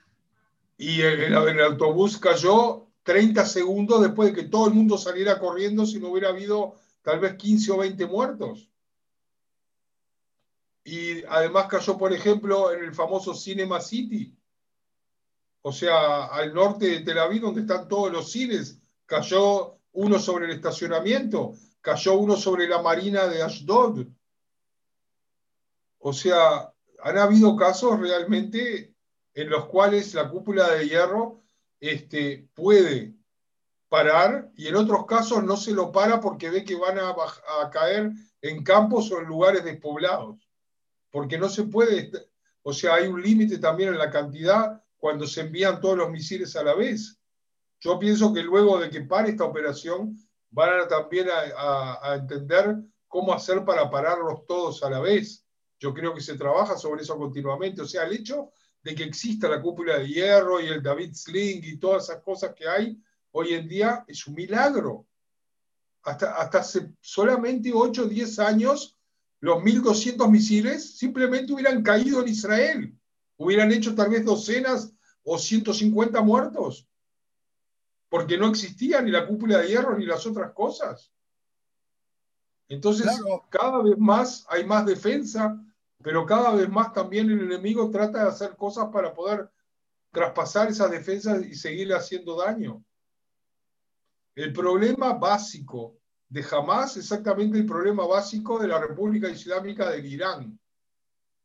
Y 0.77 1.01
el, 1.01 1.33
el, 1.33 1.61
autobús 1.61 2.17
cayó 2.17 2.87
30 3.03 3.45
segundos 3.45 4.01
después 4.01 4.33
de 4.33 4.41
que 4.41 4.49
todo 4.49 4.67
el 4.67 4.73
mundo 4.73 4.97
saliera 4.97 5.39
corriendo 5.39 5.85
si 5.85 5.99
no 5.99 6.09
hubiera 6.09 6.29
habido 6.29 6.75
tal 7.03 7.19
vez 7.19 7.35
15 7.35 7.71
o 7.71 7.77
20 7.77 8.05
muertos. 8.05 8.69
Y 10.83 11.23
además 11.25 11.67
cayó, 11.67 11.97
por 11.97 12.11
ejemplo, 12.11 12.73
en 12.73 12.83
el 12.83 12.93
famoso 12.93 13.33
Cinema 13.33 13.79
City, 13.79 14.35
o 15.63 15.71
sea, 15.71 16.25
al 16.25 16.53
norte 16.53 16.87
de 16.87 16.99
Tel 17.01 17.19
Aviv, 17.19 17.41
donde 17.41 17.61
están 17.61 17.87
todos 17.87 18.11
los 18.11 18.31
cines, 18.31 18.79
cayó 19.05 19.77
uno 19.93 20.19
sobre 20.19 20.45
el 20.45 20.51
estacionamiento, 20.51 21.53
cayó 21.81 22.15
uno 22.15 22.35
sobre 22.35 22.67
la 22.67 22.81
marina 22.81 23.27
de 23.27 23.43
Ashdod. 23.43 24.07
O 25.99 26.13
sea, 26.13 26.73
han 27.03 27.17
habido 27.17 27.55
casos 27.55 27.99
realmente 27.99 28.95
en 29.33 29.49
los 29.49 29.65
cuales 29.65 30.13
la 30.13 30.29
cúpula 30.29 30.71
de 30.71 30.87
hierro 30.87 31.41
este, 31.79 32.47
puede 32.53 33.13
parar 33.87 34.51
y 34.55 34.67
en 34.67 34.75
otros 34.75 35.05
casos 35.05 35.43
no 35.43 35.57
se 35.57 35.73
lo 35.73 35.91
para 35.91 36.19
porque 36.19 36.49
ve 36.49 36.63
que 36.63 36.75
van 36.75 36.97
a, 36.97 37.13
a 37.61 37.69
caer 37.69 38.11
en 38.41 38.63
campos 38.63 39.11
o 39.11 39.19
en 39.19 39.25
lugares 39.25 39.63
despoblados. 39.63 40.49
Porque 41.11 41.37
no 41.37 41.49
se 41.49 41.63
puede, 41.63 42.09
o 42.63 42.73
sea, 42.73 42.95
hay 42.95 43.07
un 43.07 43.21
límite 43.21 43.57
también 43.59 43.89
en 43.89 43.97
la 43.97 44.09
cantidad 44.09 44.81
cuando 45.01 45.25
se 45.25 45.41
envían 45.41 45.81
todos 45.81 45.97
los 45.97 46.11
misiles 46.11 46.55
a 46.55 46.63
la 46.63 46.75
vez. 46.75 47.19
Yo 47.79 47.97
pienso 47.97 48.31
que 48.31 48.43
luego 48.43 48.79
de 48.79 48.91
que 48.91 49.01
pare 49.01 49.31
esta 49.31 49.45
operación, 49.45 50.15
van 50.51 50.81
a 50.81 50.87
también 50.87 51.27
a, 51.31 52.15
entender 52.15 52.77
cómo 53.07 53.33
hacer 53.33 53.65
para 53.65 53.89
pararlos 53.89 54.45
todos 54.45 54.83
a 54.83 54.91
la 54.91 54.99
vez. 54.99 55.43
Yo 55.79 55.91
creo 55.91 56.13
que 56.13 56.21
se 56.21 56.37
trabaja 56.37 56.77
sobre 56.77 57.01
eso 57.01 57.17
continuamente. 57.17 57.81
O 57.81 57.87
sea, 57.87 58.03
el 58.03 58.13
hecho 58.13 58.51
de 58.83 58.93
que 58.93 59.03
exista 59.03 59.49
la 59.49 59.59
cúpula 59.59 59.97
de 59.97 60.07
hierro 60.07 60.61
y 60.61 60.67
el 60.67 60.83
David 60.83 61.15
Sling 61.15 61.61
y 61.63 61.77
todas 61.77 62.03
esas 62.03 62.21
cosas 62.21 62.53
que 62.53 62.67
hay 62.67 62.95
hoy 63.31 63.55
en 63.55 63.67
día 63.67 64.05
es 64.07 64.27
un 64.27 64.35
milagro. 64.35 65.07
Hasta, 66.03 66.35
hasta 66.35 66.59
hace 66.59 66.93
solamente 67.01 67.71
8 67.73 68.03
o 68.03 68.05
10 68.05 68.37
años, 68.37 68.95
los 69.39 69.63
1.200 69.63 70.29
misiles 70.29 70.95
simplemente 70.95 71.53
hubieran 71.53 71.81
caído 71.81 72.21
en 72.21 72.27
Israel 72.27 72.95
hubieran 73.41 73.71
hecho 73.71 73.95
tal 73.95 74.09
vez 74.09 74.23
docenas 74.23 74.93
o 75.23 75.37
150 75.37 76.21
muertos, 76.21 76.87
porque 78.09 78.37
no 78.37 78.47
existía 78.47 79.01
ni 79.01 79.11
la 79.11 79.25
cúpula 79.25 79.57
de 79.57 79.67
hierro 79.67 79.97
ni 79.97 80.05
las 80.05 80.25
otras 80.27 80.53
cosas. 80.53 81.11
Entonces, 82.67 83.07
cada 83.49 83.81
vez 83.81 83.97
más 83.97 84.45
hay 84.47 84.63
más 84.63 84.85
defensa, 84.85 85.59
pero 86.03 86.25
cada 86.25 86.53
vez 86.53 86.69
más 86.69 86.93
también 86.93 87.29
el 87.29 87.41
enemigo 87.41 87.89
trata 87.89 88.23
de 88.23 88.29
hacer 88.29 88.55
cosas 88.55 88.89
para 88.93 89.13
poder 89.13 89.49
traspasar 90.11 90.69
esas 90.69 90.91
defensas 90.91 91.43
y 91.45 91.55
seguir 91.55 91.93
haciendo 91.93 92.37
daño. 92.37 92.83
El 94.35 94.53
problema 94.53 95.13
básico 95.13 95.97
de 96.29 96.45
Hamas 96.49 96.95
exactamente 96.95 97.57
el 97.57 97.65
problema 97.65 98.05
básico 98.05 98.57
de 98.57 98.67
la 98.67 98.79
República 98.79 99.29
Islámica 99.29 99.89
del 99.89 100.05
Irán. 100.05 100.57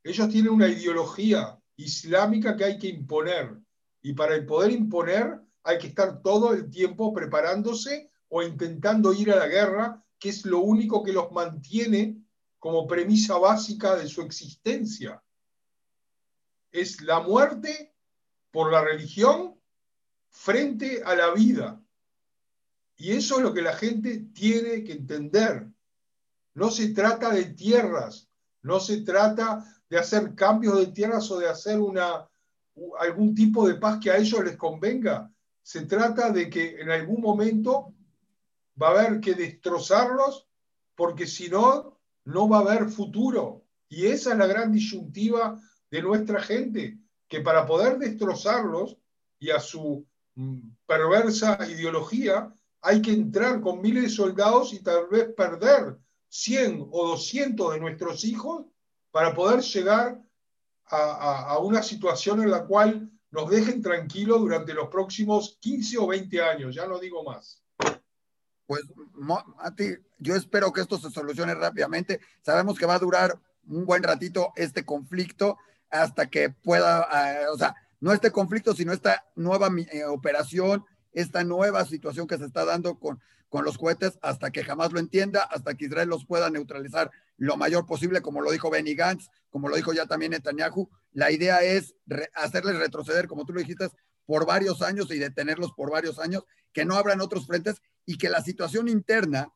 Ellos 0.05 0.29
tienen 0.29 0.53
una 0.53 0.69
ideología 0.69 1.59
islámica 1.77 2.57
que 2.57 2.65
hay 2.65 2.79
que 2.79 2.89
imponer. 2.89 3.57
Y 4.03 4.13
para 4.13 4.45
poder 4.47 4.73
imponer 4.73 5.41
hay 5.63 5.79
que 5.79 5.89
estar 5.89 6.23
todo 6.23 6.53
el 6.53 6.71
tiempo 6.71 7.13
preparándose 7.13 8.11
o 8.29 8.43
intentando 8.43 9.13
ir 9.13 9.33
a 9.33 9.37
la 9.37 9.49
guerra, 9.49 10.05
que 10.19 10.29
es 10.31 10.45
lo 10.45 10.61
único 10.61 11.03
que 11.03 11.13
los 11.13 11.31
mantiene 11.33 12.23
como 12.59 12.87
premisa 12.87 13.39
básica 13.39 13.97
de 13.97 14.09
su 14.09 14.23
existencia. 14.23 15.23
Es 16.71 17.01
la 17.01 17.21
muerte 17.21 17.95
por 18.51 18.73
la 18.73 18.83
religión 18.83 19.61
frente 20.31 21.03
a 21.05 21.15
la 21.15 21.33
vida. 21.33 21.83
Y 22.97 23.13
eso 23.13 23.37
es 23.37 23.43
lo 23.43 23.53
que 23.53 23.63
la 23.63 23.75
gente 23.75 24.19
tiene 24.33 24.83
que 24.83 24.93
entender. 24.93 25.69
No 26.55 26.71
se 26.71 26.89
trata 26.89 27.31
de 27.31 27.45
tierras, 27.47 28.29
no 28.63 28.81
se 28.81 29.03
trata 29.03 29.76
de 29.89 29.99
hacer 29.99 30.35
cambios 30.35 30.79
de 30.79 30.89
tierras 30.89 31.31
o 31.31 31.39
de 31.39 31.49
hacer 31.49 31.79
una, 31.79 32.29
algún 32.99 33.35
tipo 33.35 33.67
de 33.67 33.77
paz 33.77 33.99
que 34.01 34.11
a 34.11 34.17
ellos 34.17 34.45
les 34.45 34.57
convenga. 34.57 35.31
Se 35.63 35.83
trata 35.83 36.31
de 36.31 36.49
que 36.51 36.81
en 36.81 36.91
algún 36.91 37.21
momento 37.21 37.95
va 38.81 38.89
a 38.89 38.91
haber 38.91 39.21
que 39.21 39.35
destrozarlos 39.35 40.47
porque 40.95 41.27
si 41.27 41.49
no, 41.49 41.99
no 42.25 42.49
va 42.49 42.59
a 42.59 42.61
haber 42.61 42.89
futuro. 42.89 43.65
Y 43.89 44.07
esa 44.07 44.33
es 44.33 44.39
la 44.39 44.47
gran 44.47 44.73
disyuntiva 44.73 45.61
de 45.91 46.03
nuestra 46.03 46.41
gente, 46.43 46.99
que 47.29 47.41
para 47.41 47.67
poder 47.67 47.99
destrozarlos 47.99 48.97
y 49.39 49.51
a 49.51 49.61
su 49.61 50.05
mm, 50.35 50.71
perversa 50.87 51.59
ideología, 51.71 52.53
hay 52.81 53.03
que 53.03 53.13
entrar 53.13 53.61
con 53.61 53.81
miles 53.81 54.05
de 54.05 54.09
soldados 54.11 54.73
y 54.73 54.81
tal 54.81 55.07
vez 55.09 55.29
perder 55.35 55.97
100 56.29 56.89
o 56.91 57.09
200 57.09 57.75
de 57.75 57.81
nuestros 57.81 58.25
hijos 58.25 58.67
para 59.17 59.33
poder 59.33 59.63
llegar 59.63 60.23
a, 60.89 61.59
una 61.61 61.83
situación 61.83 62.43
en 62.43 62.51
la 62.51 62.67
cual 62.67 63.11
nos 63.31 63.49
dejen 63.49 63.81
tranquilos 63.81 64.41
durante 64.41 64.75
los 64.75 64.89
próximos 64.89 65.57
15 65.63 65.97
o 65.97 66.07
20 66.09 66.43
años, 66.43 66.75
ya 66.75 66.87
no 66.87 66.99
digo 66.99 67.25
más. 67.25 67.63
Pues, 68.67 68.83
Mati, 69.15 69.95
yo 70.19 70.37
espero 70.37 70.71
que 70.71 70.83
esto 70.83 70.99
se 70.99 71.11
solucione 71.11 71.55
rápidamente. 71.55 72.21
Sabemos 72.43 72.79
que 72.79 72.85
va 72.85 72.97
a 72.97 72.99
durar 72.99 73.41
un 73.67 73.87
buen 73.87 74.03
ratito 74.03 74.53
este 74.55 74.85
conflicto 74.85 75.57
hasta 75.89 76.27
que 76.27 76.51
pueda, 76.51 77.09
eh, 77.11 77.47
o 77.51 77.57
sea, 77.57 77.75
no 78.01 78.13
este 78.13 78.31
conflicto, 78.31 78.75
sino 78.75 78.93
esta 78.93 79.25
nueva 79.35 79.71
eh, 79.93 80.05
operación, 80.05 80.85
esta 81.15 81.43
nueva 81.43 81.87
situación 81.87 82.27
que 82.27 82.37
se 82.37 82.45
está 82.45 82.67
dando 82.67 82.99
con, 82.99 83.19
con 83.57 83.65
los 83.65 83.79
cohetes 83.79 84.19
hasta 84.21 84.51
que 84.51 84.63
jamás 84.63 84.93
lo 84.93 85.01
entienda, 85.01 85.41
hasta 85.41 85.75
que 85.75 85.87
Israel 85.87 86.11
los 86.11 86.27
pueda 86.27 86.51
neutralizar 86.51 87.11
lo 87.39 87.57
mayor 87.57 87.87
posible, 87.87 88.21
como 88.21 88.43
lo 88.43 88.51
dijo 88.51 88.69
Benny 88.69 88.95
Gantz, 88.95 89.31
como 89.49 89.71
lo 89.71 89.77
dijo 89.77 89.95
ya 89.95 90.05
también 90.05 90.33
Netanyahu. 90.33 90.91
La 91.13 91.31
idea 91.31 91.63
es 91.63 91.95
hacerles 92.35 92.77
retroceder, 92.77 93.27
como 93.27 93.47
tú 93.47 93.55
lo 93.55 93.61
dijiste, 93.61 93.89
por 94.27 94.45
varios 94.45 94.83
años 94.83 95.11
y 95.11 95.19
detenerlos 95.19 95.73
por 95.73 95.91
varios 95.91 96.19
años, 96.19 96.45
que 96.75 96.85
no 96.85 96.97
abran 96.97 97.23
otros 97.23 97.47
frentes 97.47 97.81
y 98.05 98.19
que 98.19 98.29
la 98.29 98.43
situación 98.43 98.89
interna, 98.89 99.51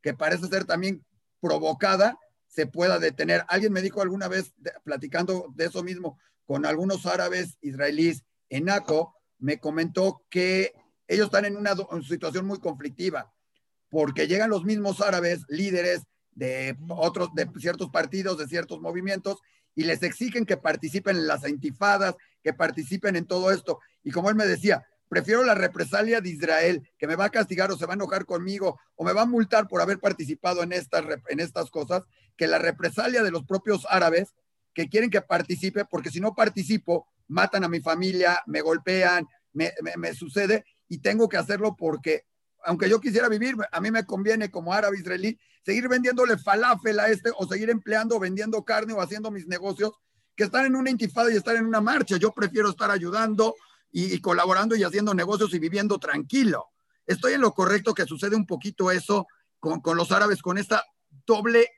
que 0.00 0.14
parece 0.14 0.46
ser 0.46 0.64
también 0.64 1.04
provocada, 1.38 2.18
se 2.46 2.66
pueda 2.66 2.98
detener. 2.98 3.44
Alguien 3.48 3.74
me 3.74 3.82
dijo 3.82 4.00
alguna 4.00 4.28
vez, 4.28 4.54
platicando 4.82 5.52
de 5.54 5.66
eso 5.66 5.82
mismo 5.82 6.18
con 6.46 6.64
algunos 6.64 7.04
árabes 7.04 7.58
israelíes 7.60 8.24
en 8.48 8.70
ACO, 8.70 9.14
me 9.38 9.60
comentó 9.60 10.24
que 10.30 10.72
ellos 11.06 11.26
están 11.26 11.44
en 11.44 11.58
una 11.58 11.74
situación 12.08 12.46
muy 12.46 12.58
conflictiva, 12.58 13.30
porque 13.92 14.26
llegan 14.26 14.48
los 14.48 14.64
mismos 14.64 15.02
árabes, 15.02 15.44
líderes 15.48 16.04
de 16.30 16.78
otros, 16.88 17.28
de 17.34 17.46
ciertos 17.60 17.90
partidos, 17.90 18.38
de 18.38 18.48
ciertos 18.48 18.80
movimientos, 18.80 19.42
y 19.74 19.84
les 19.84 20.02
exigen 20.02 20.46
que 20.46 20.56
participen 20.56 21.18
en 21.18 21.26
las 21.26 21.46
intifadas, 21.46 22.14
que 22.42 22.54
participen 22.54 23.16
en 23.16 23.26
todo 23.26 23.50
esto. 23.50 23.80
Y 24.02 24.10
como 24.10 24.30
él 24.30 24.34
me 24.34 24.46
decía, 24.46 24.86
prefiero 25.10 25.44
la 25.44 25.54
represalia 25.54 26.22
de 26.22 26.30
Israel, 26.30 26.90
que 26.96 27.06
me 27.06 27.16
va 27.16 27.26
a 27.26 27.30
castigar 27.30 27.70
o 27.70 27.76
se 27.76 27.84
va 27.84 27.92
a 27.92 27.96
enojar 27.96 28.24
conmigo 28.24 28.80
o 28.96 29.04
me 29.04 29.12
va 29.12 29.22
a 29.22 29.26
multar 29.26 29.68
por 29.68 29.82
haber 29.82 29.98
participado 29.98 30.62
en 30.62 30.72
estas, 30.72 31.04
en 31.28 31.40
estas 31.40 31.70
cosas, 31.70 32.02
que 32.38 32.46
la 32.46 32.58
represalia 32.58 33.22
de 33.22 33.30
los 33.30 33.44
propios 33.44 33.86
árabes 33.90 34.32
que 34.72 34.88
quieren 34.88 35.10
que 35.10 35.20
participe, 35.20 35.84
porque 35.84 36.08
si 36.08 36.18
no 36.18 36.34
participo, 36.34 37.08
matan 37.28 37.62
a 37.62 37.68
mi 37.68 37.80
familia, 37.80 38.40
me 38.46 38.62
golpean, 38.62 39.26
me, 39.52 39.74
me 39.98 40.14
sucede 40.14 40.64
y 40.88 41.00
tengo 41.00 41.28
que 41.28 41.36
hacerlo 41.36 41.76
porque 41.76 42.24
aunque 42.64 42.88
yo 42.88 43.00
quisiera 43.00 43.28
vivir, 43.28 43.56
a 43.70 43.80
mí 43.80 43.90
me 43.90 44.04
conviene 44.04 44.50
como 44.50 44.72
árabe 44.72 44.98
israelí 44.98 45.38
seguir 45.64 45.88
vendiéndole 45.88 46.36
falafel 46.38 46.98
a 47.00 47.08
este 47.08 47.30
o 47.36 47.46
seguir 47.46 47.70
empleando, 47.70 48.18
vendiendo 48.18 48.64
carne 48.64 48.92
o 48.92 49.00
haciendo 49.00 49.30
mis 49.30 49.46
negocios 49.46 49.92
que 50.34 50.44
estar 50.44 50.64
en 50.64 50.76
una 50.76 50.90
intifada 50.90 51.32
y 51.32 51.36
estar 51.36 51.56
en 51.56 51.66
una 51.66 51.80
marcha. 51.80 52.16
Yo 52.16 52.32
prefiero 52.32 52.70
estar 52.70 52.90
ayudando 52.90 53.54
y, 53.90 54.18
colaborando 54.20 54.74
y 54.74 54.82
haciendo 54.82 55.14
negocios 55.14 55.52
y 55.54 55.58
viviendo 55.58 55.98
tranquilo. 55.98 56.70
Estoy 57.06 57.34
en 57.34 57.42
lo 57.42 57.52
correcto 57.52 57.94
que 57.94 58.06
sucede 58.06 58.36
un 58.36 58.46
poquito 58.46 58.90
eso 58.90 59.26
con, 59.60 59.80
los 59.96 60.10
árabes, 60.10 60.40
con 60.40 60.58
esta 60.58 60.84
doble 61.26 61.68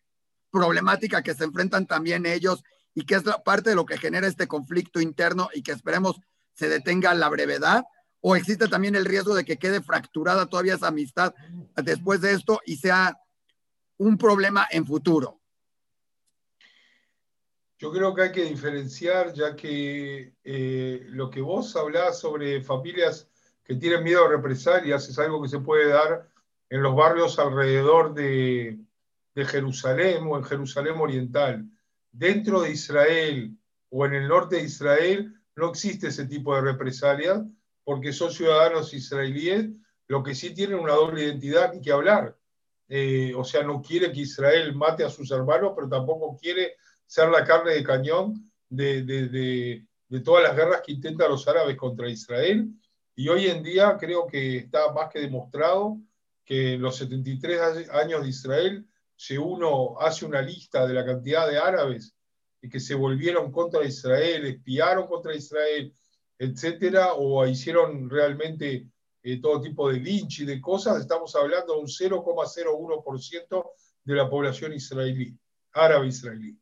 problemática 0.51 1.23
que 1.23 1.35
se 1.35 1.45
enfrentan 1.45 1.87
también 1.87 2.25
ellos 2.27 2.63
y 2.95 3.05
que 3.05 3.17
es 3.17 3.25
parte 3.45 3.71
de 3.71 3.77
lo 3.77 3.85
que 3.85 3.99
genera 3.99 4.29
este 4.29 4.47
conflicto 4.47 5.01
interno 5.01 5.49
y 5.53 5.63
que 5.63 5.73
esperemos 5.73 6.21
se 6.55 6.69
detenga 6.69 7.11
a 7.11 7.15
la 7.15 7.29
brevedad 7.29 7.83
o 8.27 8.35
existe 8.37 8.69
también 8.69 8.97
el 8.97 9.05
riesgo 9.05 9.35
de 9.35 9.45
que 9.45 9.59
quede 9.59 9.83
fracturada 9.83 10.47
todavía 10.47 10.77
esa 10.77 10.89
amistad 10.89 11.35
después 11.77 12.23
de 12.23 12.33
esto 12.33 12.59
y 12.65 12.77
sea 12.77 13.21
un 13.99 14.17
problema 14.17 14.67
en 14.71 14.87
futuro? 14.87 15.43
Yo 17.79 17.93
creo 17.93 18.15
que 18.15 18.23
hay 18.23 18.33
que 18.33 18.45
diferenciar, 18.45 19.35
ya 19.35 19.55
que 19.55 20.33
eh, 20.43 21.07
lo 21.11 21.29
que 21.29 21.43
vos 21.43 21.77
hablás 21.77 22.19
sobre 22.19 22.63
familias 22.63 23.29
que 23.63 23.75
tienen 23.75 24.03
miedo 24.03 24.25
a 24.25 24.31
represalias 24.31 25.07
es 25.07 25.19
algo 25.19 25.43
que 25.43 25.51
se 25.51 25.59
puede 25.59 25.89
dar 25.89 26.27
en 26.71 26.83
los 26.83 26.97
barrios 26.97 27.39
alrededor 27.39 28.15
de, 28.15 28.79
de 29.35 29.45
Jerusalén 29.45 30.25
o 30.27 30.39
en 30.39 30.45
Jerusalén 30.45 30.95
Oriental. 30.99 31.69
Dentro 32.11 32.63
de 32.63 32.71
Israel 32.71 33.55
o 33.91 34.07
en 34.07 34.15
el 34.15 34.29
norte 34.29 34.57
de 34.57 34.63
Israel 34.63 35.35
no 35.57 35.69
existe 35.69 36.07
ese 36.07 36.25
tipo 36.25 36.55
de 36.55 36.63
represalias 36.63 37.43
porque 37.85 38.13
son 38.13 38.33
ciudadanos 38.33 38.95
israelíes, 38.95 39.67
lo 40.09 40.23
que 40.23 40.35
sí 40.35 40.55
tienen 40.55 40.79
una 40.79 40.95
doble 40.95 41.25
identidad 41.25 41.73
y 41.73 41.81
que 41.81 41.93
hablar. 41.93 42.37
Eh, 42.89 43.33
o 43.37 43.45
sea, 43.45 43.63
no 43.63 43.81
quiere 43.81 44.13
que 44.13 44.21
Israel 44.21 44.75
mate 44.75 45.05
a 45.05 45.11
sus 45.11 45.31
hermanos, 45.31 45.73
pero 45.75 45.89
tampoco 45.89 46.37
quiere 46.37 46.77
ser 47.07 47.29
la 47.29 47.45
carne 47.45 47.73
de 47.73 47.85
cañón 47.85 48.51
de, 48.69 49.03
de, 49.03 49.29
de, 50.09 50.21
todas 50.21 50.45
las 50.45 50.57
guerras 50.57 50.83
que 50.85 50.93
intentan 50.93 51.31
los 51.31 51.47
árabes 51.49 51.77
contra 51.77 52.09
Israel. 52.09 52.69
Y 53.17 53.29
hoy 53.29 53.47
en 53.47 53.63
día 53.63 53.97
creo 53.99 54.27
que 54.27 54.59
está 54.59 54.93
más 54.93 55.11
que 55.11 55.21
demostrado 55.21 55.99
que 56.45 56.75
en 56.75 56.83
los 56.83 56.97
73 56.97 57.89
años 57.91 58.23
de 58.23 58.29
Israel, 58.29 58.87
si 59.17 59.37
uno 59.37 59.99
hace 60.01 60.27
una 60.27 60.43
lista 60.43 60.87
de 60.87 60.95
la 60.95 61.05
cantidad 61.05 61.49
de 61.49 61.59
árabes 61.59 62.15
que 62.61 62.81
se 62.81 62.95
volvieron 62.95 63.53
contra 63.53 63.85
Israel, 63.85 64.47
espiaron 64.47 65.07
contra 65.07 65.35
Israel, 65.35 65.95
etcétera, 66.39 67.15
o 67.15 67.47
hicieron 67.47 68.09
realmente 68.11 68.89
eh, 69.23 69.41
todo 69.41 69.61
tipo 69.61 69.91
de 69.91 70.01
lynch 70.01 70.41
y 70.41 70.45
de 70.45 70.61
cosas, 70.61 71.01
estamos 71.01 71.35
hablando 71.35 71.75
de 71.75 71.81
un 71.81 71.87
0,01% 71.87 73.71
de 74.05 74.15
la 74.15 74.29
población 74.29 74.73
israelí, 74.73 75.37
árabe 75.73 76.09
israelí. 76.09 76.59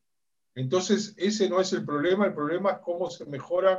Entonces, 0.54 1.14
ese 1.16 1.48
no 1.48 1.60
es 1.60 1.72
el 1.72 1.84
problema, 1.84 2.26
el 2.26 2.34
problema 2.34 2.72
es 2.72 2.78
cómo 2.78 3.10
se 3.10 3.24
mejoran 3.26 3.78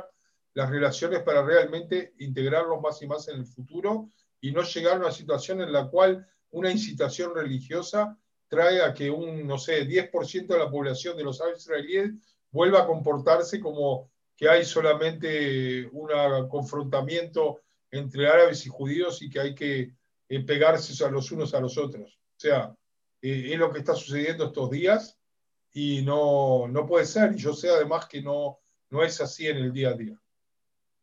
las 0.54 0.70
relaciones 0.70 1.22
para 1.22 1.42
realmente 1.42 2.14
integrarlos 2.18 2.80
más 2.80 3.00
y 3.02 3.06
más 3.06 3.28
en 3.28 3.36
el 3.36 3.46
futuro 3.46 4.10
y 4.40 4.52
no 4.52 4.62
llegar 4.62 4.96
a 4.96 5.00
una 5.00 5.10
situación 5.10 5.60
en 5.60 5.72
la 5.72 5.88
cual 5.88 6.26
una 6.50 6.70
incitación 6.70 7.34
religiosa 7.34 8.16
trae 8.48 8.82
a 8.82 8.92
que 8.92 9.10
un, 9.10 9.46
no 9.46 9.58
sé, 9.58 9.86
10% 9.86 10.46
de 10.46 10.58
la 10.58 10.70
población 10.70 11.16
de 11.16 11.24
los 11.24 11.40
árabes 11.40 11.62
israelíes 11.62 12.12
vuelva 12.50 12.82
a 12.82 12.86
comportarse 12.86 13.58
como 13.58 14.10
que 14.36 14.48
hay 14.48 14.64
solamente 14.64 15.86
un 15.92 16.48
confrontamiento 16.48 17.60
entre 17.90 18.28
árabes 18.28 18.66
y 18.66 18.68
judíos 18.68 19.22
y 19.22 19.30
que 19.30 19.40
hay 19.40 19.54
que 19.54 19.94
eh, 20.28 20.40
pegarse 20.44 21.04
a 21.04 21.08
los 21.08 21.30
unos 21.30 21.54
a 21.54 21.60
los 21.60 21.78
otros. 21.78 22.18
O 22.36 22.40
sea, 22.40 22.74
eh, 23.22 23.52
es 23.52 23.58
lo 23.58 23.72
que 23.72 23.78
está 23.78 23.94
sucediendo 23.94 24.46
estos 24.46 24.70
días 24.70 25.18
y 25.72 26.02
no, 26.02 26.66
no 26.68 26.86
puede 26.86 27.06
ser. 27.06 27.32
Y 27.34 27.38
yo 27.38 27.52
sé 27.52 27.70
además 27.70 28.06
que 28.06 28.22
no, 28.22 28.58
no 28.90 29.02
es 29.02 29.20
así 29.20 29.46
en 29.46 29.58
el 29.58 29.72
día 29.72 29.90
a 29.90 29.94
día. 29.94 30.20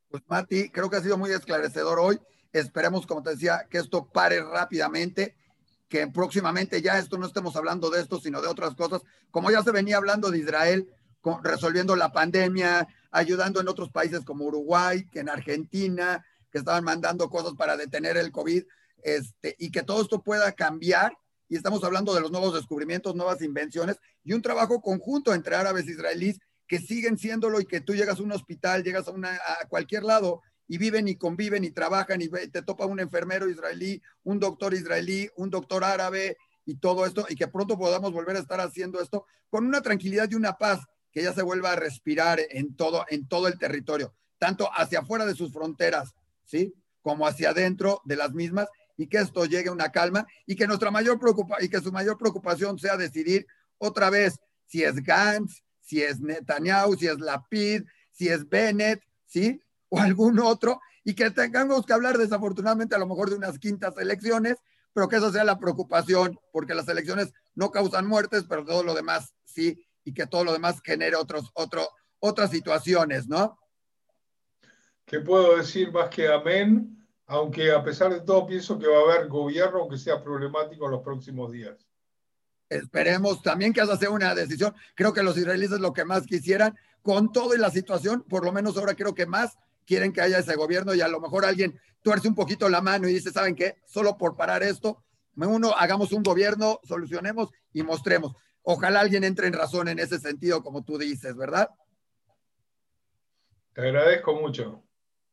Pues 0.10 0.24
Mati, 0.28 0.70
creo 0.70 0.90
que 0.90 0.98
ha 0.98 1.02
sido 1.02 1.18
muy 1.18 1.32
esclarecedor 1.32 2.00
hoy. 2.00 2.20
Esperemos, 2.52 3.08
como 3.08 3.24
te 3.24 3.32
decía, 3.32 3.68
que 3.70 3.78
esto 3.78 4.10
pare 4.12 4.44
rápidamente, 4.44 5.38
que 5.88 6.08
próximamente 6.08 6.82
ya 6.82 7.00
esto 7.00 7.18
no 7.18 7.28
estemos 7.28 7.56
hablando 7.56 7.90
de 7.90 8.02
esto, 8.02 8.20
sino 8.20 8.42
de 8.42 8.50
otras 8.50 8.76
cosas, 8.76 9.02
como 9.30 9.52
ya 9.52 9.64
se 9.64 9.72
venía 9.72 9.96
hablando 9.96 10.30
de 10.30 10.40
Israel, 10.40 10.90
resolviendo 11.44 11.96
la 11.96 12.12
pandemia, 12.12 12.88
ayudando 13.12 13.60
en 13.60 13.68
otros 13.68 13.92
países 13.92 14.22
como 14.22 14.46
Uruguay, 14.46 15.06
que 15.12 15.20
en 15.20 15.30
Argentina, 15.30 16.26
que 16.52 16.60
estaban 16.60 16.84
mandando 16.84 17.30
cosas 17.30 17.54
para 17.54 17.78
detener 17.78 18.18
el 18.18 18.32
COVID, 18.32 18.64
este, 19.04 19.56
y 19.60 19.72
que 19.72 19.84
todo 19.84 20.02
esto 20.02 20.24
pueda 20.24 20.52
cambiar. 20.54 21.14
Y 21.50 21.58
estamos 21.58 21.84
hablando 21.84 22.14
de 22.14 22.22
los 22.22 22.32
nuevos 22.32 22.54
descubrimientos, 22.54 23.16
nuevas 23.16 23.42
invenciones 23.42 23.98
y 24.24 24.34
un 24.34 24.42
trabajo 24.42 24.82
conjunto 24.82 25.34
entre 25.34 25.56
árabes 25.56 25.88
e 25.88 25.92
israelíes 25.92 26.40
que 26.66 26.80
siguen 26.80 27.18
siéndolo 27.18 27.60
y 27.60 27.66
que 27.66 27.82
tú 27.82 27.94
llegas 27.94 28.20
a 28.20 28.24
un 28.24 28.32
hospital, 28.32 28.84
llegas 28.84 29.10
a, 29.10 29.12
una, 29.12 29.34
a 29.34 29.68
cualquier 29.68 30.04
lado 30.04 30.42
y 30.70 30.78
viven 30.78 31.10
y 31.10 31.18
conviven 31.18 31.66
y 31.66 31.72
trabajan 31.72 32.22
y 32.22 32.30
te 32.30 32.62
topa 32.62 32.86
un 32.86 33.02
enfermero 33.02 33.50
israelí, 33.50 34.02
un 34.24 34.40
doctor 34.40 34.74
israelí, 34.74 35.30
un 35.36 35.50
doctor 35.50 35.84
árabe 35.84 36.38
y 36.66 36.76
todo 36.76 37.06
esto 37.06 37.26
y 37.28 37.36
que 37.36 37.50
pronto 37.50 37.78
podamos 37.78 38.14
volver 38.14 38.38
a 38.38 38.40
estar 38.40 38.62
haciendo 38.62 39.02
esto 39.02 39.26
con 39.50 39.66
una 39.66 39.82
tranquilidad 39.82 40.30
y 40.32 40.36
una 40.36 40.58
paz 40.58 40.80
que 41.12 41.24
ya 41.24 41.34
se 41.34 41.42
vuelva 41.42 41.72
a 41.72 41.76
respirar 41.76 42.40
en 42.50 42.76
todo, 42.76 43.06
en 43.10 43.28
todo 43.28 43.48
el 43.48 43.58
territorio, 43.58 44.14
tanto 44.38 44.70
hacia 44.74 45.00
afuera 45.00 45.26
de 45.26 45.36
sus 45.36 45.52
fronteras, 45.52 46.14
¿sí? 46.46 46.74
Como 47.02 47.28
hacia 47.28 47.50
adentro 47.50 48.02
de 48.06 48.16
las 48.16 48.34
mismas 48.34 48.68
y 48.98 49.08
que 49.08 49.18
esto 49.18 49.46
llegue 49.46 49.70
a 49.70 49.74
una 49.74 49.92
calma 49.92 50.26
y 50.46 50.56
que 50.56 50.68
nuestra 50.68 50.92
mayor 50.92 51.20
preocupación 51.20 51.66
y 51.66 51.70
que 51.70 51.82
su 51.82 51.92
mayor 51.92 52.18
preocupación 52.18 52.78
sea 52.80 52.98
decidir 52.98 53.48
otra 53.78 54.10
vez 54.10 54.40
si 54.68 54.84
es 54.84 54.96
Gantz, 55.04 55.64
si 55.82 56.02
es 56.02 56.20
Netanyahu, 56.20 56.96
si 56.96 57.08
es 57.08 57.20
Lapid, 57.20 57.84
si 58.12 58.30
es 58.30 58.48
Bennett, 58.48 59.02
¿sí? 59.26 59.62
O 59.90 60.00
algún 60.00 60.40
otro, 60.40 60.80
y 61.04 61.16
que 61.16 61.32
tengamos 61.32 61.86
que 61.86 61.94
hablar 61.94 62.18
desafortunadamente 62.18 62.96
a 62.96 63.00
lo 63.00 63.08
mejor 63.08 63.30
de 63.30 63.36
unas 63.36 63.60
quintas 63.60 63.98
elecciones, 63.98 64.58
pero 64.94 65.08
que 65.08 65.18
eso 65.18 65.32
sea 65.32 65.44
la 65.44 65.60
preocupación, 65.60 66.40
porque 66.54 66.76
las 66.76 66.88
elecciones 66.88 67.34
no 67.56 67.72
causan 67.72 68.08
muertes, 68.08 68.46
pero 68.48 68.64
todo 68.64 68.84
lo 68.84 68.94
demás 68.94 69.34
sí, 69.44 69.86
y 70.04 70.14
que 70.14 70.28
todo 70.28 70.44
lo 70.44 70.54
demás 70.54 70.82
genere 70.84 71.16
otros, 71.16 71.52
otro, 71.54 71.88
otras 72.20 72.52
situaciones, 72.52 73.28
¿no? 73.28 73.60
¿Qué 75.06 75.20
puedo 75.20 75.58
decir 75.58 75.92
más 75.92 76.10
que 76.10 76.28
amén? 76.28 76.98
Aunque 77.28 77.72
a 77.72 77.84
pesar 77.84 78.14
de 78.14 78.22
todo 78.22 78.46
pienso 78.46 78.78
que 78.78 78.88
va 78.88 78.98
a 78.98 79.02
haber 79.02 79.28
gobierno, 79.28 79.80
aunque 79.80 79.98
sea 79.98 80.22
problemático 80.22 80.86
en 80.86 80.92
los 80.92 81.02
próximos 81.02 81.52
días. 81.52 81.88
Esperemos 82.70 83.42
también 83.42 83.74
que 83.74 83.82
esa 83.82 83.98
sea 83.98 84.10
una 84.10 84.34
decisión. 84.34 84.74
Creo 84.96 85.14
que 85.14 85.24
los 85.24 85.38
israelíes 85.38 85.74
es 85.74 85.80
lo 85.80 85.94
que 85.94 86.06
más 86.06 86.26
quisieran. 86.26 86.78
Con 87.02 87.32
todo 87.32 87.56
y 87.56 87.58
la 87.58 87.72
situación, 87.72 88.24
por 88.24 88.46
lo 88.46 88.52
menos 88.52 88.78
ahora 88.78 88.96
creo 88.96 89.14
que 89.14 89.26
más 89.26 89.58
quieren 89.86 90.14
que 90.14 90.22
haya 90.22 90.40
ese 90.40 90.56
gobierno 90.56 90.94
y 90.94 91.02
a 91.02 91.08
lo 91.08 91.20
mejor 91.20 91.46
alguien 91.46 91.80
tuerce 92.02 92.28
un 92.28 92.36
poquito 92.36 92.70
la 92.70 92.82
mano 92.82 93.08
y 93.08 93.14
dice, 93.14 93.32
¿saben 93.32 93.56
qué? 93.56 93.78
Solo 93.86 94.18
por 94.18 94.38
parar 94.38 94.64
esto, 94.64 95.04
uno, 95.36 95.74
hagamos 95.78 96.12
un 96.12 96.24
gobierno, 96.24 96.80
solucionemos 96.84 97.50
y 97.74 97.84
mostremos. 97.84 98.36
Ojalá 98.64 99.00
alguien 99.02 99.24
entre 99.24 99.48
en 99.48 99.54
razón 99.54 99.88
en 99.88 100.00
ese 100.00 100.20
sentido, 100.20 100.62
como 100.62 100.84
tú 100.84 100.98
dices, 100.98 101.36
¿verdad? 101.36 101.70
Te 103.74 103.82
agradezco 103.82 104.36
mucho. 104.36 104.84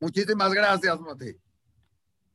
Muchísimas 0.00 0.52
gracias, 0.52 1.00
Mati. 1.00 1.36